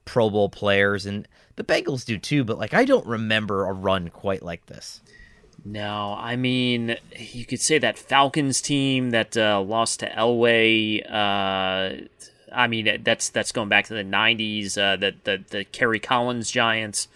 Pro 0.05 0.29
Bowl 0.29 0.49
players 0.49 1.05
and 1.05 1.27
the 1.55 1.63
Bengals 1.63 2.03
do 2.03 2.17
too. 2.17 2.43
But 2.43 2.57
like 2.57 2.73
I 2.73 2.83
don't 2.83 3.05
remember 3.05 3.65
a 3.65 3.71
run 3.73 4.09
quite 4.09 4.43
like 4.43 4.65
this. 4.65 5.01
No, 5.65 6.15
I 6.17 6.35
mean 6.35 6.97
you 7.17 7.45
could 7.45 7.61
say 7.61 7.77
that 7.79 7.97
Falcons 7.97 8.61
team 8.61 9.11
that 9.11 9.35
uh, 9.35 9.61
lost 9.61 9.99
to 10.01 10.09
Elway. 10.09 11.03
Uh, 11.05 12.05
I 12.51 12.67
mean 12.67 13.01
that's 13.03 13.29
that's 13.29 13.51
going 13.51 13.69
back 13.69 13.85
to 13.85 13.93
the 13.93 14.03
'90s. 14.03 14.77
Uh, 14.77 14.95
the 14.95 15.15
the 15.23 15.43
the 15.49 15.63
Kerry 15.65 15.99
Collins 15.99 16.49
Giants. 16.51 17.07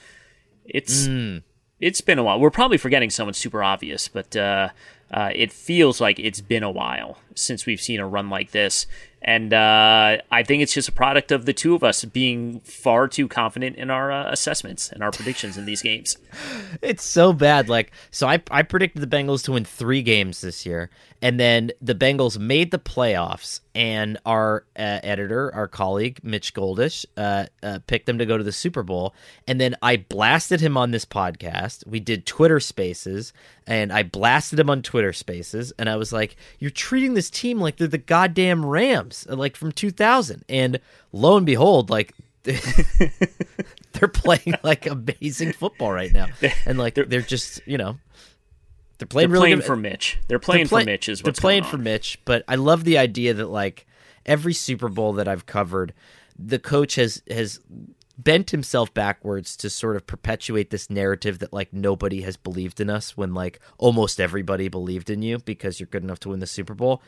It's 0.66 1.08
it's 1.80 2.02
been 2.02 2.20
a 2.20 2.24
while. 2.24 2.40
We're 2.40 2.50
probably 2.52 2.78
forgetting 2.78 3.10
someone 3.10 3.34
super 3.34 3.64
obvious, 3.64 4.08
but 4.08 4.36
uh, 4.36 4.70
uh, 5.12 5.32
it 5.36 5.52
feels 5.52 6.00
like 6.00 6.18
it's 6.20 6.42
been 6.42 6.64
a 6.64 6.72
while 6.72 7.18
since 7.36 7.66
we've 7.66 7.82
seen 7.82 8.00
a 8.00 8.08
run 8.08 8.30
like 8.30 8.52
this. 8.52 8.88
And 9.24 9.54
uh, 9.54 10.18
I 10.32 10.44
think 10.44 10.62
it's 10.62 10.74
just 10.74 10.90
a 10.90 10.92
product 10.92 11.32
of 11.32 11.46
the 11.46 11.54
two 11.54 11.76
of 11.76 11.84
us 11.84 12.04
being 12.04 12.60
far 12.62 13.08
too 13.08 13.28
confident 13.28 13.78
in 13.78 13.90
our 13.90 14.12
uh, 14.12 14.30
assessments 14.32 14.92
and 14.92 15.02
our 15.02 15.12
predictions 15.12 15.58
in 15.58 15.66
these 15.66 15.82
games. 15.82 16.18
It's 16.82 17.04
so 17.06 17.32
bad. 17.32 17.70
Like, 17.70 17.92
so 18.12 18.28
I 18.28 18.42
I 18.52 18.64
predicted 18.64 19.02
the 19.02 19.16
Bengals 19.16 19.44
to 19.46 19.54
win 19.54 19.64
three 19.64 20.02
games 20.02 20.42
this 20.42 20.66
year, 20.66 20.90
and 21.22 21.40
then 21.40 21.72
the 21.82 21.96
Bengals 21.96 22.38
made 22.38 22.72
the 22.72 22.80
playoffs, 22.80 23.62
and 23.76 24.18
our 24.26 24.66
uh, 24.78 25.00
editor, 25.04 25.54
our 25.54 25.68
colleague 25.68 26.20
Mitch 26.24 26.54
Goldich, 26.54 27.06
uh, 27.18 27.46
uh, 27.62 27.80
picked 27.88 28.06
them 28.06 28.20
to 28.20 28.26
go 28.26 28.38
to 28.38 28.44
the 28.44 28.52
Super 28.52 28.84
Bowl, 28.84 29.14
and 29.48 29.60
then 29.60 29.76
I 29.82 29.98
blasted 29.98 30.62
him 30.62 30.78
on 30.78 30.92
this 30.92 31.06
podcast. 31.06 31.86
We 31.88 32.00
did 32.00 32.26
Twitter 32.26 32.60
Spaces, 32.60 33.34
and 33.66 33.92
I 33.92 34.04
blasted 34.04 34.60
him 34.60 34.70
on 34.70 34.82
Twitter 34.82 35.14
Spaces, 35.14 35.74
and 35.80 35.90
I 35.90 35.96
was 35.96 36.14
like, 36.14 36.36
"You're 36.60 36.72
treating 36.72 37.14
this 37.16 37.30
team 37.30 37.60
like 37.60 37.78
they're 37.78 37.88
the 37.88 37.98
goddamn 37.98 38.66
Rams, 38.66 39.26
uh, 39.30 39.36
like 39.36 39.56
from 39.56 39.72
2000," 39.72 40.44
and 40.48 40.80
lo 41.12 41.38
and 41.38 41.46
behold, 41.46 41.90
like. 41.90 42.14
they're 43.94 44.10
playing 44.10 44.54
like 44.64 44.86
amazing 44.86 45.54
football 45.54 45.94
right 45.94 46.12
now, 46.12 46.28
and 46.66 46.78
like 46.78 46.96
they're, 46.96 47.22
just 47.22 47.66
you 47.66 47.78
know 47.78 47.98
they're 49.04 49.08
playing 49.08 49.30
They're 49.30 49.34
really 49.34 49.42
playing 49.48 49.58
good- 49.60 49.66
for 49.66 49.76
Mitch. 49.76 50.20
They're 50.28 50.40
playing 50.40 50.68
for 50.68 50.84
Mitch 50.84 51.10
is 51.10 51.22
they're 51.22 51.34
playing 51.34 51.64
for. 51.64 51.78
Mitch. 51.78 52.20
But 52.26 52.44
I 52.48 52.56
love 52.56 52.84
the 52.84 52.98
idea 52.98 53.34
that 53.34 53.48
like 53.48 53.86
every 54.26 54.54
Super 54.54 54.90
Bowl 54.90 55.14
that 55.14 55.28
I've 55.28 55.46
covered, 55.46 55.94
the 56.38 56.60
coach 56.60 56.96
has 56.96 57.22
has 57.30 57.60
bent 58.18 58.52
himself 58.52 58.94
backwards 58.94 59.58
to 59.58 59.70
sort 59.70 59.96
of 59.96 60.06
perpetuate 60.06 60.70
this 60.70 60.90
narrative 60.90 61.40
that 61.40 61.52
like 61.52 61.74
nobody 61.74 62.22
has 62.22 62.38
believed 62.38 62.80
in 62.80 62.90
us 62.90 63.18
when 63.18 63.34
like 63.34 63.60
almost 63.80 64.20
everybody 64.22 64.68
believed 64.70 65.10
in 65.10 65.22
you 65.24 65.40
because 65.40 65.80
you're 65.80 65.88
good 65.88 66.04
enough 66.04 66.20
to 66.20 66.30
win 66.30 66.40
the 66.40 66.48
Super 66.48 66.74
Bowl. 66.76 67.02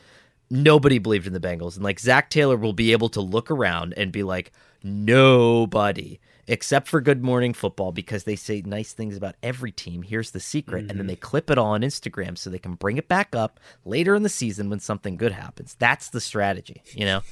Nobody 0.50 0.98
believed 0.98 1.26
in 1.26 1.32
the 1.32 1.40
Bengals, 1.40 1.74
and 1.74 1.82
like 1.84 1.98
Zac 1.98 2.30
Taylor 2.30 2.56
will 2.56 2.72
be 2.72 2.92
able 2.92 3.08
to 3.10 3.20
look 3.20 3.50
around 3.50 3.94
and 3.96 4.12
be 4.12 4.22
like, 4.22 4.52
nobody 4.82 6.20
except 6.48 6.88
for 6.88 7.00
Good 7.00 7.22
Morning 7.22 7.52
Football 7.52 7.92
because 7.92 8.24
they 8.24 8.36
say 8.36 8.62
nice 8.64 8.92
things 8.92 9.16
about 9.16 9.34
every 9.42 9.72
team. 9.72 10.02
Here's 10.02 10.30
the 10.30 10.40
secret, 10.40 10.80
and 10.82 10.88
Mm-hmm. 10.90 10.98
then 10.98 11.06
they 11.08 11.16
clip 11.16 11.50
it 11.50 11.58
all 11.58 11.72
on 11.72 11.82
Instagram 11.82 12.38
so 12.38 12.50
they 12.50 12.58
can 12.58 12.74
bring 12.74 12.96
it 12.98 13.08
back 13.08 13.34
up 13.34 13.58
later 13.84 14.14
in 14.14 14.22
the 14.22 14.28
season 14.28 14.70
when 14.70 14.80
something 14.80 15.16
good 15.16 15.32
happens. 15.32 15.74
That's 15.78 16.10
the 16.10 16.20
strategy, 16.20 16.82
you 16.92 17.04
know. 17.04 17.22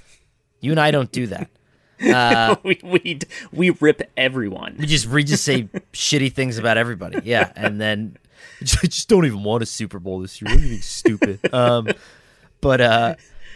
You 0.60 0.70
and 0.70 0.80
I 0.80 0.90
don't 0.90 1.12
do 1.12 1.26
that. 1.28 1.50
Uh, 2.04 2.56
we, 2.64 2.80
we 2.82 3.18
we 3.52 3.70
rip 3.70 4.02
everyone. 4.16 4.76
we 4.78 4.86
just 4.86 5.06
we 5.06 5.22
just 5.24 5.44
say 5.44 5.64
shitty 5.92 6.32
things 6.32 6.58
about 6.58 6.76
everybody. 6.76 7.20
Yeah, 7.24 7.52
and 7.54 7.80
then 7.80 8.16
just 8.62 9.08
don't 9.08 9.26
even 9.26 9.44
want 9.44 9.62
a 9.62 9.66
Super 9.66 9.98
Bowl 10.00 10.18
this 10.20 10.40
year. 10.42 10.52
What 10.52 10.62
are 10.62 10.66
you 10.66 10.78
stupid? 10.78 11.54
Um, 11.54 11.88
but 12.60 12.80
uh, 12.80 13.14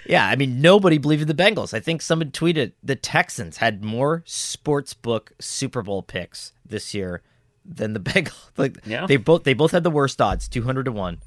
yeah, 0.09 0.27
I 0.27 0.37
mean 0.37 0.61
nobody 0.61 0.99
believed 0.99 1.23
in 1.23 1.29
the 1.29 1.35
Bengals. 1.35 1.73
I 1.75 1.81
think 1.81 2.03
someone 2.03 2.31
tweeted 2.31 2.73
the 2.83 2.97
Texans 2.97 3.59
had 3.59 3.85
more 3.85 4.23
sports 4.27 4.95
book 4.95 5.33
Super 5.39 5.83
Bowl 5.83 6.03
picks 6.03 6.53
this 6.67 6.95
year 6.95 7.23
than 7.65 7.93
the 7.93 8.01
Bengals. 8.11 8.51
Like 8.57 8.79
Yeah. 8.87 9.07
they 9.07 9.17
both 9.17 9.45
they 9.45 9.55
both 9.55 9.71
had 9.73 9.85
the 9.85 9.91
worst 9.91 10.21
odds, 10.21 10.49
two 10.49 10.63
hundred 10.63 10.85
to 10.85 10.93
one. 10.93 11.19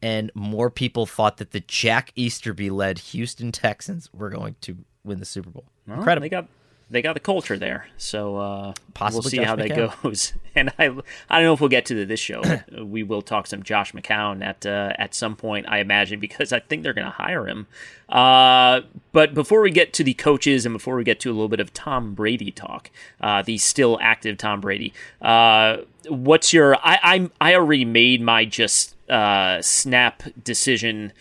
And 0.00 0.30
more 0.34 0.70
people 0.70 1.06
thought 1.06 1.38
that 1.38 1.50
the 1.50 1.60
Jack 1.60 2.12
Easterby 2.14 2.70
led 2.70 2.98
Houston 3.00 3.50
Texans 3.50 4.08
were 4.12 4.30
going 4.30 4.54
to 4.60 4.76
win 5.02 5.18
the 5.18 5.24
Super 5.24 5.50
Bowl. 5.50 5.64
Well, 5.88 5.98
Incredible. 5.98 6.24
They 6.24 6.28
got 6.28 6.48
they 6.90 7.02
got 7.02 7.12
the 7.12 7.20
culture 7.20 7.58
there. 7.58 7.86
So 7.98 8.36
uh, 8.36 8.72
Possibly 8.94 9.18
we'll 9.18 9.30
see 9.30 9.36
Josh 9.38 9.46
how 9.46 9.56
McCown. 9.56 9.68
that 9.92 10.02
goes. 10.02 10.32
And 10.58 10.70
I, 10.76 10.86
I 11.30 11.38
don't 11.38 11.44
know 11.44 11.52
if 11.52 11.60
we'll 11.60 11.68
get 11.68 11.86
to 11.86 12.04
this 12.04 12.18
show. 12.18 12.42
we 12.82 13.04
will 13.04 13.22
talk 13.22 13.46
some 13.46 13.62
Josh 13.62 13.92
McCown 13.92 14.44
at 14.44 14.66
uh, 14.66 14.92
at 14.98 15.14
some 15.14 15.36
point, 15.36 15.66
I 15.68 15.78
imagine, 15.78 16.18
because 16.18 16.52
I 16.52 16.58
think 16.58 16.82
they're 16.82 16.92
going 16.94 17.04
to 17.04 17.12
hire 17.12 17.46
him. 17.46 17.68
Uh, 18.08 18.80
but 19.12 19.34
before 19.34 19.60
we 19.60 19.70
get 19.70 19.92
to 19.92 20.02
the 20.02 20.14
coaches 20.14 20.66
and 20.66 20.72
before 20.72 20.96
we 20.96 21.04
get 21.04 21.20
to 21.20 21.30
a 21.30 21.34
little 21.34 21.48
bit 21.48 21.60
of 21.60 21.72
Tom 21.74 22.12
Brady 22.12 22.50
talk, 22.50 22.90
uh, 23.20 23.42
the 23.42 23.56
still 23.58 24.00
active 24.02 24.36
Tom 24.36 24.60
Brady, 24.60 24.92
uh, 25.22 25.76
what's 26.08 26.52
your? 26.52 26.74
I 26.76 26.98
I 27.04 27.30
I 27.40 27.54
already 27.54 27.84
made 27.84 28.20
my 28.20 28.44
just 28.44 28.96
uh, 29.08 29.62
snap 29.62 30.24
decision 30.42 31.12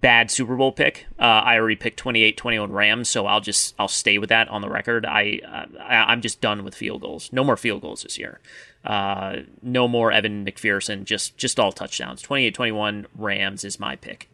bad 0.00 0.30
Super 0.30 0.56
Bowl 0.56 0.72
pick. 0.72 1.06
Uh, 1.18 1.22
I 1.22 1.56
already 1.56 1.76
picked 1.76 2.02
28-21 2.02 2.70
Rams, 2.70 3.08
so 3.08 3.26
I'll 3.26 3.40
just 3.40 3.74
I'll 3.78 3.88
stay 3.88 4.18
with 4.18 4.28
that 4.30 4.48
on 4.48 4.60
the 4.62 4.68
record. 4.68 5.04
I, 5.06 5.40
uh, 5.46 5.78
I 5.80 5.96
I'm 6.12 6.20
just 6.20 6.40
done 6.40 6.64
with 6.64 6.74
field 6.74 7.02
goals. 7.02 7.30
No 7.32 7.44
more 7.44 7.56
field 7.56 7.82
goals 7.82 8.02
this 8.02 8.18
year. 8.18 8.40
Uh, 8.84 9.38
no 9.62 9.86
more 9.86 10.10
Evan 10.10 10.44
McPherson. 10.44 11.04
Just 11.04 11.36
just 11.36 11.60
all 11.60 11.72
touchdowns. 11.72 12.22
28-21 12.22 13.06
Rams 13.16 13.64
is 13.64 13.78
my 13.78 13.96
pick. 13.96 14.28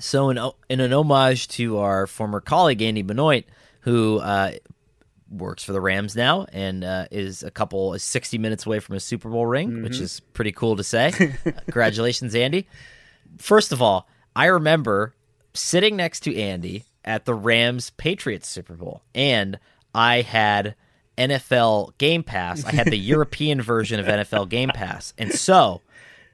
So, 0.00 0.30
in, 0.30 0.38
in 0.68 0.80
an 0.80 0.92
homage 0.92 1.46
to 1.48 1.78
our 1.78 2.06
former 2.06 2.40
colleague 2.40 2.82
Andy 2.82 3.02
Benoit, 3.02 3.44
who 3.82 4.18
uh, 4.18 4.52
works 5.30 5.62
for 5.62 5.72
the 5.72 5.80
Rams 5.80 6.16
now 6.16 6.46
and 6.52 6.82
uh, 6.84 7.06
is 7.12 7.42
a 7.44 7.50
couple 7.50 7.94
is 7.94 8.02
60 8.02 8.38
minutes 8.38 8.66
away 8.66 8.80
from 8.80 8.96
a 8.96 9.00
Super 9.00 9.28
Bowl 9.28 9.46
ring, 9.46 9.82
which 9.82 9.94
Mhm. 9.98 10.00
is 10.02 10.20
pretty 10.32 10.50
cool 10.52 10.76
to 10.76 10.82
say. 10.84 11.12
Congratulations, 11.64 12.34
Andy. 12.34 12.66
First 13.38 13.70
of 13.72 13.80
all, 13.82 14.08
I 14.36 14.46
remember 14.46 15.14
sitting 15.52 15.96
next 15.96 16.20
to 16.20 16.36
Andy 16.36 16.84
at 17.04 17.24
the 17.24 17.34
Rams 17.34 17.90
Patriots 17.90 18.48
Super 18.48 18.74
Bowl, 18.74 19.02
and 19.14 19.58
I 19.94 20.22
had 20.22 20.74
NFL 21.16 21.96
Game 21.98 22.22
Pass. 22.22 22.64
I 22.64 22.72
had 22.72 22.88
the 22.88 22.98
European 22.98 23.60
version 23.60 24.00
of 24.00 24.06
NFL 24.06 24.48
Game 24.48 24.70
Pass. 24.70 25.14
And 25.16 25.32
so 25.32 25.80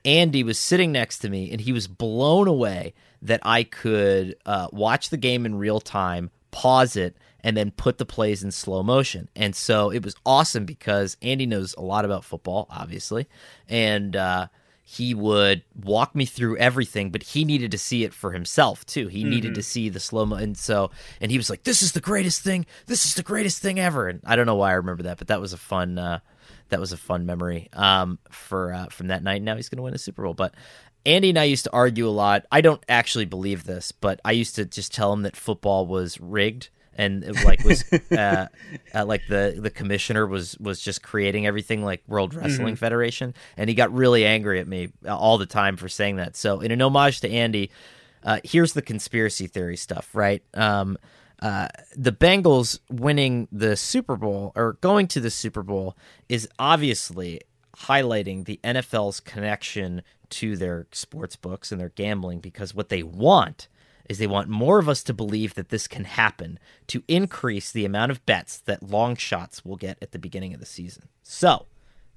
Andy 0.05 0.43
was 0.43 0.59
sitting 0.59 0.93
next 0.93 1.19
to 1.19 1.29
me, 1.29 1.51
and 1.51 1.61
he 1.61 1.73
was 1.73 1.87
blown 1.87 2.49
away 2.49 2.95
that 3.23 3.41
I 3.43 3.65
could 3.65 4.37
uh, 4.47 4.69
watch 4.73 5.11
the 5.11 5.19
game 5.19 5.45
in 5.45 5.57
real 5.57 5.81
time, 5.81 6.31
pause 6.51 6.97
it, 6.97 7.17
and 7.43 7.57
then 7.57 7.71
put 7.71 7.99
the 7.99 8.07
plays 8.07 8.43
in 8.43 8.51
slow 8.51 8.83
motion. 8.83 9.29
And 9.37 9.55
so 9.55 9.91
it 9.91 10.05
was 10.05 10.15
awesome 10.25 10.65
because 10.65 11.17
Andy 11.23 11.47
knows 11.47 11.75
a 11.77 11.83
lot 11.83 12.05
about 12.05 12.25
football, 12.25 12.67
obviously, 12.71 13.27
and 13.69 14.17
uh, 14.17 14.49
he 14.93 15.15
would 15.15 15.63
walk 15.85 16.17
me 16.17 16.25
through 16.25 16.57
everything. 16.57 17.11
But 17.11 17.23
he 17.23 17.45
needed 17.45 17.71
to 17.71 17.79
see 17.79 18.03
it 18.03 18.13
for 18.13 18.33
himself 18.33 18.85
too. 18.87 19.07
He 19.07 19.23
needed 19.23 19.53
Mhm. 19.53 19.55
to 19.55 19.63
see 19.63 19.89
the 19.89 20.01
slow 20.01 20.27
mo, 20.27 20.35
and 20.37 20.59
so 20.59 20.91
and 21.21 21.31
he 21.31 21.37
was 21.37 21.49
like, 21.49 21.63
"This 21.63 21.81
is 21.81 21.93
the 21.93 22.01
greatest 22.01 22.43
thing. 22.43 22.67
This 22.87 23.05
is 23.05 23.15
the 23.15 23.23
greatest 23.23 23.63
thing 23.63 23.79
ever." 23.79 24.09
And 24.09 24.21
I 24.27 24.35
don't 24.35 24.47
know 24.47 24.57
why 24.57 24.71
I 24.71 24.75
remember 24.75 25.05
that, 25.05 25.19
but 25.19 25.29
that 25.29 25.41
was 25.41 25.53
a 25.53 25.57
fun. 25.59 25.97
Uh, 25.97 26.19
that 26.71 26.81
was 26.81 26.93
a 26.93 26.97
fun 26.97 27.25
memory 27.25 27.69
um, 27.73 28.19
for 28.31 28.73
uh, 28.75 28.87
from 28.87 29.07
that 29.09 29.23
night. 29.23 29.43
Now 29.43 29.55
he's 29.57 29.69
going 29.69 29.77
to 29.79 29.83
win 29.85 29.95
a 29.95 29.99
Super 29.99 30.23
Bowl, 30.25 30.35
but. 30.35 30.55
Andy 31.07 31.31
and 31.31 31.39
I 31.39 31.45
used 31.45 31.65
to 31.65 31.73
argue 31.73 32.07
a 32.07 32.11
lot. 32.11 32.45
I 32.53 32.61
don't 32.61 32.85
actually 32.87 33.25
believe 33.25 33.65
this, 33.65 33.91
but 33.91 34.21
I 34.23 34.33
used 34.33 34.55
to 34.57 34.67
just 34.67 34.93
tell 34.93 35.15
him 35.15 35.23
that 35.23 35.35
football 35.35 35.87
was 35.87 36.21
rigged 36.21 36.69
and 37.01 37.25
it, 37.25 37.45
like 37.45 37.65
was 37.65 37.85
uh, 38.13 38.47
uh, 38.95 39.05
like 39.07 39.23
the 39.29 39.57
the 39.59 39.71
commissioner 39.71 40.27
was 40.27 40.57
was 40.59 40.81
just 40.81 41.03
creating 41.03 41.47
everything 41.47 41.85
like 41.85 42.03
World 42.07 42.35
Wrestling 42.35 42.75
Mhm. 42.75 42.79
Federation, 42.79 43.35
and 43.57 43.69
he 43.69 43.75
got 43.75 43.93
really 43.93 44.25
angry 44.25 44.61
at 44.61 44.69
me 44.69 44.91
all 45.09 45.39
the 45.39 45.47
time 45.47 45.77
for 45.77 45.89
saying 45.89 46.17
that. 46.17 46.37
So, 46.37 46.61
in 46.61 46.71
an 46.71 46.81
homage 46.83 47.21
to 47.21 47.31
Andy, 47.31 47.71
uh, 48.23 48.39
here's 48.45 48.73
the 48.75 48.83
conspiracy 48.83 49.47
theory 49.47 49.77
stuff, 49.77 50.15
right? 50.15 50.43
Um, 50.55 50.99
uh, 51.43 51.69
the 51.97 52.13
Bengals 52.13 52.79
winning 52.91 53.49
the 53.51 53.75
Super 53.77 54.17
Bowl 54.17 54.53
or 54.55 54.75
going 54.83 55.07
to 55.09 55.21
the 55.21 55.31
Super 55.31 55.63
Bowl 55.63 55.97
is 56.29 56.47
obviously 56.59 57.41
highlighting 57.77 58.45
the 58.45 58.61
NFL's 58.63 59.21
connection 59.21 60.03
to 60.29 60.57
their 60.57 60.87
sports 60.93 61.37
books 61.37 61.73
and 61.73 61.81
their 61.81 61.89
gambling 61.89 62.41
because 62.41 62.75
what 62.75 62.89
they 62.91 63.03
want 63.03 63.69
is 64.11 64.19
they 64.19 64.27
want 64.27 64.49
more 64.49 64.81
of 64.81 64.89
us 64.89 65.05
to 65.05 65.15
believe 65.15 65.55
that 65.55 65.69
this 65.69 65.87
can 65.87 66.03
happen 66.03 66.59
to 66.89 67.05
increase 67.07 67.71
the 67.71 67.85
amount 67.85 68.11
of 68.11 68.27
bets 68.27 68.59
that 68.59 68.83
long 68.83 69.15
shots 69.15 69.65
will 69.65 69.77
get 69.77 69.97
at 70.03 70.11
the 70.11 70.19
beginning 70.19 70.53
of 70.53 70.59
the 70.59 70.67
season. 70.67 71.05
So, 71.23 71.67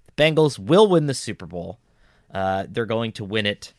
the 0.08 0.14
Bengals 0.14 0.58
will 0.58 0.88
win 0.88 1.06
the 1.06 1.14
Super 1.14 1.46
Bowl. 1.46 1.78
Uh, 2.34 2.66
they're 2.68 2.88
going 2.88 3.12
to 3.12 3.24
win 3.24 3.46
it 3.46 3.76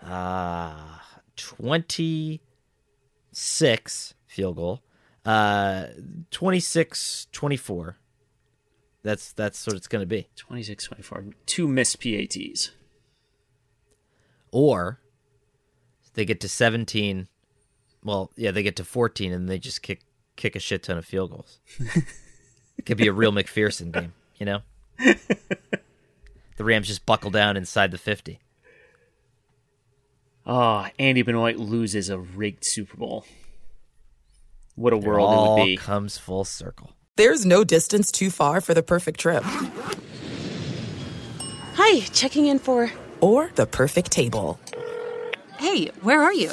uh, 0.00 0.98
26 1.34 4.14
field 4.26 4.54
goal. 4.54 4.80
Uh 5.24 5.86
26-24. 6.30 7.94
That's 9.02 9.32
that's 9.32 9.66
what 9.66 9.74
it's 9.74 9.88
going 9.88 10.02
to 10.02 10.06
be. 10.06 10.28
26-24. 10.36 11.34
Two 11.44 11.66
missed 11.66 12.00
PATs. 12.00 12.70
Or 14.52 15.00
they 16.14 16.24
get 16.24 16.38
to 16.40 16.48
17. 16.48 17.26
Well, 18.04 18.30
yeah, 18.36 18.50
they 18.52 18.62
get 18.62 18.76
to 18.76 18.84
14 18.84 19.32
and 19.32 19.48
they 19.48 19.58
just 19.58 19.82
kick 19.82 20.00
kick 20.36 20.54
a 20.56 20.60
shit 20.60 20.82
ton 20.84 20.96
of 20.98 21.04
field 21.04 21.30
goals. 21.30 21.58
it 22.78 22.86
could 22.86 22.96
be 22.96 23.08
a 23.08 23.12
real 23.12 23.32
McPherson 23.32 23.90
game, 23.92 24.12
you 24.36 24.46
know? 24.46 24.60
the 24.98 26.64
Rams 26.64 26.86
just 26.86 27.04
buckle 27.06 27.30
down 27.30 27.56
inside 27.56 27.90
the 27.90 27.98
50. 27.98 28.38
Oh, 30.46 30.86
Andy 30.98 31.22
Benoit 31.22 31.56
loses 31.58 32.08
a 32.08 32.18
rigged 32.18 32.64
Super 32.64 32.96
Bowl. 32.96 33.24
What 34.76 34.92
a 34.92 34.96
It 34.96 35.02
world 35.02 35.30
it 35.30 35.34
all 35.36 35.58
would 35.58 35.64
be. 35.66 35.76
comes 35.76 36.16
full 36.18 36.44
circle. 36.44 36.92
There's 37.16 37.44
no 37.44 37.64
distance 37.64 38.12
too 38.12 38.30
far 38.30 38.60
for 38.60 38.74
the 38.74 38.82
perfect 38.82 39.18
trip. 39.20 39.42
Hi, 41.74 42.00
checking 42.12 42.46
in 42.46 42.58
for. 42.60 42.90
Or 43.20 43.50
the 43.56 43.66
perfect 43.66 44.12
table. 44.12 44.58
Hey, 45.58 45.86
where 46.02 46.22
are 46.22 46.32
you? 46.32 46.52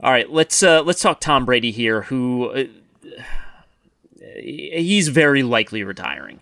All 0.00 0.12
right, 0.12 0.30
let's 0.30 0.62
uh, 0.62 0.82
let's 0.82 1.00
talk 1.00 1.20
Tom 1.20 1.44
Brady 1.44 1.72
here, 1.72 2.02
who 2.02 2.50
uh, 2.50 2.64
he's 4.36 5.08
very 5.08 5.42
likely 5.42 5.82
retiring. 5.82 6.40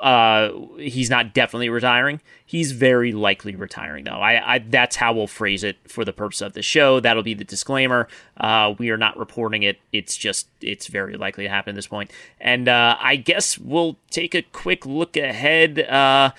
Uh, 0.00 0.50
he's 0.78 1.10
not 1.10 1.34
definitely 1.34 1.68
retiring. 1.68 2.20
He's 2.46 2.70
very 2.70 3.10
likely 3.10 3.56
retiring, 3.56 4.04
though. 4.04 4.20
I, 4.20 4.54
I 4.54 4.58
that's 4.60 4.94
how 4.94 5.12
we'll 5.12 5.26
phrase 5.26 5.64
it 5.64 5.78
for 5.88 6.04
the 6.04 6.12
purpose 6.12 6.40
of 6.40 6.52
the 6.52 6.62
show. 6.62 7.00
That'll 7.00 7.24
be 7.24 7.34
the 7.34 7.42
disclaimer. 7.42 8.06
Uh, 8.36 8.74
we 8.78 8.90
are 8.90 8.96
not 8.96 9.16
reporting 9.18 9.64
it. 9.64 9.80
It's 9.92 10.16
just 10.16 10.46
it's 10.60 10.86
very 10.86 11.16
likely 11.16 11.42
to 11.42 11.50
happen 11.50 11.70
at 11.70 11.76
this 11.76 11.88
point. 11.88 12.12
And 12.40 12.68
uh, 12.68 12.96
I 13.00 13.16
guess 13.16 13.58
we'll 13.58 13.96
take 14.10 14.36
a 14.36 14.42
quick 14.42 14.86
look 14.86 15.16
ahead. 15.16 15.80
Uh, 15.80 16.30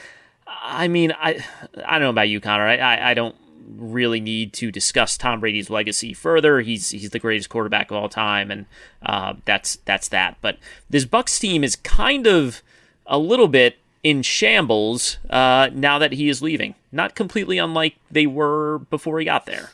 I 0.48 0.88
mean, 0.88 1.12
I 1.12 1.44
I 1.86 2.00
don't 2.00 2.04
know 2.04 2.10
about 2.12 2.30
you, 2.30 2.40
Conor. 2.40 2.68
I, 2.68 2.78
I, 2.78 3.10
I 3.10 3.14
don't 3.14 3.36
really 3.76 4.20
need 4.20 4.54
to 4.54 4.72
discuss 4.72 5.18
Tom 5.18 5.40
Brady's 5.40 5.70
legacy 5.70 6.14
further. 6.14 6.62
He's 6.62 6.90
he's 6.92 7.10
the 7.10 7.20
greatest 7.20 7.50
quarterback 7.50 7.92
of 7.92 7.98
all 7.98 8.10
time, 8.10 8.52
and 8.52 8.66
uh, 9.06 9.36
that's 9.46 9.78
that's 9.86 10.08
that. 10.10 10.38
But 10.42 10.58
this 10.90 11.06
Bucs 11.06 11.40
team 11.40 11.64
is 11.64 11.76
kind 11.76 12.28
of 12.28 12.62
a 13.06 13.18
little 13.18 13.48
bit 13.48 13.78
in 14.04 14.22
shambles 14.22 15.18
uh, 15.30 15.70
now 15.74 15.98
that 16.00 16.14
he 16.14 16.30
is 16.30 16.42
leaving. 16.42 16.76
Not 16.92 17.16
completely 17.16 17.58
unlike 17.58 17.96
they 18.12 18.28
were 18.28 18.80
before 18.90 19.20
he 19.20 19.26
got 19.26 19.46
there. 19.46 19.72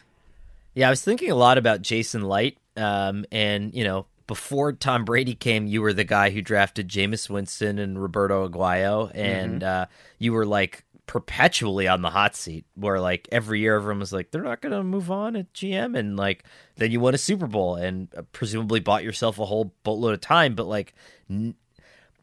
Yeah, 0.73 0.87
I 0.87 0.89
was 0.91 1.01
thinking 1.01 1.31
a 1.31 1.35
lot 1.35 1.57
about 1.57 1.81
Jason 1.81 2.23
Licht, 2.23 2.57
um, 2.77 3.25
and 3.31 3.73
you 3.73 3.83
know, 3.83 4.05
before 4.27 4.71
Tom 4.73 5.05
Brady 5.05 5.33
came, 5.33 5.65
you 5.65 5.81
were 5.81 5.91
the 5.91 6.03
guy 6.03 6.29
who 6.29 6.41
drafted 6.41 6.87
Jameis 6.87 7.29
Winston 7.29 7.79
and 7.79 7.99
Roberto 7.99 8.47
Aguayo, 8.47 9.11
and 9.15 9.63
uh, 9.63 9.87
you 10.19 10.31
were 10.31 10.45
like 10.45 10.85
perpetually 11.10 11.88
on 11.88 12.03
the 12.03 12.10
hot 12.12 12.36
seat 12.36 12.66
where 12.76 12.99
like 12.99 13.28
every 13.32 13.62
year 13.62 13.76
everyone 13.76 13.97
was 13.97 14.14
like 14.14 14.30
they're 14.30 14.43
not 14.43 14.62
going 14.62 14.72
to 14.72 14.84
move 14.84 15.10
on 15.10 15.36
at 15.36 15.51
GM 15.53 15.97
and 15.97 16.16
like 16.16 16.43
then 16.76 16.91
you 16.91 16.99
won 16.99 17.16
a 17.16 17.18
Super 17.18 17.47
Bowl 17.47 17.74
and 17.74 18.10
uh, 18.16 18.22
presumably 18.32 18.80
bought 18.80 19.03
yourself 19.03 19.39
a 19.39 19.45
whole 19.45 19.74
boatload 19.82 20.14
of 20.14 20.22
time 20.22 20.53
but 20.53 20.68
like 20.68 20.93
n- 21.28 21.55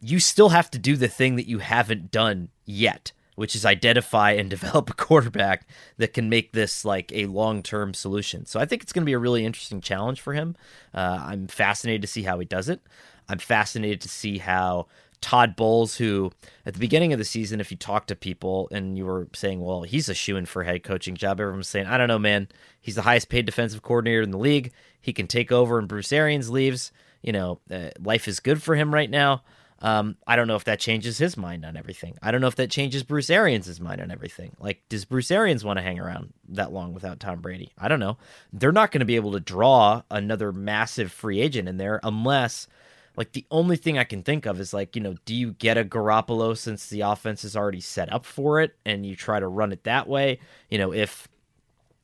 you 0.01 0.21
still 0.21 0.51
have 0.51 0.71
to 0.71 0.79
do 0.79 0.95
the 0.95 1.09
thing 1.09 1.35
that 1.35 1.49
you 1.49 1.59
haven't 1.59 2.13
done 2.13 2.49
yet 2.65 3.11
which 3.35 3.57
is 3.57 3.67
identify 3.67 4.31
and 4.31 4.51
develop 4.51 4.89
a 4.89 4.95
quarterback 4.95 5.67
that 5.97 6.15
can 6.15 6.29
make 6.29 6.53
this 6.53 6.85
like 6.85 7.11
a 7.13 7.27
long-term 7.27 7.93
solution. 7.93 8.47
So 8.47 8.59
I 8.59 8.67
think 8.67 8.83
it's 8.83 8.93
going 8.93 9.03
to 9.03 9.07
be 9.07 9.13
a 9.15 9.19
really 9.19 9.45
interesting 9.45 9.83
challenge 9.83 10.23
for 10.23 10.33
him. 10.33 10.57
Uh, 10.95 11.23
I'm 11.27 11.47
fascinated 11.49 12.01
to 12.03 12.09
see 12.09 12.23
how 12.23 12.39
he 12.39 12.47
does 12.47 12.71
it. 12.71 12.81
I'm 13.29 13.39
fascinated 13.39 14.01
to 14.03 14.09
see 14.09 14.39
how 14.39 14.87
Todd 15.27 15.57
Bowles, 15.57 15.97
who 15.97 16.31
at 16.65 16.75
the 16.75 16.79
beginning 16.79 17.13
of 17.13 17.19
the 17.19 17.25
season, 17.25 17.59
if 17.59 17.73
you 17.73 17.77
talk 17.77 18.07
to 18.07 18.15
people 18.15 18.69
and 18.71 18.97
you 18.97 19.05
were 19.05 19.27
saying, 19.35 19.61
well, 19.61 19.83
he's 19.83 20.09
a 20.09 20.15
shoe 20.15 20.37
in 20.37 20.47
for 20.47 20.63
head 20.63 20.85
coaching 20.85 21.17
job, 21.17 21.41
everyone's 21.41 21.67
saying, 21.67 21.89
I 21.89 21.99
don't 21.99 22.07
know, 22.07 22.17
man. 22.17 22.47
He's 22.81 22.95
the 22.95 23.03
highest 23.03 23.29
paid 23.29 23.45
defensive 23.45 23.83
coordinator 23.83 24.23
in 24.23 24.31
the 24.31 24.39
league. 24.39 24.71
He 25.01 25.13
can 25.13 25.27
take 25.27 25.51
over 25.51 25.81
and 25.81 25.89
Bruce 25.89 26.13
Arians 26.13 26.49
leaves. 26.49 26.93
You 27.23 27.33
know, 27.33 27.59
uh, 27.69 27.89
life 28.01 28.29
is 28.29 28.39
good 28.39 28.63
for 28.63 28.77
him 28.77 28.95
right 28.95 29.11
now. 29.11 29.43
Um, 29.81 30.17
I 30.29 30.37
don't 30.37 30.47
know 30.47 30.55
if 30.55 30.63
that 30.63 30.79
changes 30.79 31.19
his 31.19 31.37
mind 31.37 31.65
on 31.65 31.77
everything. 31.77 32.17
I 32.23 32.31
don't 32.31 32.41
know 32.41 32.47
if 32.47 32.55
that 32.55 32.71
changes 32.71 33.03
Bruce 33.03 33.29
Arians' 33.29 33.81
mind 33.81 34.01
on 34.01 34.13
everything. 34.13 34.55
Like, 34.61 34.83
does 34.89 35.05
Bruce 35.05 35.33
Arians 35.33 35.65
want 35.65 35.81
to 35.81 35.83
hang 35.83 35.99
around 35.99 36.35
that 36.51 36.73
long 36.73 36.95
without 36.95 37.19
Tom 37.19 37.41
Brady? 37.41 37.73
I 37.77 37.89
don't 37.89 37.99
know. 37.99 38.17
They're 38.53 38.71
not 38.71 38.93
going 38.93 39.01
to 39.01 39.05
be 39.07 39.17
able 39.17 39.33
to 39.33 39.41
draw 39.41 40.03
another 40.09 40.53
massive 40.53 41.11
free 41.11 41.41
agent 41.41 41.69
in 41.69 41.79
there 41.79 41.99
unless 42.05 42.69
like 43.17 43.33
the 43.33 43.47
only 43.51 43.77
thing 43.77 43.99
I 43.99 44.05
can 44.05 44.23
think 44.23 44.45
of 44.47 44.61
is 44.61 44.75
like, 44.75 44.95
you 44.95 45.03
know, 45.03 45.17
do 45.25 45.35
you 45.35 45.53
get 45.53 45.79
a 45.79 45.85
Garoppolo 45.85 46.57
since 46.57 46.87
the 46.89 47.01
offense 47.01 47.45
is 47.45 47.57
already 47.57 47.81
set 47.81 48.13
up 48.13 48.27
for 48.27 48.61
it 48.61 48.77
and 48.85 49.07
you 49.07 49.17
try 49.17 49.41
to 49.41 49.49
run 49.49 49.73
it 49.73 49.85
that 49.85 50.07
way? 50.07 50.39
You 50.71 50.79
know, 50.79 50.93
if 50.93 51.27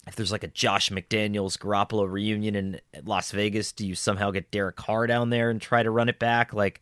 if 0.07 0.17
there's 0.17 0.33
like 0.33 0.43
a 0.43 0.49
Josh 0.49 0.91
McDaniels 0.91 1.59
Garoppolo 1.59 2.11
reunion 2.11 2.57
in 2.57 2.81
Las 3.05 3.31
Vegas, 3.31 3.73
do 3.73 3.87
you 3.87 3.95
somehow 3.95 4.31
get 4.31 4.51
Derek 4.51 4.77
Carr 4.77 5.07
down 5.07 5.31
there 5.31 5.51
and 5.51 5.61
try 5.61 5.83
to 5.83 5.91
run 5.91 6.09
it 6.09 6.19
back? 6.19 6.55
Like 6.55 6.81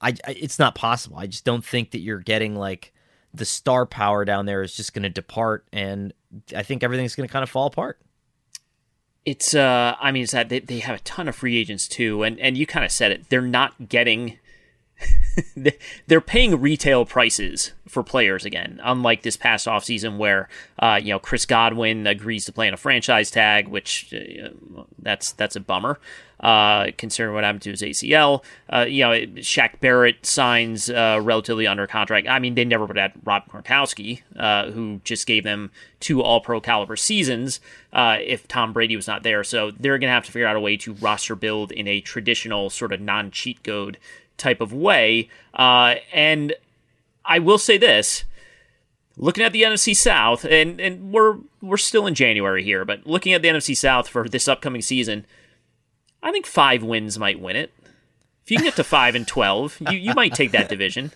I, 0.00 0.14
I 0.26 0.32
it's 0.32 0.58
not 0.58 0.74
possible. 0.74 1.18
I 1.18 1.26
just 1.26 1.44
don't 1.44 1.64
think 1.64 1.90
that 1.90 2.00
you're 2.00 2.20
getting 2.20 2.56
like 2.56 2.92
the 3.34 3.44
star 3.44 3.84
power 3.86 4.24
down 4.24 4.46
there 4.46 4.62
is 4.62 4.74
just 4.74 4.94
going 4.94 5.04
to 5.04 5.10
depart 5.10 5.66
and 5.72 6.12
I 6.56 6.62
think 6.62 6.82
everything's 6.82 7.14
going 7.14 7.28
to 7.28 7.32
kind 7.32 7.42
of 7.42 7.50
fall 7.50 7.66
apart 7.66 7.98
it's 9.24 9.54
uh 9.54 9.94
i 10.00 10.10
mean 10.10 10.24
it's 10.24 10.32
that 10.32 10.48
they, 10.48 10.60
they 10.60 10.78
have 10.78 10.96
a 10.96 11.02
ton 11.02 11.28
of 11.28 11.36
free 11.36 11.56
agents 11.56 11.86
too 11.86 12.22
and 12.22 12.38
and 12.40 12.56
you 12.56 12.66
kind 12.66 12.84
of 12.84 12.90
said 12.90 13.12
it 13.12 13.28
they're 13.28 13.40
not 13.40 13.88
getting 13.88 14.38
they're 16.06 16.20
paying 16.20 16.60
retail 16.60 17.04
prices 17.04 17.72
for 17.86 18.02
players 18.02 18.44
again 18.44 18.80
unlike 18.82 19.22
this 19.22 19.36
past 19.36 19.66
offseason 19.66 20.16
where 20.16 20.48
uh 20.78 20.98
you 21.02 21.10
know 21.10 21.18
chris 21.18 21.46
godwin 21.46 22.06
agrees 22.06 22.44
to 22.44 22.52
play 22.52 22.68
on 22.68 22.74
a 22.74 22.76
franchise 22.76 23.30
tag 23.30 23.68
which 23.68 24.12
uh, 24.14 24.48
that's 24.98 25.32
that's 25.32 25.56
a 25.56 25.60
bummer 25.60 25.98
uh, 26.42 26.88
considering 26.98 27.34
what 27.34 27.44
happened 27.44 27.62
to 27.62 27.70
his 27.70 27.82
ACL. 27.82 28.42
Uh, 28.68 28.84
you 28.88 29.04
know, 29.04 29.12
Shaq 29.36 29.78
Barrett 29.80 30.26
signs 30.26 30.90
uh, 30.90 31.20
relatively 31.22 31.66
under 31.66 31.86
contract. 31.86 32.26
I 32.28 32.40
mean, 32.40 32.56
they 32.56 32.64
never 32.64 32.84
would 32.84 32.96
have 32.96 33.12
Rob 33.24 33.48
Gronkowski, 33.48 34.22
uh, 34.36 34.70
who 34.72 35.00
just 35.04 35.26
gave 35.26 35.44
them 35.44 35.70
two 36.00 36.20
All 36.20 36.40
Pro 36.40 36.60
caliber 36.60 36.96
seasons 36.96 37.60
if 37.92 38.48
Tom 38.48 38.72
Brady 38.72 38.96
was 38.96 39.06
not 39.06 39.22
there. 39.22 39.44
So 39.44 39.70
they're 39.70 39.98
going 39.98 40.08
to 40.08 40.14
have 40.14 40.24
to 40.24 40.32
figure 40.32 40.48
out 40.48 40.56
a 40.56 40.60
way 40.60 40.76
to 40.78 40.94
roster 40.94 41.36
build 41.36 41.70
in 41.70 41.86
a 41.86 42.00
traditional 42.00 42.70
sort 42.70 42.92
of 42.92 43.00
non 43.00 43.30
cheat 43.30 43.62
code 43.62 43.98
type 44.42 44.60
of 44.60 44.72
way. 44.72 45.28
Uh, 45.54 45.94
and 46.12 46.54
I 47.24 47.38
will 47.38 47.58
say 47.58 47.78
this 47.78 48.24
looking 49.16 49.44
at 49.44 49.52
the 49.52 49.62
NFC 49.62 49.96
South, 49.96 50.44
and, 50.44 50.80
and 50.80 51.12
we're 51.12 51.38
we're 51.60 51.76
still 51.76 52.06
in 52.06 52.14
January 52.14 52.62
here, 52.62 52.84
but 52.84 53.06
looking 53.06 53.32
at 53.32 53.42
the 53.42 53.48
NFC 53.48 53.76
South 53.76 54.08
for 54.08 54.28
this 54.28 54.48
upcoming 54.48 54.82
season, 54.82 55.24
I 56.22 56.32
think 56.32 56.46
five 56.46 56.82
wins 56.82 57.18
might 57.18 57.40
win 57.40 57.56
it. 57.56 57.72
If 58.44 58.50
you 58.50 58.56
can 58.56 58.64
get 58.64 58.76
to 58.76 58.84
five 58.84 59.14
and 59.14 59.26
twelve, 59.26 59.78
you 59.90 59.96
you 59.96 60.14
might 60.14 60.34
take 60.34 60.50
that 60.52 60.68
division. 60.68 61.12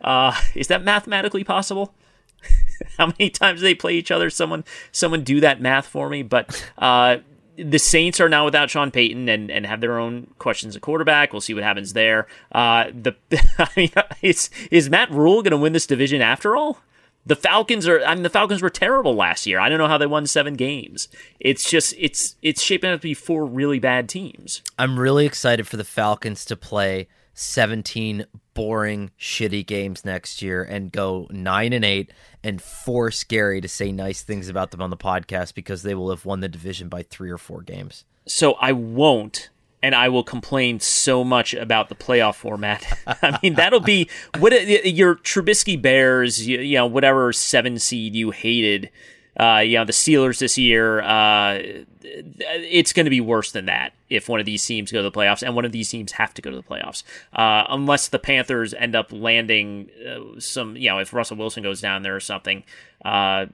Uh, 0.00 0.34
is 0.54 0.66
that 0.68 0.82
mathematically 0.82 1.44
possible? 1.44 1.94
How 2.98 3.06
many 3.06 3.30
times 3.30 3.60
they 3.60 3.74
play 3.74 3.94
each 3.94 4.10
other? 4.10 4.30
Someone 4.30 4.64
someone 4.90 5.22
do 5.22 5.40
that 5.40 5.60
math 5.60 5.86
for 5.86 6.08
me. 6.08 6.22
But 6.22 6.66
uh, 6.78 7.18
the 7.56 7.78
Saints 7.78 8.20
are 8.20 8.28
now 8.28 8.44
without 8.44 8.70
Sean 8.70 8.90
Payton 8.90 9.28
and, 9.28 9.50
and 9.50 9.66
have 9.66 9.80
their 9.80 9.98
own 9.98 10.28
questions 10.38 10.74
at 10.74 10.82
quarterback. 10.82 11.32
We'll 11.32 11.40
see 11.40 11.54
what 11.54 11.62
happens 11.62 11.92
there. 11.92 12.26
Uh, 12.50 12.86
the 12.92 13.14
I 13.58 13.68
mean, 13.76 13.90
is 14.22 14.50
is 14.70 14.90
Matt 14.90 15.10
Rhule 15.10 15.42
going 15.42 15.52
to 15.52 15.56
win 15.56 15.72
this 15.72 15.86
division 15.86 16.22
after 16.22 16.56
all? 16.56 16.80
The 17.24 17.36
Falcons 17.36 17.86
are 17.86 18.02
I 18.04 18.14
mean 18.14 18.22
the 18.22 18.30
Falcons 18.30 18.62
were 18.62 18.70
terrible 18.70 19.14
last 19.14 19.46
year. 19.46 19.60
I 19.60 19.68
don't 19.68 19.78
know 19.78 19.88
how 19.88 19.98
they 19.98 20.06
won 20.06 20.26
7 20.26 20.54
games. 20.54 21.08
It's 21.38 21.68
just 21.70 21.94
it's 21.98 22.36
it's 22.42 22.62
shaping 22.62 22.90
up 22.90 23.00
to 23.00 23.02
be 23.02 23.14
four 23.14 23.44
really 23.44 23.78
bad 23.78 24.08
teams. 24.08 24.62
I'm 24.78 24.98
really 24.98 25.26
excited 25.26 25.68
for 25.68 25.76
the 25.76 25.84
Falcons 25.84 26.44
to 26.46 26.56
play 26.56 27.08
17 27.34 28.26
boring 28.54 29.10
shitty 29.18 29.66
games 29.66 30.04
next 30.04 30.42
year 30.42 30.62
and 30.62 30.92
go 30.92 31.26
9 31.30 31.72
and 31.72 31.84
8 31.84 32.12
and 32.44 32.60
force 32.60 33.24
Gary 33.24 33.60
to 33.60 33.68
say 33.68 33.92
nice 33.92 34.22
things 34.22 34.48
about 34.48 34.70
them 34.70 34.82
on 34.82 34.90
the 34.90 34.96
podcast 34.96 35.54
because 35.54 35.82
they 35.82 35.94
will 35.94 36.10
have 36.10 36.26
won 36.26 36.40
the 36.40 36.48
division 36.48 36.88
by 36.88 37.02
3 37.02 37.30
or 37.30 37.38
4 37.38 37.62
games. 37.62 38.04
So 38.26 38.54
I 38.54 38.72
won't 38.72 39.50
and 39.82 39.94
I 39.94 40.08
will 40.08 40.22
complain 40.22 40.78
so 40.80 41.24
much 41.24 41.54
about 41.54 41.88
the 41.88 41.94
playoff 41.94 42.36
format. 42.36 42.86
I 43.06 43.38
mean, 43.42 43.54
that'll 43.54 43.80
be 43.80 44.08
what 44.38 44.52
uh, 44.52 44.56
your 44.56 45.16
Trubisky 45.16 45.80
Bears, 45.80 46.46
you, 46.46 46.60
you 46.60 46.76
know, 46.76 46.86
whatever 46.86 47.32
seven 47.32 47.78
seed 47.78 48.14
you 48.14 48.30
hated. 48.30 48.90
Uh, 49.38 49.58
you 49.64 49.78
know, 49.78 49.84
the 49.84 49.92
Steelers 49.92 50.38
this 50.38 50.58
year, 50.58 51.00
uh, 51.00 51.58
it's 52.02 52.92
going 52.92 53.06
to 53.06 53.10
be 53.10 53.20
worse 53.20 53.52
than 53.52 53.66
that 53.66 53.94
if 54.10 54.28
one 54.28 54.40
of 54.40 54.46
these 54.46 54.64
teams 54.64 54.92
go 54.92 54.98
to 54.98 55.02
the 55.02 55.10
playoffs, 55.10 55.42
and 55.42 55.54
one 55.54 55.64
of 55.64 55.72
these 55.72 55.88
teams 55.88 56.12
have 56.12 56.34
to 56.34 56.42
go 56.42 56.50
to 56.50 56.56
the 56.56 56.62
playoffs, 56.62 57.02
uh, 57.32 57.64
unless 57.70 58.08
the 58.08 58.18
Panthers 58.18 58.74
end 58.74 58.94
up 58.94 59.10
landing 59.10 59.88
uh, 60.06 60.38
some, 60.38 60.76
you 60.76 60.90
know, 60.90 60.98
if 60.98 61.12
Russell 61.14 61.38
Wilson 61.38 61.62
goes 61.62 61.80
down 61.80 62.02
there 62.02 62.14
or 62.14 62.20
something. 62.20 62.62
Uh, 63.04 63.46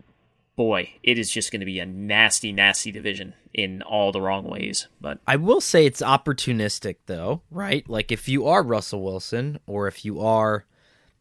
boy, 0.56 0.90
it 1.04 1.16
is 1.18 1.30
just 1.30 1.52
going 1.52 1.60
to 1.60 1.66
be 1.66 1.78
a 1.78 1.86
nasty, 1.86 2.52
nasty 2.52 2.90
division 2.90 3.32
in 3.54 3.80
all 3.82 4.10
the 4.10 4.20
wrong 4.20 4.42
ways. 4.44 4.88
But 5.00 5.20
I 5.24 5.36
will 5.36 5.60
say 5.60 5.86
it's 5.86 6.02
opportunistic, 6.02 6.96
though, 7.06 7.42
right? 7.50 7.88
Like 7.88 8.10
if 8.10 8.28
you 8.28 8.48
are 8.48 8.64
Russell 8.64 9.02
Wilson, 9.02 9.60
or 9.68 9.86
if 9.86 10.04
you 10.04 10.20
are 10.20 10.66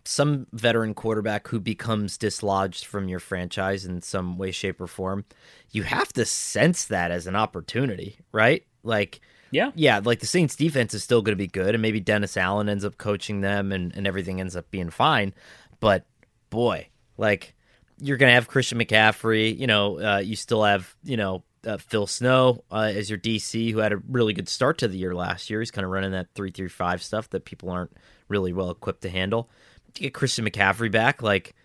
some 0.08 0.47
veteran 0.53 0.93
quarterback 0.93 1.47
who 1.47 1.60
becomes 1.60 2.18
dislodged 2.18 2.86
from 2.86 3.10
your 3.10 3.20
franchise 3.20 3.86
in 3.86 4.01
some 4.01 4.38
way, 4.38 4.51
shape, 4.51 4.80
or 4.80 4.88
form, 4.88 5.26
you 5.72 5.84
have 5.84 6.14
to 6.14 6.26
sense 6.26 6.86
that 6.86 7.12
as 7.12 7.28
an 7.28 7.36
opportunity, 7.36 8.18
right? 8.32 8.66
Like. 8.84 9.22
Yeah. 9.49 9.72
Yeah, 9.76 10.01
like 10.03 10.20
the 10.20 10.26
Saints 10.26 10.58
defense 10.58 10.93
is 10.93 11.05
still 11.05 11.22
going 11.22 11.32
to 11.32 11.41
be 11.41 11.47
good 11.47 11.74
and 11.74 11.82
maybe 11.82 12.01
Dennis 12.01 12.36
Allen 12.36 12.68
ends 12.68 12.84
up 12.84 12.97
coaching 12.97 13.39
them 13.39 13.72
and, 13.72 13.95
and 13.95 14.05
everything 14.05 14.41
ends 14.41 14.58
up 14.58 14.70
being 14.72 14.89
fine. 14.89 15.34
But 15.80 16.05
boy, 16.49 16.89
like 17.18 17.55
you're 17.99 18.18
going 18.18 18.30
to 18.30 18.36
have 18.36 18.47
Christian 18.47 18.78
McCaffrey. 18.78 19.58
You 19.58 19.68
know, 19.68 19.99
uh, 19.99 20.18
you 20.20 20.36
still 20.36 20.64
have 20.64 20.95
you 21.03 21.18
know 21.18 21.43
uh, 21.66 21.78
Phil 21.78 22.08
Snow 22.08 22.64
uh, 22.72 22.91
as 22.93 23.10
your 23.10 23.20
DC, 23.20 23.72
who 23.72 23.80
had 23.80 23.93
a 23.93 23.97
really 24.10 24.34
good 24.34 24.49
start 24.49 24.78
to 24.80 24.88
the 24.88 24.97
year 24.97 25.16
last 25.16 25.49
year. 25.49 25.60
He's 25.60 25.72
kind 25.72 25.86
of 25.86 25.91
running 25.91 26.12
that 26.12 26.28
three 26.36 26.51
three 26.51 26.70
five 26.70 27.01
stuff 27.01 27.30
that 27.32 27.45
people 27.45 27.70
aren't 27.70 27.95
really 28.28 28.53
well 28.53 28.72
equipped 28.72 29.01
to 29.01 29.10
handle. 29.10 29.49
To 29.98 30.04
get 30.04 30.14
Christian 30.14 30.45
McCaffrey 30.45 30.91
back, 30.91 31.24
like 31.24 31.56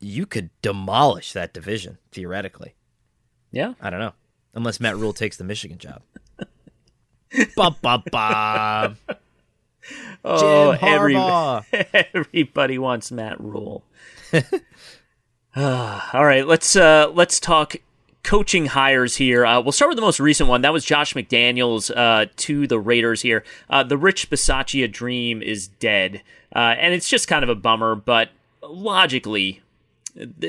you 0.00 0.26
could 0.26 0.50
demolish 0.60 1.32
that 1.32 1.54
division 1.54 1.96
theoretically. 2.12 2.74
Yeah, 3.50 3.72
I 3.80 3.88
don't 3.88 4.00
know, 4.00 4.12
unless 4.52 4.80
Matt 4.80 4.98
Rhule 4.98 5.14
takes 5.14 5.38
the 5.38 5.44
Michigan 5.44 5.78
job. 5.78 6.02
bum, 7.56 7.76
bum, 7.80 8.02
bum. 8.12 8.96
Oh, 10.22 10.72
every, 10.82 11.16
everybody 12.14 12.76
wants 12.76 13.10
Matt 13.10 13.40
Rhule. 13.40 13.82
all 15.56 16.04
right, 16.12 16.46
let's 16.46 16.76
uh, 16.76 17.10
let's 17.14 17.40
talk 17.40 17.76
coaching 18.28 18.66
hires 18.66 19.16
here. 19.16 19.46
Uh, 19.46 19.58
we'll 19.58 19.72
start 19.72 19.88
with 19.88 19.96
the 19.96 20.02
most 20.02 20.20
recent 20.20 20.50
one. 20.50 20.60
That 20.60 20.74
was 20.74 20.84
Josh 20.84 21.14
McDaniels 21.14 21.90
uh, 21.96 22.26
to 22.36 22.66
the 22.66 22.78
Raiders 22.78 23.22
here. 23.22 23.42
Uh, 23.70 23.82
the 23.82 23.96
Rich 23.96 24.28
Bisaccia 24.28 24.92
dream 24.92 25.40
is 25.40 25.68
dead, 25.68 26.20
uh, 26.54 26.74
and 26.78 26.92
it's 26.92 27.08
just 27.08 27.26
kind 27.26 27.42
of 27.42 27.48
a 27.48 27.54
bummer. 27.54 27.94
But 27.94 28.28
logically, 28.62 29.62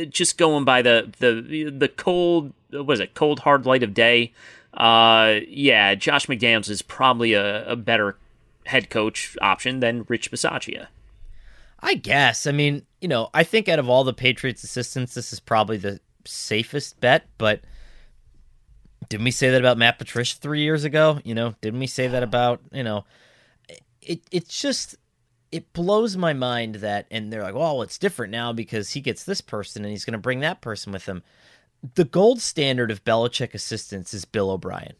just 0.09 0.37
going 0.37 0.65
by 0.65 0.81
the 0.81 1.09
the 1.19 1.69
the 1.69 1.87
cold 1.87 2.51
what 2.69 2.95
is 2.95 2.99
it 2.99 3.13
cold 3.13 3.39
hard 3.39 3.65
light 3.65 3.81
of 3.81 3.93
day. 3.93 4.33
Uh, 4.73 5.39
yeah, 5.47 5.95
Josh 5.95 6.25
McDaniels 6.25 6.69
is 6.69 6.81
probably 6.81 7.31
a, 7.31 7.65
a 7.65 7.77
better 7.77 8.17
head 8.65 8.89
coach 8.89 9.37
option 9.41 9.79
than 9.79 10.05
Rich 10.09 10.31
Bisaccia. 10.31 10.87
I 11.79 11.93
guess. 11.93 12.45
I 12.45 12.51
mean, 12.51 12.85
you 12.99 13.07
know, 13.07 13.29
I 13.33 13.45
think 13.45 13.69
out 13.69 13.79
of 13.79 13.87
all 13.87 14.03
the 14.03 14.13
Patriots 14.13 14.65
assistants, 14.65 15.13
this 15.13 15.31
is 15.31 15.39
probably 15.39 15.77
the 15.77 16.01
safest 16.25 16.99
bet. 16.99 17.25
But 17.37 17.61
didn't 19.09 19.23
we 19.23 19.31
say 19.31 19.49
that 19.49 19.61
about 19.61 19.77
Matt 19.77 19.97
Patricia 19.97 20.37
three 20.39 20.61
years 20.61 20.83
ago? 20.83 21.19
You 21.23 21.35
know, 21.35 21.55
didn't 21.61 21.79
we 21.79 21.87
say 21.87 22.07
that 22.07 22.23
about 22.23 22.61
you 22.71 22.83
know? 22.83 23.05
It 24.01 24.21
it's 24.31 24.59
just 24.59 24.95
it 25.51 25.73
blows 25.73 26.15
my 26.15 26.33
mind 26.33 26.75
that, 26.75 27.07
and 27.09 27.31
they're 27.31 27.43
like, 27.43 27.55
well, 27.55 27.81
it's 27.81 27.97
different 27.97 28.31
now 28.31 28.53
because 28.53 28.91
he 28.91 29.01
gets 29.01 29.23
this 29.23 29.41
person 29.41 29.83
and 29.83 29.91
he's 29.91 30.05
going 30.05 30.13
to 30.13 30.19
bring 30.19 30.41
that 30.41 30.61
person 30.61 30.93
with 30.93 31.07
him. 31.07 31.23
The 31.95 32.05
gold 32.05 32.41
standard 32.41 32.91
of 32.91 33.03
Belichick 33.03 33.53
assistants 33.53 34.13
is 34.13 34.25
Bill 34.25 34.51
O'Brien. 34.51 34.93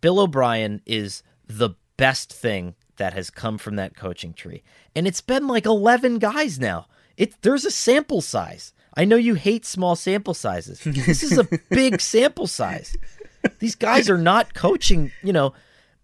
Bill 0.00 0.20
O'Brien 0.20 0.82
is 0.86 1.22
the 1.46 1.70
best 1.96 2.32
thing 2.32 2.74
that 2.96 3.14
has 3.14 3.30
come 3.30 3.58
from 3.58 3.76
that 3.76 3.96
coaching 3.96 4.34
tree. 4.34 4.62
And 4.94 5.06
it's 5.06 5.20
been 5.20 5.48
like 5.48 5.66
11 5.66 6.18
guys 6.18 6.60
now. 6.60 6.86
It 7.16 7.40
there's 7.42 7.64
a 7.64 7.70
sample 7.70 8.20
size. 8.20 8.72
I 8.98 9.04
know 9.04 9.14
you 9.14 9.34
hate 9.34 9.64
small 9.64 9.94
sample 9.94 10.34
sizes. 10.34 10.80
This 10.80 11.22
is 11.22 11.38
a 11.38 11.48
big 11.70 12.00
sample 12.00 12.48
size. 12.48 12.96
These 13.60 13.76
guys 13.76 14.10
are 14.10 14.18
not 14.18 14.54
coaching, 14.54 15.12
you 15.22 15.32
know, 15.32 15.54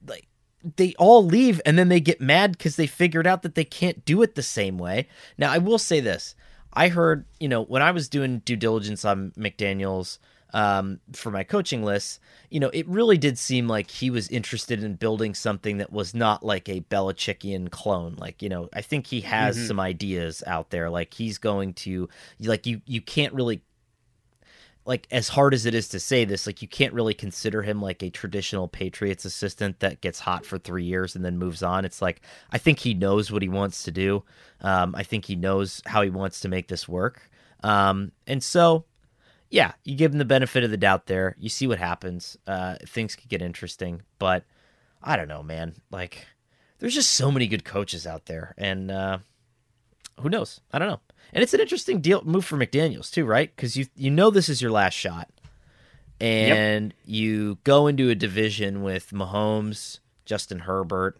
like 0.06 0.28
they 0.76 0.94
all 0.96 1.24
leave 1.24 1.60
and 1.66 1.76
then 1.76 1.88
they 1.88 1.98
get 1.98 2.20
mad 2.20 2.52
because 2.52 2.76
they 2.76 2.86
figured 2.86 3.26
out 3.26 3.42
that 3.42 3.56
they 3.56 3.64
can't 3.64 4.04
do 4.04 4.22
it 4.22 4.36
the 4.36 4.44
same 4.44 4.78
way. 4.78 5.08
Now, 5.36 5.50
I 5.50 5.58
will 5.58 5.78
say 5.78 5.98
this. 5.98 6.36
I 6.72 6.86
heard, 6.86 7.24
you 7.40 7.48
know, 7.48 7.64
when 7.64 7.82
I 7.82 7.90
was 7.90 8.08
doing 8.08 8.38
due 8.44 8.54
diligence 8.54 9.04
on 9.04 9.32
McDaniels 9.32 10.18
um, 10.54 11.00
for 11.12 11.32
my 11.32 11.42
coaching 11.42 11.82
lists, 11.82 12.20
you 12.48 12.60
know, 12.60 12.70
it 12.70 12.88
really 12.88 13.18
did 13.18 13.36
seem 13.36 13.66
like 13.66 13.90
he 13.90 14.08
was 14.08 14.28
interested 14.28 14.82
in 14.82 14.94
building 14.94 15.34
something 15.34 15.78
that 15.78 15.92
was 15.92 16.14
not 16.14 16.44
like 16.44 16.68
a 16.68 16.80
Belichickian 16.82 17.70
clone. 17.70 18.14
Like, 18.16 18.40
you 18.40 18.48
know, 18.48 18.68
I 18.72 18.80
think 18.80 19.08
he 19.08 19.20
has 19.22 19.56
mm-hmm. 19.56 19.66
some 19.66 19.80
ideas 19.80 20.44
out 20.46 20.70
there. 20.70 20.88
Like 20.88 21.12
he's 21.12 21.38
going 21.38 21.74
to, 21.74 22.08
like 22.40 22.66
you, 22.66 22.80
you 22.86 23.02
can't 23.02 23.34
really 23.34 23.62
like 24.86 25.08
as 25.10 25.28
hard 25.28 25.54
as 25.54 25.66
it 25.66 25.74
is 25.74 25.88
to 25.88 25.98
say 25.98 26.24
this, 26.24 26.46
like 26.46 26.62
you 26.62 26.68
can't 26.68 26.92
really 26.92 27.14
consider 27.14 27.62
him 27.62 27.82
like 27.82 28.02
a 28.02 28.10
traditional 28.10 28.68
Patriots 28.68 29.24
assistant 29.24 29.80
that 29.80 30.02
gets 30.02 30.20
hot 30.20 30.46
for 30.46 30.58
three 30.58 30.84
years 30.84 31.16
and 31.16 31.24
then 31.24 31.36
moves 31.36 31.64
on. 31.64 31.84
It's 31.84 32.00
like 32.00 32.20
I 32.52 32.58
think 32.58 32.78
he 32.78 32.94
knows 32.94 33.32
what 33.32 33.42
he 33.42 33.48
wants 33.48 33.82
to 33.84 33.90
do. 33.90 34.22
Um, 34.60 34.94
I 34.94 35.02
think 35.02 35.24
he 35.24 35.34
knows 35.34 35.82
how 35.86 36.02
he 36.02 36.10
wants 36.10 36.40
to 36.40 36.48
make 36.48 36.68
this 36.68 36.86
work. 36.86 37.28
Um, 37.62 38.12
and 38.26 38.44
so, 38.44 38.84
yeah, 39.54 39.70
you 39.84 39.94
give 39.94 40.10
him 40.10 40.18
the 40.18 40.24
benefit 40.24 40.64
of 40.64 40.72
the 40.72 40.76
doubt 40.76 41.06
there. 41.06 41.36
You 41.38 41.48
see 41.48 41.68
what 41.68 41.78
happens. 41.78 42.36
Uh, 42.44 42.74
things 42.88 43.14
could 43.14 43.28
get 43.28 43.40
interesting, 43.40 44.02
but 44.18 44.42
I 45.00 45.14
don't 45.14 45.28
know, 45.28 45.44
man. 45.44 45.76
Like, 45.92 46.26
there's 46.80 46.96
just 46.96 47.12
so 47.12 47.30
many 47.30 47.46
good 47.46 47.64
coaches 47.64 48.04
out 48.04 48.26
there, 48.26 48.56
and 48.58 48.90
uh, 48.90 49.18
who 50.18 50.28
knows? 50.28 50.60
I 50.72 50.80
don't 50.80 50.88
know. 50.88 51.00
And 51.32 51.44
it's 51.44 51.54
an 51.54 51.60
interesting 51.60 52.00
deal 52.00 52.20
move 52.24 52.44
for 52.44 52.56
McDaniels 52.56 53.12
too, 53.12 53.24
right? 53.24 53.54
Because 53.54 53.76
you 53.76 53.86
you 53.94 54.10
know 54.10 54.30
this 54.30 54.48
is 54.48 54.60
your 54.60 54.72
last 54.72 54.94
shot, 54.94 55.30
and 56.20 56.86
yep. 56.86 56.92
you 57.06 57.58
go 57.62 57.86
into 57.86 58.10
a 58.10 58.16
division 58.16 58.82
with 58.82 59.10
Mahomes, 59.10 60.00
Justin 60.24 60.58
Herbert, 60.58 61.16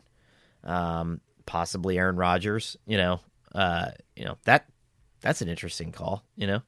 um, 0.64 1.20
possibly 1.46 1.98
Aaron 1.98 2.16
Rodgers. 2.16 2.76
You 2.84 2.96
know, 2.96 3.20
uh, 3.54 3.92
you 4.16 4.24
know 4.24 4.38
that 4.42 4.66
that's 5.20 5.40
an 5.40 5.48
interesting 5.48 5.92
call. 5.92 6.24
You 6.36 6.48
know. 6.48 6.62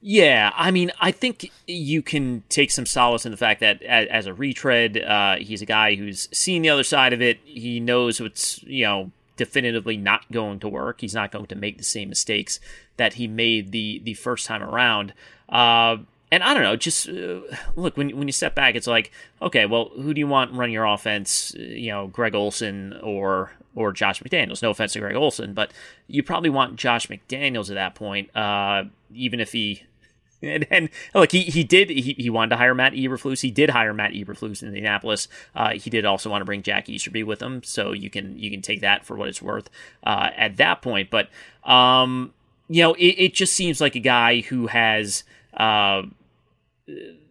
Yeah, 0.00 0.52
I 0.54 0.70
mean, 0.70 0.92
I 1.00 1.10
think 1.10 1.50
you 1.66 2.02
can 2.02 2.44
take 2.48 2.70
some 2.70 2.86
solace 2.86 3.24
in 3.24 3.32
the 3.32 3.36
fact 3.38 3.60
that 3.60 3.82
as, 3.82 4.06
as 4.08 4.26
a 4.26 4.34
retread, 4.34 4.98
uh, 4.98 5.36
he's 5.36 5.62
a 5.62 5.66
guy 5.66 5.94
who's 5.94 6.28
seen 6.36 6.62
the 6.62 6.68
other 6.68 6.84
side 6.84 7.12
of 7.12 7.22
it. 7.22 7.40
He 7.44 7.80
knows 7.80 8.20
what's 8.20 8.62
you 8.62 8.84
know 8.84 9.10
definitively 9.36 9.96
not 9.96 10.30
going 10.30 10.60
to 10.60 10.68
work. 10.68 11.00
He's 11.00 11.14
not 11.14 11.32
going 11.32 11.46
to 11.46 11.54
make 11.56 11.78
the 11.78 11.84
same 11.84 12.08
mistakes 12.08 12.60
that 12.98 13.14
he 13.14 13.26
made 13.26 13.72
the 13.72 14.00
the 14.04 14.14
first 14.14 14.46
time 14.46 14.62
around. 14.62 15.12
Uh, 15.48 15.98
and 16.36 16.44
I 16.44 16.52
don't 16.52 16.62
know, 16.62 16.76
just 16.76 17.08
uh, 17.08 17.40
look 17.76 17.96
when 17.96 18.10
when 18.10 18.28
you 18.28 18.32
step 18.32 18.54
back, 18.54 18.74
it's 18.74 18.86
like, 18.86 19.10
okay, 19.40 19.64
well, 19.64 19.90
who 19.94 20.12
do 20.12 20.18
you 20.18 20.26
want 20.26 20.52
running 20.52 20.74
your 20.74 20.84
offense? 20.84 21.54
Uh, 21.58 21.62
you 21.62 21.90
know, 21.90 22.08
Greg 22.08 22.34
Olson 22.34 22.92
or 23.02 23.52
or 23.74 23.90
Josh 23.90 24.22
McDaniels. 24.22 24.62
No 24.62 24.68
offense 24.68 24.92
to 24.92 25.00
Greg 25.00 25.16
Olson, 25.16 25.54
but 25.54 25.72
you 26.08 26.22
probably 26.22 26.50
want 26.50 26.76
Josh 26.76 27.06
McDaniels 27.06 27.70
at 27.70 27.76
that 27.76 27.94
point, 27.94 28.34
uh, 28.36 28.84
even 29.14 29.40
if 29.40 29.52
he 29.52 29.84
and, 30.42 30.66
and 30.70 30.90
look, 31.14 31.32
he, 31.32 31.44
he 31.44 31.64
did 31.64 31.88
he, 31.88 32.14
he 32.18 32.28
wanted 32.28 32.50
to 32.50 32.56
hire 32.56 32.74
Matt 32.74 32.92
Eberflus. 32.92 33.40
He 33.40 33.50
did 33.50 33.70
hire 33.70 33.94
Matt 33.94 34.12
Eberflus 34.12 34.60
in 34.60 34.68
Indianapolis. 34.68 35.28
Uh, 35.54 35.70
he 35.70 35.88
did 35.88 36.04
also 36.04 36.28
want 36.28 36.42
to 36.42 36.46
bring 36.46 36.62
Jack 36.62 36.90
Easterby 36.90 37.22
with 37.22 37.40
him, 37.40 37.62
so 37.62 37.92
you 37.92 38.10
can 38.10 38.38
you 38.38 38.50
can 38.50 38.60
take 38.60 38.82
that 38.82 39.06
for 39.06 39.16
what 39.16 39.30
it's 39.30 39.40
worth 39.40 39.70
uh, 40.04 40.28
at 40.36 40.58
that 40.58 40.82
point. 40.82 41.08
But 41.08 41.30
um, 41.64 42.34
you 42.68 42.82
know, 42.82 42.92
it, 42.92 43.14
it, 43.18 43.34
just 43.34 43.54
seems 43.54 43.80
like 43.80 43.94
a 43.94 44.00
guy 44.00 44.40
who 44.40 44.66
has 44.66 45.24
uh, 45.56 46.02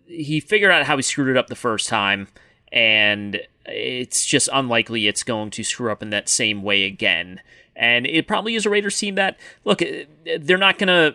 he 0.06 0.39
figured 0.39 0.72
out 0.72 0.86
how 0.86 0.95
he 0.95 1.01
screwed 1.01 1.30
it 1.30 1.38
up 1.38 1.47
the 1.47 1.56
first 1.56 1.88
time, 1.88 2.28
and 2.72 3.41
it's 3.66 4.26
just 4.26 4.49
unlikely 4.53 5.08
it's 5.08 5.24
going 5.24 5.49
to 5.51 5.64
screw 5.64 5.91
up 5.91 6.01
in 6.01 6.10
that 6.12 6.30
same 6.30 6.62
way 6.62 6.84
again 6.84 7.41
and 7.76 8.08
it 8.08 8.28
probably 8.28 8.56
is 8.56 8.66
a 8.66 8.70
Raiders 8.70 8.97
team 8.97 9.16
that 9.16 9.38
look 9.66 9.82
eh, 9.82 10.06
they're 10.39 10.58
not 10.58 10.78
gonna 10.78 11.14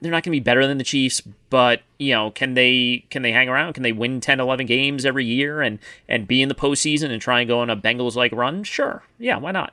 they're 0.00 0.10
not 0.10 0.22
gonna 0.22 0.32
be 0.32 0.40
better 0.40 0.66
than 0.66 0.78
the 0.78 0.84
Chiefs, 0.84 1.22
but 1.48 1.82
you 1.98 2.12
know 2.12 2.30
can 2.30 2.54
they 2.54 3.04
can 3.10 3.22
they 3.22 3.32
hang 3.32 3.48
around? 3.48 3.72
Can 3.74 3.82
they 3.82 3.92
win 3.92 4.20
10, 4.20 4.40
11 4.40 4.66
games 4.66 5.06
every 5.06 5.24
year 5.24 5.62
and 5.62 5.78
and 6.08 6.28
be 6.28 6.42
in 6.42 6.48
the 6.48 6.54
postseason 6.54 7.10
and 7.10 7.22
try 7.22 7.40
and 7.40 7.48
go 7.48 7.60
on 7.60 7.70
a 7.70 7.76
Bengals 7.76 8.14
like 8.14 8.32
run? 8.32 8.62
Sure, 8.64 9.02
yeah, 9.18 9.38
why 9.38 9.52
not? 9.52 9.72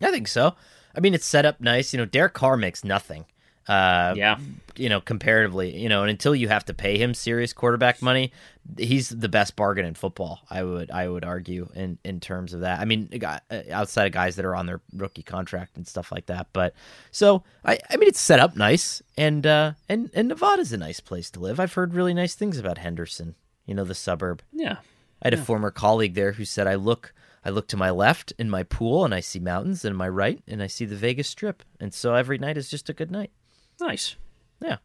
I 0.00 0.10
think 0.10 0.28
so. 0.28 0.54
I 0.94 1.00
mean, 1.00 1.14
it's 1.14 1.26
set 1.26 1.46
up 1.46 1.60
nice. 1.60 1.92
You 1.92 1.98
know, 1.98 2.04
Derek 2.04 2.34
Carr 2.34 2.56
makes 2.56 2.84
nothing. 2.84 3.24
Uh, 3.68 4.14
yeah, 4.16 4.38
you 4.76 4.88
know, 4.88 5.00
comparatively, 5.00 5.76
you 5.76 5.88
know, 5.88 6.02
and 6.02 6.10
until 6.10 6.34
you 6.34 6.48
have 6.48 6.64
to 6.64 6.74
pay 6.74 6.98
him 6.98 7.14
serious 7.14 7.52
quarterback 7.52 8.02
money, 8.02 8.32
he's 8.76 9.08
the 9.08 9.28
best 9.28 9.54
bargain 9.54 9.84
in 9.84 9.94
football. 9.94 10.40
I 10.50 10.64
would, 10.64 10.90
I 10.90 11.08
would 11.08 11.24
argue 11.24 11.68
in 11.74 11.98
in 12.04 12.18
terms 12.18 12.54
of 12.54 12.60
that. 12.60 12.80
I 12.80 12.84
mean, 12.84 13.08
uh, 13.24 13.38
outside 13.70 14.06
of 14.06 14.12
guys 14.12 14.36
that 14.36 14.44
are 14.44 14.56
on 14.56 14.66
their 14.66 14.80
rookie 14.96 15.22
contract 15.22 15.76
and 15.76 15.86
stuff 15.86 16.10
like 16.10 16.26
that. 16.26 16.48
But 16.52 16.74
so, 17.12 17.44
I, 17.64 17.78
I 17.88 17.96
mean, 17.96 18.08
it's 18.08 18.20
set 18.20 18.40
up 18.40 18.56
nice, 18.56 19.00
and 19.16 19.46
uh, 19.46 19.72
and 19.88 20.10
and 20.12 20.28
Nevada's 20.28 20.72
a 20.72 20.78
nice 20.78 21.00
place 21.00 21.30
to 21.30 21.40
live. 21.40 21.60
I've 21.60 21.74
heard 21.74 21.94
really 21.94 22.14
nice 22.14 22.34
things 22.34 22.58
about 22.58 22.78
Henderson. 22.78 23.36
You 23.66 23.74
know, 23.74 23.84
the 23.84 23.94
suburb. 23.94 24.42
Yeah, 24.52 24.78
I 25.22 25.26
had 25.26 25.34
yeah. 25.34 25.40
a 25.40 25.44
former 25.44 25.70
colleague 25.70 26.14
there 26.14 26.32
who 26.32 26.44
said, 26.44 26.66
"I 26.66 26.74
look." 26.74 27.14
I 27.44 27.50
look 27.50 27.66
to 27.68 27.76
my 27.76 27.90
left 27.90 28.32
in 28.38 28.48
my 28.48 28.62
pool 28.62 29.04
and 29.04 29.12
I 29.12 29.18
see 29.18 29.40
mountains, 29.40 29.84
and 29.84 29.96
my 29.96 30.08
right 30.08 30.40
and 30.46 30.62
I 30.62 30.68
see 30.68 30.84
the 30.84 30.94
Vegas 30.94 31.28
Strip, 31.28 31.64
and 31.80 31.92
so 31.92 32.14
every 32.14 32.38
night 32.38 32.56
is 32.56 32.70
just 32.70 32.88
a 32.88 32.92
good 32.92 33.10
night. 33.10 33.32
Nice. 33.80 34.16
Yeah. 34.60 34.76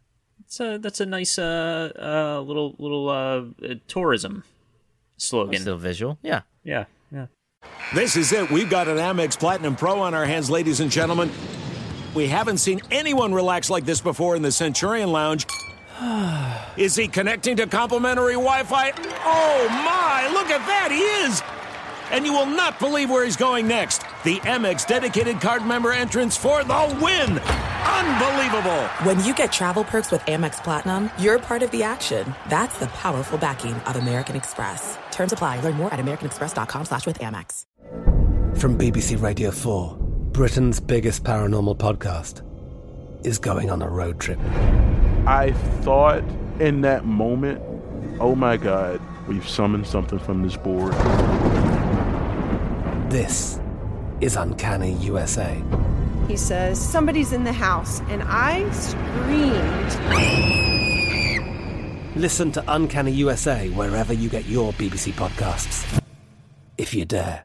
It's 0.45 0.59
a, 0.59 0.77
that's 0.77 0.99
a 0.99 1.05
nice 1.05 1.37
uh, 1.37 1.91
uh, 1.97 2.41
little 2.41 2.75
little 2.79 3.09
uh, 3.09 3.75
tourism 3.87 4.43
slogan. 5.17 5.61
Still 5.61 5.77
visual. 5.77 6.17
Yeah. 6.21 6.41
Yeah. 6.63 6.85
Yeah. 7.11 7.27
This 7.93 8.15
is 8.15 8.31
it. 8.31 8.49
We've 8.49 8.69
got 8.69 8.87
an 8.87 8.97
Amex 8.97 9.37
Platinum 9.37 9.75
Pro 9.75 9.99
on 9.99 10.13
our 10.13 10.25
hands, 10.25 10.49
ladies 10.49 10.79
and 10.79 10.89
gentlemen. 10.91 11.31
We 12.13 12.27
haven't 12.27 12.57
seen 12.57 12.81
anyone 12.91 13.33
relax 13.33 13.69
like 13.69 13.85
this 13.85 14.01
before 14.01 14.35
in 14.35 14.41
the 14.41 14.51
Centurion 14.51 15.11
Lounge. 15.11 15.45
is 16.77 16.95
he 16.95 17.07
connecting 17.07 17.57
to 17.57 17.67
complimentary 17.67 18.33
Wi 18.33 18.63
Fi? 18.63 18.91
Oh, 18.95 19.67
my! 19.69 20.29
Look 20.31 20.49
at 20.49 20.65
that! 20.65 20.89
He 20.91 20.99
is! 20.99 21.41
and 22.11 22.25
you 22.25 22.33
will 22.33 22.45
not 22.45 22.79
believe 22.79 23.09
where 23.09 23.25
he's 23.25 23.35
going 23.35 23.67
next. 23.67 23.99
The 24.23 24.37
Amex 24.41 24.87
dedicated 24.87 25.41
card 25.41 25.65
member 25.65 25.91
entrance 25.91 26.37
for 26.37 26.63
the 26.63 26.97
win. 27.01 27.39
Unbelievable. 27.87 28.83
When 29.03 29.23
you 29.23 29.33
get 29.33 29.51
travel 29.51 29.83
perks 29.83 30.11
with 30.11 30.21
Amex 30.21 30.61
Platinum, 30.63 31.09
you're 31.17 31.39
part 31.39 31.63
of 31.63 31.71
the 31.71 31.83
action. 31.83 32.35
That's 32.49 32.77
the 32.79 32.87
powerful 32.87 33.37
backing 33.37 33.73
of 33.73 33.95
American 33.95 34.35
Express. 34.35 34.97
Terms 35.11 35.31
apply. 35.33 35.61
Learn 35.61 35.75
more 35.75 35.93
at 35.93 35.99
americanexpress.com 35.99 36.85
slash 36.85 37.05
with 37.05 37.19
Amex. 37.19 37.63
From 38.57 38.77
BBC 38.77 39.21
Radio 39.21 39.51
4, 39.51 39.97
Britain's 40.31 40.79
biggest 40.79 41.23
paranormal 41.23 41.77
podcast 41.77 42.41
is 43.25 43.37
going 43.37 43.69
on 43.69 43.81
a 43.81 43.89
road 43.89 44.19
trip. 44.19 44.39
I 45.27 45.53
thought 45.81 46.23
in 46.59 46.81
that 46.81 47.05
moment, 47.05 47.61
oh 48.19 48.35
my 48.35 48.57
God, 48.57 48.99
we've 49.27 49.47
summoned 49.47 49.85
something 49.85 50.19
from 50.19 50.43
this 50.43 50.57
board. 50.57 50.93
This 53.11 53.59
is 54.21 54.35
Uncanny 54.35 54.93
USA. 54.93 55.61
He 56.27 56.35
says, 56.35 56.79
Somebody's 56.79 57.31
in 57.31 57.43
the 57.45 57.53
house, 57.53 58.01
and 58.09 58.21
I 58.25 58.69
screamed. 58.71 59.95
Listen 62.17 62.51
to 62.51 62.63
Uncanny 62.67 63.11
USA 63.11 63.69
wherever 63.69 64.11
you 64.11 64.27
get 64.27 64.45
your 64.45 64.73
BBC 64.73 65.13
podcasts, 65.13 66.01
if 66.77 66.93
you 66.93 67.05
dare. 67.05 67.43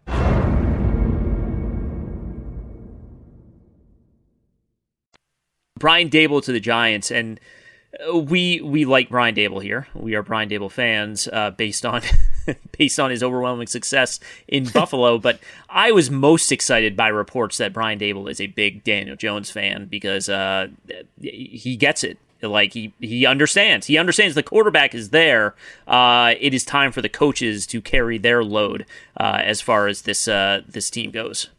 Brian 5.79 6.09
Daboll 6.09 6.43
to 6.45 6.53
the 6.53 6.61
Giants, 6.61 7.11
and 7.11 7.39
we 8.13 8.61
we 8.61 8.85
like 8.85 9.11
Brian 9.11 9.35
Daboll 9.35 9.63
here. 9.63 9.87
We 9.95 10.15
are 10.15 10.23
Brian 10.23 10.49
Daboll 10.49 10.71
fans, 10.71 11.29
uh, 11.29 11.51
based 11.51 11.85
on 11.85 12.03
based 12.79 12.99
on 12.99 13.11
his 13.11 13.23
overwhelming 13.23 13.67
success 13.67 14.19
in 14.49 14.65
Buffalo. 14.73 15.19
But 15.19 15.41
I 15.69 15.93
was 15.93 16.11
most 16.11 16.51
excited 16.53 16.97
by 16.97 17.09
reports 17.09 17.59
that 17.59 17.73
Brian 17.73 17.99
Daboll 17.99 18.31
is 18.31 18.41
a 18.41 18.47
big 18.47 18.83
Daniel 18.85 19.17
Jones 19.17 19.51
fan 19.51 19.87
because 19.87 20.29
uh, 20.29 20.69
he 21.21 21.77
gets 21.77 22.03
it. 22.03 22.19
Like 22.41 22.73
he 22.73 22.93
he 22.99 23.25
understands. 23.25 23.87
He 23.87 23.99
understands 23.99 24.35
the 24.35 24.43
quarterback 24.43 24.95
is 24.95 25.11
there. 25.11 25.55
Uh, 25.87 26.35
it 26.41 26.55
is 26.55 26.65
time 26.65 26.91
for 26.91 27.01
the 27.01 27.09
coaches 27.09 27.67
to 27.69 27.81
carry 27.81 28.19
their 28.19 28.43
load 28.43 28.85
uh, 29.17 29.41
as 29.45 29.61
far 29.61 29.87
as 29.87 30.03
this 30.03 30.27
uh, 30.27 30.63
this 30.67 30.91
team 30.91 31.13
goes. 31.13 31.51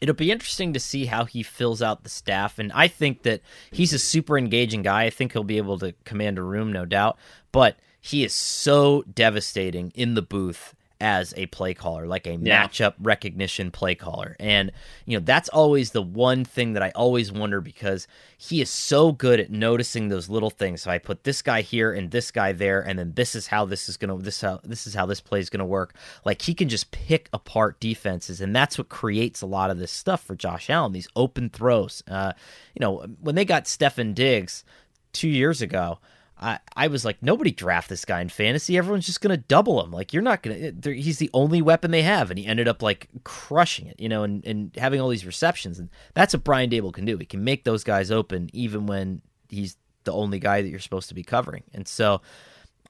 It'll 0.00 0.14
be 0.14 0.30
interesting 0.30 0.72
to 0.72 0.80
see 0.80 1.06
how 1.06 1.24
he 1.24 1.42
fills 1.42 1.82
out 1.82 2.02
the 2.02 2.08
staff. 2.08 2.58
And 2.58 2.72
I 2.72 2.88
think 2.88 3.22
that 3.22 3.42
he's 3.70 3.92
a 3.92 3.98
super 3.98 4.38
engaging 4.38 4.82
guy. 4.82 5.04
I 5.04 5.10
think 5.10 5.32
he'll 5.32 5.44
be 5.44 5.58
able 5.58 5.78
to 5.78 5.94
command 6.04 6.38
a 6.38 6.42
room, 6.42 6.72
no 6.72 6.84
doubt. 6.84 7.18
But 7.52 7.76
he 8.00 8.24
is 8.24 8.32
so 8.32 9.02
devastating 9.02 9.92
in 9.94 10.14
the 10.14 10.22
booth 10.22 10.74
as 11.00 11.32
a 11.36 11.46
play 11.46 11.74
caller, 11.74 12.06
like 12.06 12.26
a 12.26 12.34
yeah. 12.34 12.66
matchup 12.66 12.94
recognition 13.00 13.70
play 13.70 13.94
caller. 13.94 14.36
And, 14.38 14.70
you 15.06 15.18
know, 15.18 15.24
that's 15.24 15.48
always 15.48 15.92
the 15.92 16.02
one 16.02 16.44
thing 16.44 16.74
that 16.74 16.82
I 16.82 16.90
always 16.90 17.32
wonder 17.32 17.60
because 17.60 18.06
he 18.36 18.60
is 18.60 18.70
so 18.70 19.12
good 19.12 19.40
at 19.40 19.50
noticing 19.50 20.08
those 20.08 20.28
little 20.28 20.50
things. 20.50 20.82
So 20.82 20.90
I 20.90 20.98
put 20.98 21.24
this 21.24 21.42
guy 21.42 21.62
here 21.62 21.92
and 21.92 22.10
this 22.10 22.30
guy 22.30 22.52
there, 22.52 22.80
and 22.80 22.98
then 22.98 23.12
this 23.14 23.34
is 23.34 23.46
how 23.46 23.64
this 23.64 23.88
is 23.88 23.96
gonna 23.96 24.18
this 24.18 24.40
how 24.40 24.60
this 24.62 24.86
is 24.86 24.94
how 24.94 25.06
this 25.06 25.20
play 25.20 25.40
is 25.40 25.50
gonna 25.50 25.66
work. 25.66 25.94
Like 26.24 26.42
he 26.42 26.54
can 26.54 26.68
just 26.68 26.90
pick 26.90 27.28
apart 27.32 27.80
defenses, 27.80 28.40
and 28.40 28.54
that's 28.54 28.78
what 28.78 28.88
creates 28.88 29.42
a 29.42 29.46
lot 29.46 29.70
of 29.70 29.78
this 29.78 29.92
stuff 29.92 30.22
for 30.22 30.34
Josh 30.34 30.70
Allen, 30.70 30.92
these 30.92 31.08
open 31.16 31.50
throws. 31.50 32.02
Uh, 32.08 32.32
you 32.74 32.80
know, 32.80 33.06
when 33.20 33.34
they 33.34 33.44
got 33.44 33.64
Stefon 33.64 34.14
Diggs 34.14 34.64
two 35.12 35.28
years 35.28 35.60
ago, 35.62 35.98
I, 36.40 36.58
I 36.74 36.86
was 36.86 37.04
like, 37.04 37.22
nobody 37.22 37.50
draft 37.50 37.90
this 37.90 38.06
guy 38.06 38.22
in 38.22 38.30
fantasy. 38.30 38.78
Everyone's 38.78 39.04
just 39.04 39.20
going 39.20 39.36
to 39.36 39.44
double 39.46 39.84
him. 39.84 39.90
Like, 39.90 40.14
you're 40.14 40.22
not 40.22 40.42
going 40.42 40.80
to, 40.80 40.94
he's 40.94 41.18
the 41.18 41.30
only 41.34 41.60
weapon 41.60 41.90
they 41.90 42.02
have. 42.02 42.30
And 42.30 42.38
he 42.38 42.46
ended 42.46 42.66
up 42.66 42.82
like 42.82 43.08
crushing 43.24 43.86
it, 43.86 44.00
you 44.00 44.08
know, 44.08 44.22
and, 44.22 44.44
and 44.46 44.74
having 44.76 45.00
all 45.00 45.10
these 45.10 45.26
receptions. 45.26 45.78
And 45.78 45.90
that's 46.14 46.32
what 46.32 46.42
Brian 46.42 46.70
Daboll 46.70 46.94
can 46.94 47.04
do. 47.04 47.18
He 47.18 47.26
can 47.26 47.44
make 47.44 47.64
those 47.64 47.84
guys 47.84 48.10
open 48.10 48.48
even 48.54 48.86
when 48.86 49.20
he's 49.50 49.76
the 50.04 50.12
only 50.12 50.38
guy 50.38 50.62
that 50.62 50.68
you're 50.68 50.80
supposed 50.80 51.10
to 51.10 51.14
be 51.14 51.22
covering. 51.22 51.62
And 51.74 51.86
so 51.86 52.22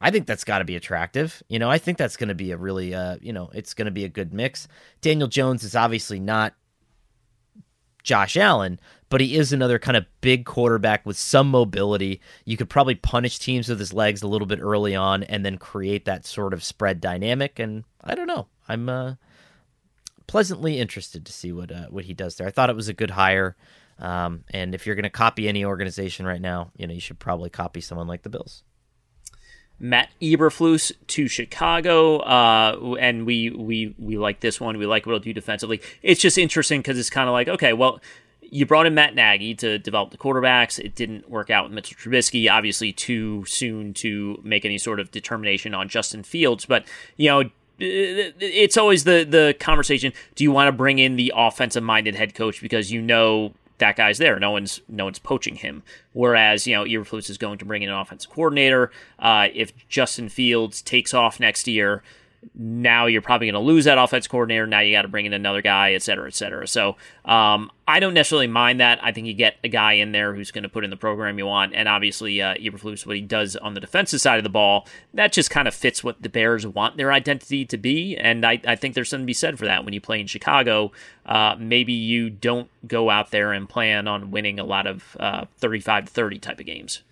I 0.01 0.12
think 0.12 0.26
that's 0.26 0.44
got 0.44 0.59
to 0.61 0.64
be 0.64 0.76
attractive. 0.76 1.42
You 1.48 1.59
know, 1.59 1.68
I 1.68 1.78
think 1.78 1.98
that's 1.98 2.16
going 2.16 2.28
to 2.28 2.36
be 2.36 2.53
a 2.53 2.57
really, 2.57 2.94
uh, 2.94 3.16
you 3.20 3.32
know, 3.32 3.51
it's 3.53 3.74
going 3.74 3.86
to 3.86 3.90
be 3.90 4.05
a 4.05 4.09
good 4.09 4.32
mix. 4.32 4.68
Daniel 5.01 5.28
Jones 5.28 5.64
is 5.64 5.74
obviously 5.74 6.20
not 6.20 6.55
Josh 8.05 8.36
Allen, 8.36 8.78
but 9.11 9.21
he 9.21 9.37
is 9.37 9.53
another 9.53 9.79
kind 9.79 9.97
of 9.97 10.07
big 10.23 10.47
quarterback 10.47 11.05
with 11.05 11.19
some 11.19 11.51
mobility. 11.51 12.21
You 12.47 12.57
could 12.57 12.71
probably 12.71 12.95
punish 12.95 13.39
teams 13.39 13.69
with 13.69 13.79
his 13.79 13.93
legs 13.93 14.23
a 14.23 14.29
little 14.29 14.47
bit 14.47 14.61
early 14.63 14.95
on 14.95 15.25
and 15.25 15.45
then 15.45 15.59
create 15.59 16.07
that 16.07 16.25
sort 16.25 16.55
of 16.55 16.65
spread 16.65 17.01
dynamic. 17.01 17.59
And 17.59 17.85
I 18.03 18.15
don't 18.15 18.29
know. 18.29 18.47
I'm 18.69 18.89
uh, 18.89 19.15
pleasantly 20.29 20.79
interested 20.79 21.27
to 21.27 21.33
see 21.33 21.53
what 21.53 21.73
uh, 21.73 21.87
what 21.91 22.05
he 22.05 22.15
does 22.15 22.37
there. 22.37 22.47
I 22.47 22.51
thought 22.51 22.71
it 22.71 22.77
was 22.77 22.89
a 22.89 22.95
good 22.95 23.11
hire. 23.11 23.57
Um, 23.99 24.45
and 24.51 24.75
if 24.75 24.87
you're 24.87 24.95
going 24.95 25.03
to 25.03 25.11
copy 25.11 25.49
any 25.49 25.65
organization 25.65 26.25
right 26.25 26.41
now, 26.41 26.71
you 26.77 26.87
know 26.87 26.95
you 26.95 27.01
should 27.01 27.19
probably 27.19 27.51
copy 27.51 27.81
someone 27.81 28.07
like 28.07 28.23
the 28.23 28.31
Bills. 28.31 28.63
Matt 29.83 30.11
Eberflus 30.21 30.93
to 31.09 31.27
Chicago, 31.27 32.19
uh, 32.19 32.97
and 33.01 33.25
we 33.25 33.49
we 33.49 33.95
we 33.99 34.19
like 34.19 34.41
this 34.41 34.61
one. 34.61 34.77
We 34.77 34.85
like 34.85 35.07
what 35.07 35.13
he'll 35.13 35.21
do 35.21 35.33
defensively. 35.33 35.81
It's 36.03 36.21
just 36.21 36.37
interesting 36.37 36.81
because 36.81 36.99
it's 36.99 37.09
kind 37.09 37.29
of 37.29 37.33
like, 37.33 37.49
okay, 37.49 37.73
well, 37.73 37.99
you 38.51 38.66
brought 38.66 38.86
in 38.86 38.94
Matt 38.94 39.14
Nagy 39.14 39.55
to 39.57 39.78
develop 39.78 40.11
the 40.11 40.18
quarterbacks. 40.18 40.78
It 40.78 40.94
didn't 40.94 41.30
work 41.30 41.51
out 41.51 41.64
with 41.64 41.72
Mitchell 41.72 41.96
Trubisky. 41.96 42.51
Obviously, 42.51 42.92
too 42.92 43.44
soon 43.46 43.94
to 43.94 44.40
make 44.42 44.64
any 44.64 44.78
sort 44.78 45.01
of 45.01 45.11
determination 45.11 45.74
on 45.74 45.88
Justin 45.88 46.22
Fields. 46.22 46.66
But 46.66 46.84
you 47.16 47.28
know, 47.28 47.51
it's 47.78 48.76
always 48.76 49.05
the 49.05 49.24
the 49.24 49.55
conversation. 49.59 50.12
Do 50.34 50.44
you 50.44 50.53
want 50.53 50.68
to 50.68 50.72
bring 50.72 50.98
in 50.98 51.16
the 51.16 51.32
offensive 51.34 51.82
minded 51.82 52.14
head 52.14 52.34
coach 52.34 52.61
because 52.61 52.92
you 52.92 53.01
know 53.01 53.55
that 53.80 53.96
guy's 53.96 54.18
there. 54.18 54.38
No 54.38 54.53
one's 54.53 54.80
no 54.88 55.05
one's 55.05 55.18
poaching 55.18 55.57
him. 55.57 55.82
Whereas 56.12 56.66
you 56.66 56.74
know 56.74 56.84
Eberflus 56.84 57.28
is 57.28 57.38
going 57.38 57.59
to 57.59 57.64
bring 57.64 57.82
in 57.82 57.88
an 57.88 57.94
offensive 57.94 58.30
coordinator. 58.30 58.90
Uh, 59.18 59.48
if 59.53 59.72
Justin 59.88 60.28
Fields 60.28 60.80
takes 60.80 61.12
off 61.12 61.40
next 61.40 61.66
year, 61.66 62.03
now 62.55 63.07
you're 63.07 63.22
probably 63.22 63.47
going 63.47 63.62
to 63.62 63.66
lose 63.66 63.84
that 63.84 63.99
offense 63.99 64.26
coordinator. 64.26 64.66
Now 64.66 64.80
you 64.80 64.95
got 64.95 65.03
to 65.03 65.09
bring 65.09 65.26
in 65.26 65.32
another 65.32 65.62
guy, 65.62 65.93
et 65.93 66.03
cetera, 66.03 66.26
et 66.26 66.34
cetera. 66.34 66.66
So 66.66 66.97
um, 67.24 67.70
I 67.86 68.01
don't 68.01 68.14
necessarily 68.14 68.47
mind 68.47 68.80
that. 68.80 68.99
I 69.03 69.12
think 69.12 69.26
you 69.26 69.34
get 69.34 69.57
a 69.62 69.68
guy 69.68 69.95
in 69.95 70.12
there 70.12 70.34
who's 70.34 70.51
going 70.51 70.62
to 70.62 70.68
put 70.68 70.84
in 70.84 70.91
the 70.91 70.97
program 70.97 71.38
you 71.38 71.47
want, 71.47 71.74
and 71.74 71.88
obviously 71.88 72.41
uh, 72.41 72.55
Eberflus, 72.55 73.07
what 73.07 73.16
he 73.16 73.22
does 73.22 73.57
on 73.57 73.74
the 73.74 73.80
defensive 73.80 74.20
side 74.20 74.38
of 74.38 74.45
the 74.45 74.51
ball, 74.51 74.86
that 75.14 75.32
just 75.32 75.51
kind 75.51 75.68
of 75.68 75.74
fits 75.74 76.03
what 76.03 76.22
the 76.22 76.28
Bears 76.28 76.66
want 76.66 76.97
their 76.97 77.12
identity 77.12 77.64
to 77.66 77.76
be, 77.76 78.16
and 78.16 78.45
I, 78.47 78.61
I 78.66 78.76
think 78.76 78.95
there's 78.95 79.11
something 79.11 79.24
to 79.24 79.30
be 79.30 79.34
said 79.34 79.59
for 79.59 79.66
that. 79.66 79.84
When 79.84 79.95
you 79.95 80.01
play 80.01 80.20
in 80.20 80.26
Chicago, 80.26 80.93
uh, 81.26 81.57
maybe 81.59 81.93
you 81.93 82.30
don't 82.30 82.70
go 82.86 83.11
out 83.11 83.30
there 83.30 83.53
and 83.53 83.68
plan 83.68 84.09
on 84.09 84.30
winning 84.30 84.59
a 84.59 84.64
lot 84.64 84.86
of 84.86 85.16
uh, 85.20 85.45
35 85.59 86.07
to 86.07 86.11
30 86.11 86.38
type 86.38 86.61
of 86.61 86.66
games. 86.66 87.03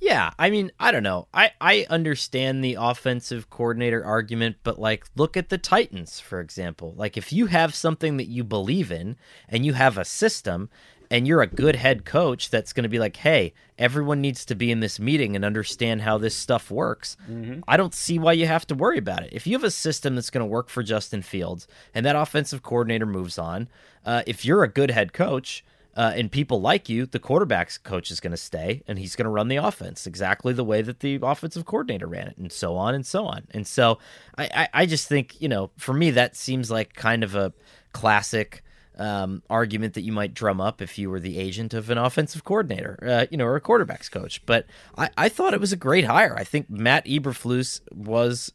Yeah, 0.00 0.30
I 0.38 0.50
mean, 0.50 0.70
I 0.78 0.92
don't 0.92 1.02
know. 1.02 1.28
I 1.34 1.52
I 1.60 1.86
understand 1.90 2.62
the 2.62 2.76
offensive 2.78 3.50
coordinator 3.50 4.04
argument, 4.04 4.56
but 4.62 4.78
like 4.78 5.06
look 5.16 5.36
at 5.36 5.48
the 5.48 5.58
Titans 5.58 6.20
for 6.20 6.40
example. 6.40 6.94
Like 6.96 7.16
if 7.16 7.32
you 7.32 7.46
have 7.46 7.74
something 7.74 8.16
that 8.16 8.28
you 8.28 8.44
believe 8.44 8.92
in 8.92 9.16
and 9.48 9.66
you 9.66 9.72
have 9.72 9.98
a 9.98 10.04
system 10.04 10.70
and 11.10 11.26
you're 11.26 11.42
a 11.42 11.46
good 11.46 11.76
head 11.76 12.04
coach 12.04 12.50
that's 12.50 12.72
going 12.72 12.82
to 12.82 12.88
be 12.88 12.98
like, 12.98 13.16
"Hey, 13.16 13.54
everyone 13.78 14.20
needs 14.20 14.44
to 14.46 14.54
be 14.54 14.70
in 14.70 14.80
this 14.80 15.00
meeting 15.00 15.34
and 15.34 15.44
understand 15.44 16.02
how 16.02 16.18
this 16.18 16.34
stuff 16.34 16.70
works." 16.70 17.16
Mm-hmm. 17.28 17.60
I 17.66 17.76
don't 17.76 17.94
see 17.94 18.18
why 18.18 18.32
you 18.32 18.46
have 18.46 18.66
to 18.68 18.74
worry 18.74 18.98
about 18.98 19.22
it. 19.22 19.32
If 19.32 19.46
you 19.46 19.54
have 19.54 19.64
a 19.64 19.70
system 19.70 20.14
that's 20.14 20.30
going 20.30 20.44
to 20.44 20.50
work 20.50 20.68
for 20.68 20.82
Justin 20.82 21.22
Fields 21.22 21.66
and 21.94 22.04
that 22.06 22.16
offensive 22.16 22.62
coordinator 22.62 23.06
moves 23.06 23.38
on, 23.38 23.68
uh, 24.04 24.22
if 24.26 24.44
you're 24.44 24.62
a 24.62 24.68
good 24.68 24.90
head 24.90 25.12
coach, 25.12 25.64
uh, 25.96 26.12
and 26.14 26.30
people 26.30 26.60
like 26.60 26.88
you, 26.88 27.06
the 27.06 27.18
quarterback's 27.18 27.76
coach 27.78 28.10
is 28.10 28.20
going 28.20 28.30
to 28.30 28.36
stay 28.36 28.82
and 28.86 28.98
he's 28.98 29.16
going 29.16 29.24
to 29.24 29.30
run 29.30 29.48
the 29.48 29.56
offense 29.56 30.06
exactly 30.06 30.52
the 30.52 30.64
way 30.64 30.80
that 30.82 31.00
the 31.00 31.18
offensive 31.22 31.64
coordinator 31.64 32.06
ran 32.06 32.28
it, 32.28 32.36
and 32.38 32.52
so 32.52 32.76
on 32.76 32.94
and 32.94 33.04
so 33.04 33.26
on. 33.26 33.46
And 33.50 33.66
so 33.66 33.98
I, 34.36 34.44
I, 34.54 34.68
I 34.82 34.86
just 34.86 35.08
think, 35.08 35.40
you 35.40 35.48
know, 35.48 35.70
for 35.76 35.92
me, 35.92 36.12
that 36.12 36.36
seems 36.36 36.70
like 36.70 36.94
kind 36.94 37.24
of 37.24 37.34
a 37.34 37.52
classic 37.92 38.62
um, 38.96 39.42
argument 39.48 39.94
that 39.94 40.02
you 40.02 40.12
might 40.12 40.34
drum 40.34 40.60
up 40.60 40.82
if 40.82 40.98
you 40.98 41.08
were 41.10 41.20
the 41.20 41.38
agent 41.38 41.72
of 41.72 41.88
an 41.90 41.98
offensive 41.98 42.44
coordinator, 42.44 42.98
uh, 43.02 43.26
you 43.30 43.36
know, 43.36 43.46
or 43.46 43.56
a 43.56 43.60
quarterback's 43.60 44.08
coach. 44.08 44.44
But 44.44 44.66
I, 44.96 45.10
I 45.16 45.28
thought 45.28 45.54
it 45.54 45.60
was 45.60 45.72
a 45.72 45.76
great 45.76 46.04
hire. 46.04 46.34
I 46.36 46.44
think 46.44 46.68
Matt 46.68 47.06
Eberflus 47.06 47.80
was, 47.92 48.52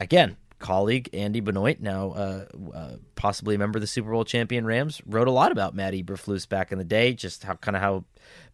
again, 0.00 0.36
colleague 0.58 1.10
Andy 1.12 1.40
Benoit, 1.40 1.80
now 1.80 2.10
uh, 2.12 2.44
uh, 2.74 2.96
possibly 3.14 3.54
a 3.54 3.58
member 3.58 3.78
of 3.78 3.80
the 3.82 3.86
Super 3.86 4.10
Bowl 4.10 4.24
champion 4.24 4.64
Rams, 4.64 5.00
wrote 5.06 5.28
a 5.28 5.32
lot 5.32 5.52
about 5.52 5.74
Matt 5.74 5.94
Eberflus 5.94 6.48
back 6.48 6.72
in 6.72 6.78
the 6.78 6.84
day, 6.84 7.12
just 7.12 7.44
how 7.44 7.54
kind 7.54 7.76
of 7.76 7.82
how 7.82 8.04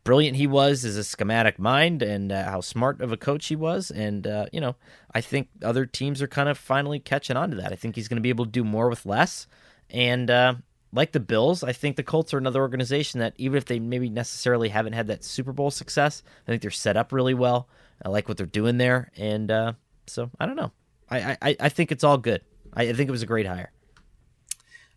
brilliant 0.05 0.37
he 0.37 0.47
was 0.47 0.85
as 0.85 0.97
a 0.97 1.05
schematic 1.05 1.59
mind 1.59 2.03
and 2.03 2.33
uh, 2.33 2.45
how 2.45 2.61
smart 2.61 3.01
of 3.01 3.13
a 3.13 3.17
coach 3.17 3.47
he 3.47 3.57
was. 3.57 3.91
And 3.91 4.27
uh, 4.27 4.47
you 4.53 4.61
know, 4.61 4.77
I 5.15 5.21
think 5.21 5.49
other 5.63 5.87
teams 5.87 6.21
are 6.23 6.29
kind 6.29 6.49
of 6.49 6.59
finally 6.59 6.99
catching 6.99 7.37
on 7.37 7.51
to 7.51 7.57
that. 7.57 7.73
I 7.73 7.77
think 7.77 7.95
he's 7.95 8.09
going 8.09 8.17
to 8.17 8.23
be 8.23 8.31
able 8.31 8.47
to 8.47 8.51
do 8.51 8.65
more 8.65 8.89
with 8.89 9.07
less. 9.07 9.47
And 9.91 10.31
uh, 10.31 10.55
like 10.93 11.13
the 11.13 11.21
Bills, 11.21 11.63
I 11.63 11.73
think 11.73 11.97
the 11.97 12.03
Colts 12.03 12.35
are 12.35 12.39
another 12.39 12.61
organization 12.61 13.21
that 13.21 13.35
even 13.37 13.57
if 13.57 13.65
they 13.65 13.79
maybe 13.79 14.11
necessarily 14.11 14.69
haven't 14.69 14.93
had 14.93 15.07
that 15.07 15.25
Super 15.25 15.53
Bowl 15.53 15.71
success, 15.71 16.23
I 16.47 16.51
think 16.51 16.63
they're 16.63 16.71
set 16.71 16.97
up 16.97 17.13
really 17.13 17.35
well. 17.35 17.69
I 18.05 18.09
like 18.09 18.29
what 18.29 18.37
they're 18.37 18.47
doing 18.47 18.79
there, 18.79 19.11
and 19.17 19.51
uh, 19.51 19.73
so 20.07 20.31
I 20.41 20.47
don't 20.47 20.57
know. 20.57 20.73
I, 21.19 21.37
I, 21.43 21.57
I 21.61 21.69
think 21.69 21.93
it's 21.93 22.05
all 22.05 22.19
good. 22.19 22.43
I, 22.75 22.85
I 22.85 22.93
think 22.93 23.09
it 23.09 23.13
was 23.13 23.23
a 23.23 23.27
great 23.27 23.47
hire. 23.47 23.71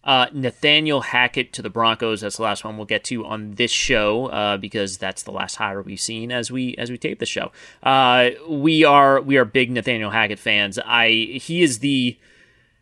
Uh, 0.04 0.28
Nathaniel 0.34 1.02
Hackett 1.02 1.52
to 1.54 1.64
the 1.64 1.70
Broncos. 1.70 2.22
That's 2.22 2.38
the 2.38 2.44
last 2.44 2.64
one 2.64 2.78
we'll 2.78 2.86
get 2.86 3.04
to 3.06 3.26
on 3.26 3.56
this 3.56 3.72
show 3.72 4.28
uh, 4.28 4.58
because 4.58 5.00
that's 5.00 5.24
the 5.24 5.32
last 5.32 5.56
hire 5.56 5.82
we've 5.82 6.00
seen 6.00 6.32
as 6.32 6.52
we 6.52 6.76
as 6.78 6.92
we 6.92 6.98
tape 7.00 7.18
the 7.18 7.26
show. 7.26 7.52
Uh, 7.82 8.30
we 8.48 8.84
are 8.84 9.20
we 9.20 9.38
are 9.38 9.46
big 9.46 9.72
Nathaniel 9.72 10.12
Hackett 10.12 10.38
fans. 10.38 10.78
I 10.86 11.10
he 11.42 11.64
is 11.64 11.80
the 11.80 12.20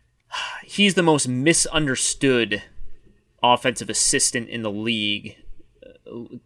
he's 0.64 0.94
the 0.94 1.02
most 1.02 1.26
misunderstood 1.26 2.62
offensive 3.42 3.88
assistant 3.88 4.50
in 4.50 4.60
the 4.60 4.70
league 4.70 5.36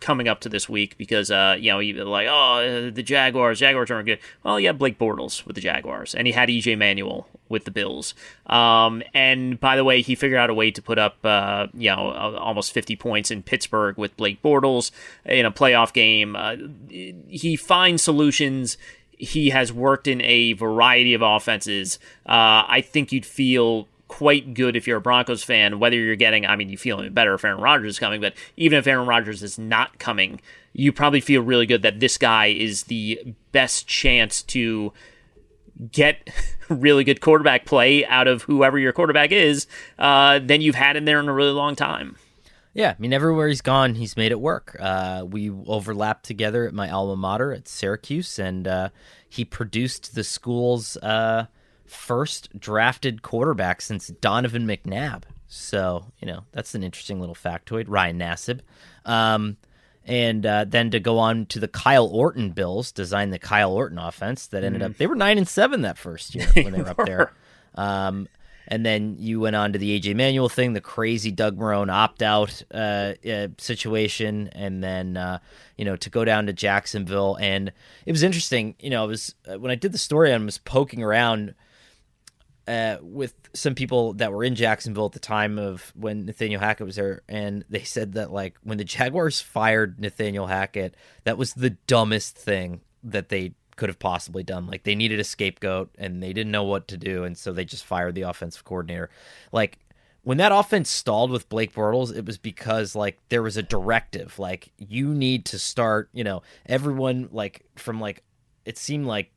coming 0.00 0.28
up 0.28 0.40
to 0.40 0.48
this 0.48 0.68
week 0.68 0.96
because 0.98 1.30
uh, 1.30 1.56
you 1.58 1.70
know 1.70 1.80
you 1.80 2.04
like 2.04 2.28
oh 2.30 2.90
the 2.90 3.02
Jaguars 3.02 3.58
Jaguars 3.58 3.90
aren't 3.90 4.06
good. 4.06 4.20
Well, 4.44 4.60
you 4.60 4.72
Blake 4.72 4.98
Bortles 4.98 5.44
with 5.46 5.56
the 5.56 5.60
Jaguars, 5.60 6.14
and 6.14 6.26
he 6.26 6.32
had 6.32 6.48
EJ 6.48 6.78
Manuel 6.78 7.26
with 7.48 7.64
the 7.64 7.70
Bills. 7.70 8.14
Um, 8.46 9.02
and 9.14 9.58
by 9.58 9.76
the 9.76 9.84
way, 9.84 10.00
he 10.00 10.14
figured 10.14 10.38
out 10.38 10.50
a 10.50 10.54
way 10.54 10.70
to 10.70 10.80
put 10.80 10.98
up 10.98 11.16
uh, 11.24 11.66
you 11.74 11.90
know 11.90 12.12
almost 12.38 12.72
50 12.72 12.96
points 12.96 13.30
in 13.30 13.42
Pittsburgh 13.42 13.96
with 13.96 14.16
Blake 14.16 14.42
Bortles 14.42 14.90
in 15.24 15.44
a 15.44 15.50
playoff 15.50 15.92
game. 15.92 16.36
Uh, 16.36 16.56
he 16.88 17.56
finds 17.56 18.02
solutions. 18.02 18.78
He 19.10 19.50
has 19.50 19.72
worked 19.72 20.06
in 20.06 20.20
a 20.22 20.52
variety 20.52 21.14
of 21.14 21.22
offenses. 21.22 21.98
Uh, 22.26 22.62
I 22.68 22.84
think 22.86 23.10
you'd 23.10 23.26
feel 23.26 23.88
quite 24.08 24.54
good 24.54 24.74
if 24.74 24.86
you're 24.86 24.96
a 24.96 25.02
Broncos 25.02 25.44
fan, 25.44 25.78
whether 25.78 25.96
you're 25.96 26.16
getting, 26.16 26.46
I 26.46 26.56
mean, 26.56 26.70
you 26.70 26.78
feel 26.78 27.08
better 27.10 27.34
if 27.34 27.44
Aaron 27.44 27.60
Rodgers 27.60 27.92
is 27.92 27.98
coming, 27.98 28.20
but 28.20 28.34
even 28.56 28.78
if 28.78 28.86
Aaron 28.86 29.06
Rodgers 29.06 29.42
is 29.42 29.58
not 29.58 29.98
coming, 29.98 30.40
you 30.72 30.92
probably 30.92 31.20
feel 31.20 31.42
really 31.42 31.66
good 31.66 31.82
that 31.82 32.00
this 32.00 32.18
guy 32.18 32.46
is 32.46 32.84
the 32.84 33.34
best 33.52 33.86
chance 33.86 34.42
to 34.44 34.92
get 35.92 36.28
really 36.68 37.04
good 37.04 37.20
quarterback 37.20 37.66
play 37.66 38.04
out 38.06 38.26
of 38.26 38.42
whoever 38.42 38.78
your 38.78 38.92
quarterback 38.92 39.30
is 39.30 39.66
uh, 39.98 40.38
than 40.38 40.60
you've 40.60 40.74
had 40.74 40.96
in 40.96 41.04
there 41.04 41.20
in 41.20 41.28
a 41.28 41.32
really 41.32 41.52
long 41.52 41.76
time. 41.76 42.16
Yeah, 42.74 42.94
I 42.96 43.00
mean, 43.00 43.12
everywhere 43.12 43.48
he's 43.48 43.60
gone, 43.60 43.96
he's 43.96 44.16
made 44.16 44.30
it 44.30 44.40
work. 44.40 44.76
Uh, 44.78 45.24
we 45.28 45.50
overlapped 45.50 46.24
together 46.24 46.66
at 46.66 46.74
my 46.74 46.88
alma 46.88 47.16
mater 47.16 47.52
at 47.52 47.66
Syracuse, 47.66 48.38
and 48.38 48.68
uh, 48.68 48.88
he 49.28 49.44
produced 49.44 50.14
the 50.14 50.22
school's 50.22 50.96
uh, 50.98 51.46
first 51.88 52.58
drafted 52.58 53.22
quarterback 53.22 53.80
since 53.80 54.08
Donovan 54.08 54.66
McNabb. 54.66 55.22
So, 55.46 56.06
you 56.20 56.26
know, 56.26 56.44
that's 56.52 56.74
an 56.74 56.82
interesting 56.82 57.20
little 57.20 57.34
factoid. 57.34 57.86
Ryan 57.88 58.18
Nassib. 58.18 58.60
Um, 59.04 59.56
and 60.04 60.44
uh, 60.46 60.64
then 60.66 60.90
to 60.90 61.00
go 61.00 61.18
on 61.18 61.46
to 61.46 61.60
the 61.60 61.68
Kyle 61.68 62.06
Orton 62.06 62.50
Bills, 62.50 62.92
design 62.92 63.30
the 63.30 63.38
Kyle 63.38 63.72
Orton 63.72 63.98
offense 63.98 64.46
that 64.48 64.64
ended 64.64 64.82
Mm. 64.82 64.86
up, 64.86 64.96
they 64.96 65.06
were 65.06 65.14
9 65.14 65.38
and 65.38 65.48
7 65.48 65.82
that 65.82 65.98
first 65.98 66.34
year 66.34 66.46
when 66.54 66.72
they 66.72 66.82
were 66.82 66.88
up 66.90 67.04
there. 67.04 67.32
Um, 67.74 68.28
and 68.70 68.84
then 68.84 69.16
you 69.18 69.40
went 69.40 69.56
on 69.56 69.72
to 69.72 69.78
the 69.78 69.98
EJ 69.98 70.14
Manuel 70.14 70.50
thing, 70.50 70.74
the 70.74 70.80
crazy 70.82 71.30
Doug 71.30 71.56
Marrone 71.58 71.90
opt 71.90 72.22
out 72.22 72.62
uh, 72.74 73.14
uh, 73.26 73.48
situation, 73.56 74.48
and 74.52 74.84
then 74.84 75.16
uh, 75.16 75.38
you 75.78 75.86
know 75.86 75.96
to 75.96 76.10
go 76.10 76.22
down 76.22 76.44
to 76.46 76.52
Jacksonville. 76.52 77.36
And 77.40 77.72
it 78.04 78.12
was 78.12 78.22
interesting. 78.22 78.74
You 78.78 78.90
know, 78.90 79.04
it 79.04 79.08
was 79.08 79.34
uh, 79.50 79.58
when 79.58 79.70
I 79.70 79.74
did 79.74 79.92
the 79.92 79.98
story, 79.98 80.34
I 80.34 80.36
was 80.36 80.58
poking 80.58 81.02
around 81.02 81.54
uh, 82.68 82.98
with 83.00 83.34
some 83.54 83.74
people 83.74 84.12
that 84.14 84.30
were 84.30 84.44
in 84.44 84.54
Jacksonville 84.54 85.06
at 85.06 85.12
the 85.12 85.18
time 85.18 85.58
of 85.58 85.90
when 85.96 86.26
Nathaniel 86.26 86.60
Hackett 86.60 86.86
was 86.86 86.96
there, 86.96 87.22
and 87.28 87.64
they 87.70 87.82
said 87.82 88.12
that 88.12 88.30
like 88.30 88.56
when 88.62 88.76
the 88.76 88.84
Jaguars 88.84 89.40
fired 89.40 89.98
Nathaniel 89.98 90.46
Hackett, 90.46 90.94
that 91.24 91.38
was 91.38 91.54
the 91.54 91.70
dumbest 91.70 92.36
thing 92.36 92.82
that 93.02 93.30
they 93.30 93.54
could 93.76 93.88
have 93.88 93.98
possibly 93.98 94.42
done. 94.42 94.66
Like 94.66 94.82
they 94.82 94.94
needed 94.94 95.18
a 95.18 95.24
scapegoat 95.24 95.94
and 95.96 96.22
they 96.22 96.34
didn't 96.34 96.52
know 96.52 96.64
what 96.64 96.88
to 96.88 96.98
do, 96.98 97.24
and 97.24 97.38
so 97.38 97.52
they 97.52 97.64
just 97.64 97.86
fired 97.86 98.14
the 98.14 98.22
offensive 98.22 98.64
coordinator. 98.64 99.08
Like 99.50 99.78
when 100.22 100.36
that 100.36 100.52
offense 100.52 100.90
stalled 100.90 101.30
with 101.30 101.48
Blake 101.48 101.72
Bortles, 101.72 102.14
it 102.14 102.26
was 102.26 102.36
because 102.36 102.94
like 102.94 103.18
there 103.30 103.42
was 103.42 103.56
a 103.56 103.62
directive, 103.62 104.38
like 104.38 104.72
you 104.76 105.08
need 105.08 105.46
to 105.46 105.58
start. 105.58 106.10
You 106.12 106.24
know, 106.24 106.42
everyone 106.66 107.30
like 107.32 107.64
from 107.76 107.98
like 107.98 108.22
it 108.66 108.76
seemed 108.76 109.06
like 109.06 109.32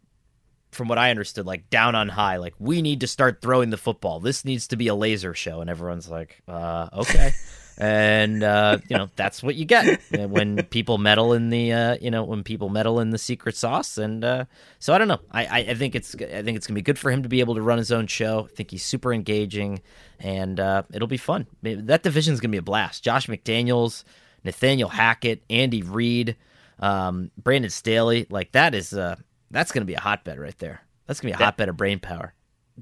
from 0.72 0.88
what 0.88 0.98
I 0.98 1.12
understood, 1.12 1.46
like 1.46 1.70
down 1.70 1.96
on 1.96 2.10
high, 2.10 2.38
like 2.38 2.54
we 2.60 2.82
need 2.82 3.02
to 3.02 3.08
start 3.08 3.42
throwing 3.42 3.70
the 3.70 3.78
football. 3.78 4.20
This 4.20 4.46
needs 4.46 4.68
to 4.68 4.78
be 4.78 4.88
a 4.88 4.96
laser 4.96 5.34
show, 5.34 5.62
and 5.62 5.70
everyone's 5.70 6.10
like, 6.10 6.42
uh, 6.48 6.90
okay. 6.94 7.34
and 7.78 8.44
uh, 8.44 8.78
you 8.90 8.98
know 8.98 9.10
that's 9.16 9.42
what 9.42 9.56
you 9.56 9.66
get 9.66 10.00
when 10.12 10.64
people 10.66 10.98
meddle 10.98 11.34
in 11.34 11.50
the 11.50 11.74
uh, 11.74 11.98
you 12.00 12.12
know 12.12 12.24
when 12.24 12.44
people 12.44 12.70
meddle 12.70 13.00
in 13.00 13.10
the 13.10 13.18
secret 13.18 13.56
sauce. 13.56 13.98
And 13.98 14.24
uh, 14.24 14.46
so 14.80 14.94
I 14.94 14.98
don't 14.98 15.08
know. 15.08 15.20
I, 15.32 15.62
I, 15.62 15.74
think 15.74 15.96
it's 15.96 16.16
I 16.16 16.44
think 16.44 16.58
it's 16.58 16.68
gonna 16.68 16.76
be 16.76 16.84
good 16.84 17.00
for 17.00 17.12
him 17.12 17.24
to 17.24 17.30
be 17.30 17.40
able 17.40 17.56
to 17.56 17.62
run 17.62 17.78
his 17.78 17.92
own 17.92 18.08
show. 18.08 18.48
I 18.52 18.56
think 18.56 18.72
he's 18.72 18.86
super 18.86 19.14
engaging, 19.14 19.82
and 20.20 20.60
uh, 20.60 20.84
it'll 20.94 21.08
be 21.08 21.18
fun. 21.18 21.48
Maybe 21.62 21.82
that 21.82 22.04
division's 22.04 22.40
gonna 22.40 22.52
be 22.52 22.58
a 22.58 22.62
blast. 22.62 23.04
Josh 23.04 23.28
McDaniels, 23.28 24.04
Nathaniel 24.44 24.90
Hackett, 24.90 25.44
Andy 25.50 25.82
Reid, 25.82 26.36
um, 26.80 27.32
Brandon 27.36 27.72
Staley, 27.72 28.28
like 28.30 28.52
that 28.52 28.76
is 28.76 28.94
uh, 28.94 29.16
that's 29.52 29.72
gonna 29.72 29.86
be 29.86 29.94
a 29.94 30.00
hotbed 30.00 30.40
right 30.40 30.58
there. 30.60 30.82
That's 31.08 31.20
gonna 31.20 31.32
be 31.32 31.36
a 31.36 31.38
That- 31.38 31.44
hotbed 31.46 31.70
of 31.70 31.78
brain 31.78 32.00
power. 32.00 32.34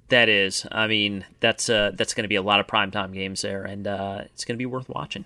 That 0.09 0.30
is, 0.30 0.65
I 0.72 0.88
mean, 0.88 1.26
that's 1.39 1.67
uh, 1.70 1.91
that's 1.95 2.13
going 2.13 2.24
to 2.24 2.30
be 2.30 2.36
a 2.36 2.41
lot 2.43 2.59
of 2.59 2.67
primetime 2.67 3.11
games 3.11 3.41
there, 3.41 3.63
and 3.63 3.86
uh, 3.88 4.22
it's 4.26 4.45
going 4.45 4.55
to 4.55 4.57
be 4.59 4.65
worth 4.67 4.88
watching. 4.88 5.26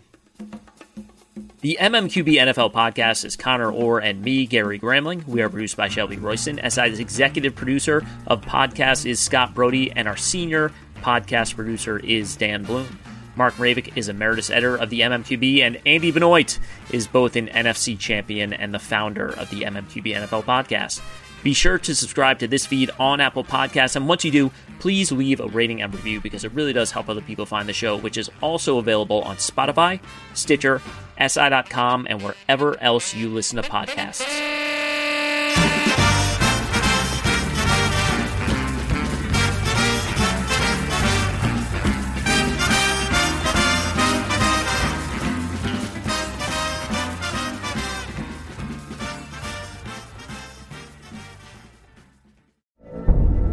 The 1.61 1.77
MMQB 1.79 2.35
NFL 2.35 2.73
podcast 2.73 3.23
is 3.23 3.35
Conor 3.35 3.71
Orr 3.71 3.99
and 3.99 4.21
me, 4.21 4.45
Gary 4.45 4.79
Gramling. 4.79 5.25
We 5.27 5.41
are 5.41 5.49
produced 5.49 5.77
by 5.77 5.89
Shelby 5.89 6.17
Royston. 6.17 6.59
SI's 6.69 6.99
executive 6.99 7.55
producer 7.55 8.05
of 8.27 8.41
podcast 8.41 9.05
is 9.05 9.19
Scott 9.19 9.53
Brody, 9.53 9.91
and 9.91 10.07
our 10.07 10.17
senior 10.17 10.71
podcast 11.01 11.55
producer 11.55 11.99
is 11.99 12.35
Dan 12.35 12.63
Bloom. 12.63 12.99
Mark 13.35 13.55
Mravic 13.55 13.95
is 13.97 14.09
emeritus 14.09 14.49
editor 14.49 14.75
of 14.77 14.89
the 14.89 15.01
MMQB, 15.01 15.61
and 15.61 15.79
Andy 15.85 16.11
Benoit 16.11 16.57
is 16.91 17.07
both 17.07 17.35
an 17.35 17.47
NFC 17.47 17.97
champion 17.97 18.53
and 18.53 18.73
the 18.73 18.79
founder 18.79 19.27
of 19.29 19.49
the 19.49 19.61
MMQB 19.61 20.15
NFL 20.15 20.43
podcast. 20.43 21.01
Be 21.43 21.53
sure 21.53 21.77
to 21.77 21.93
subscribe 21.93 22.39
to 22.39 22.47
this 22.47 22.65
feed 22.65 22.89
on 22.99 23.19
Apple 23.19 23.43
Podcasts, 23.43 23.97
and 23.97 24.07
once 24.07 24.23
you 24.23 24.31
do, 24.31 24.51
please 24.79 25.11
leave 25.11 25.41
a 25.41 25.47
rating 25.47 25.81
and 25.81 25.93
review 25.93 26.21
because 26.21 26.45
it 26.45 26.53
really 26.53 26.73
does 26.73 26.91
help 26.91 27.09
other 27.09 27.21
people 27.21 27.45
find 27.45 27.67
the 27.67 27.73
show, 27.73 27.97
which 27.97 28.17
is 28.17 28.31
also 28.41 28.77
available 28.77 29.21
on 29.23 29.35
Spotify, 29.35 29.99
Stitcher, 30.33 30.81
SI.com, 31.19 32.07
and 32.09 32.21
wherever 32.21 32.79
else 32.81 33.13
you 33.13 33.29
listen 33.29 33.61
to 33.61 33.69
podcasts. 33.69 34.23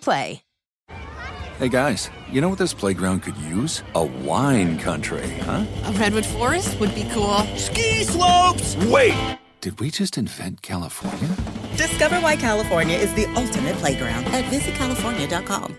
Play. 0.00 0.42
Hey 1.58 1.68
guys, 1.68 2.08
you 2.30 2.40
know 2.40 2.48
what 2.48 2.58
this 2.58 2.72
playground 2.72 3.22
could 3.22 3.36
use? 3.38 3.82
A 3.96 4.04
wine 4.04 4.78
country, 4.78 5.28
huh? 5.40 5.64
A 5.86 5.92
redwood 5.92 6.24
forest 6.24 6.78
would 6.78 6.94
be 6.94 7.02
cool. 7.10 7.38
Ski 7.56 8.04
slopes! 8.04 8.76
Wait! 8.86 9.38
Did 9.60 9.80
we 9.80 9.90
just 9.90 10.16
invent 10.16 10.62
California? 10.62 11.34
Discover 11.76 12.20
why 12.20 12.36
California 12.36 12.96
is 12.96 13.12
the 13.14 13.26
ultimate 13.34 13.74
playground 13.76 14.26
at 14.26 14.44
visitcalifornia.com. 14.44 15.76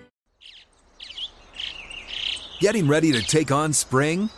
Getting 2.60 2.88
ready 2.90 3.14
to 3.14 3.22
take 3.22 3.52
on 3.52 3.72
spring? 3.72 4.30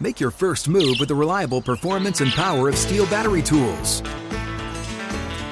Make 0.00 0.20
your 0.20 0.30
first 0.30 0.70
move 0.70 0.96
with 0.98 1.08
the 1.08 1.14
reliable 1.14 1.60
performance 1.60 2.22
and 2.22 2.32
power 2.32 2.70
of 2.70 2.76
STIHL 2.76 3.10
battery 3.10 3.42
tools. 3.42 4.02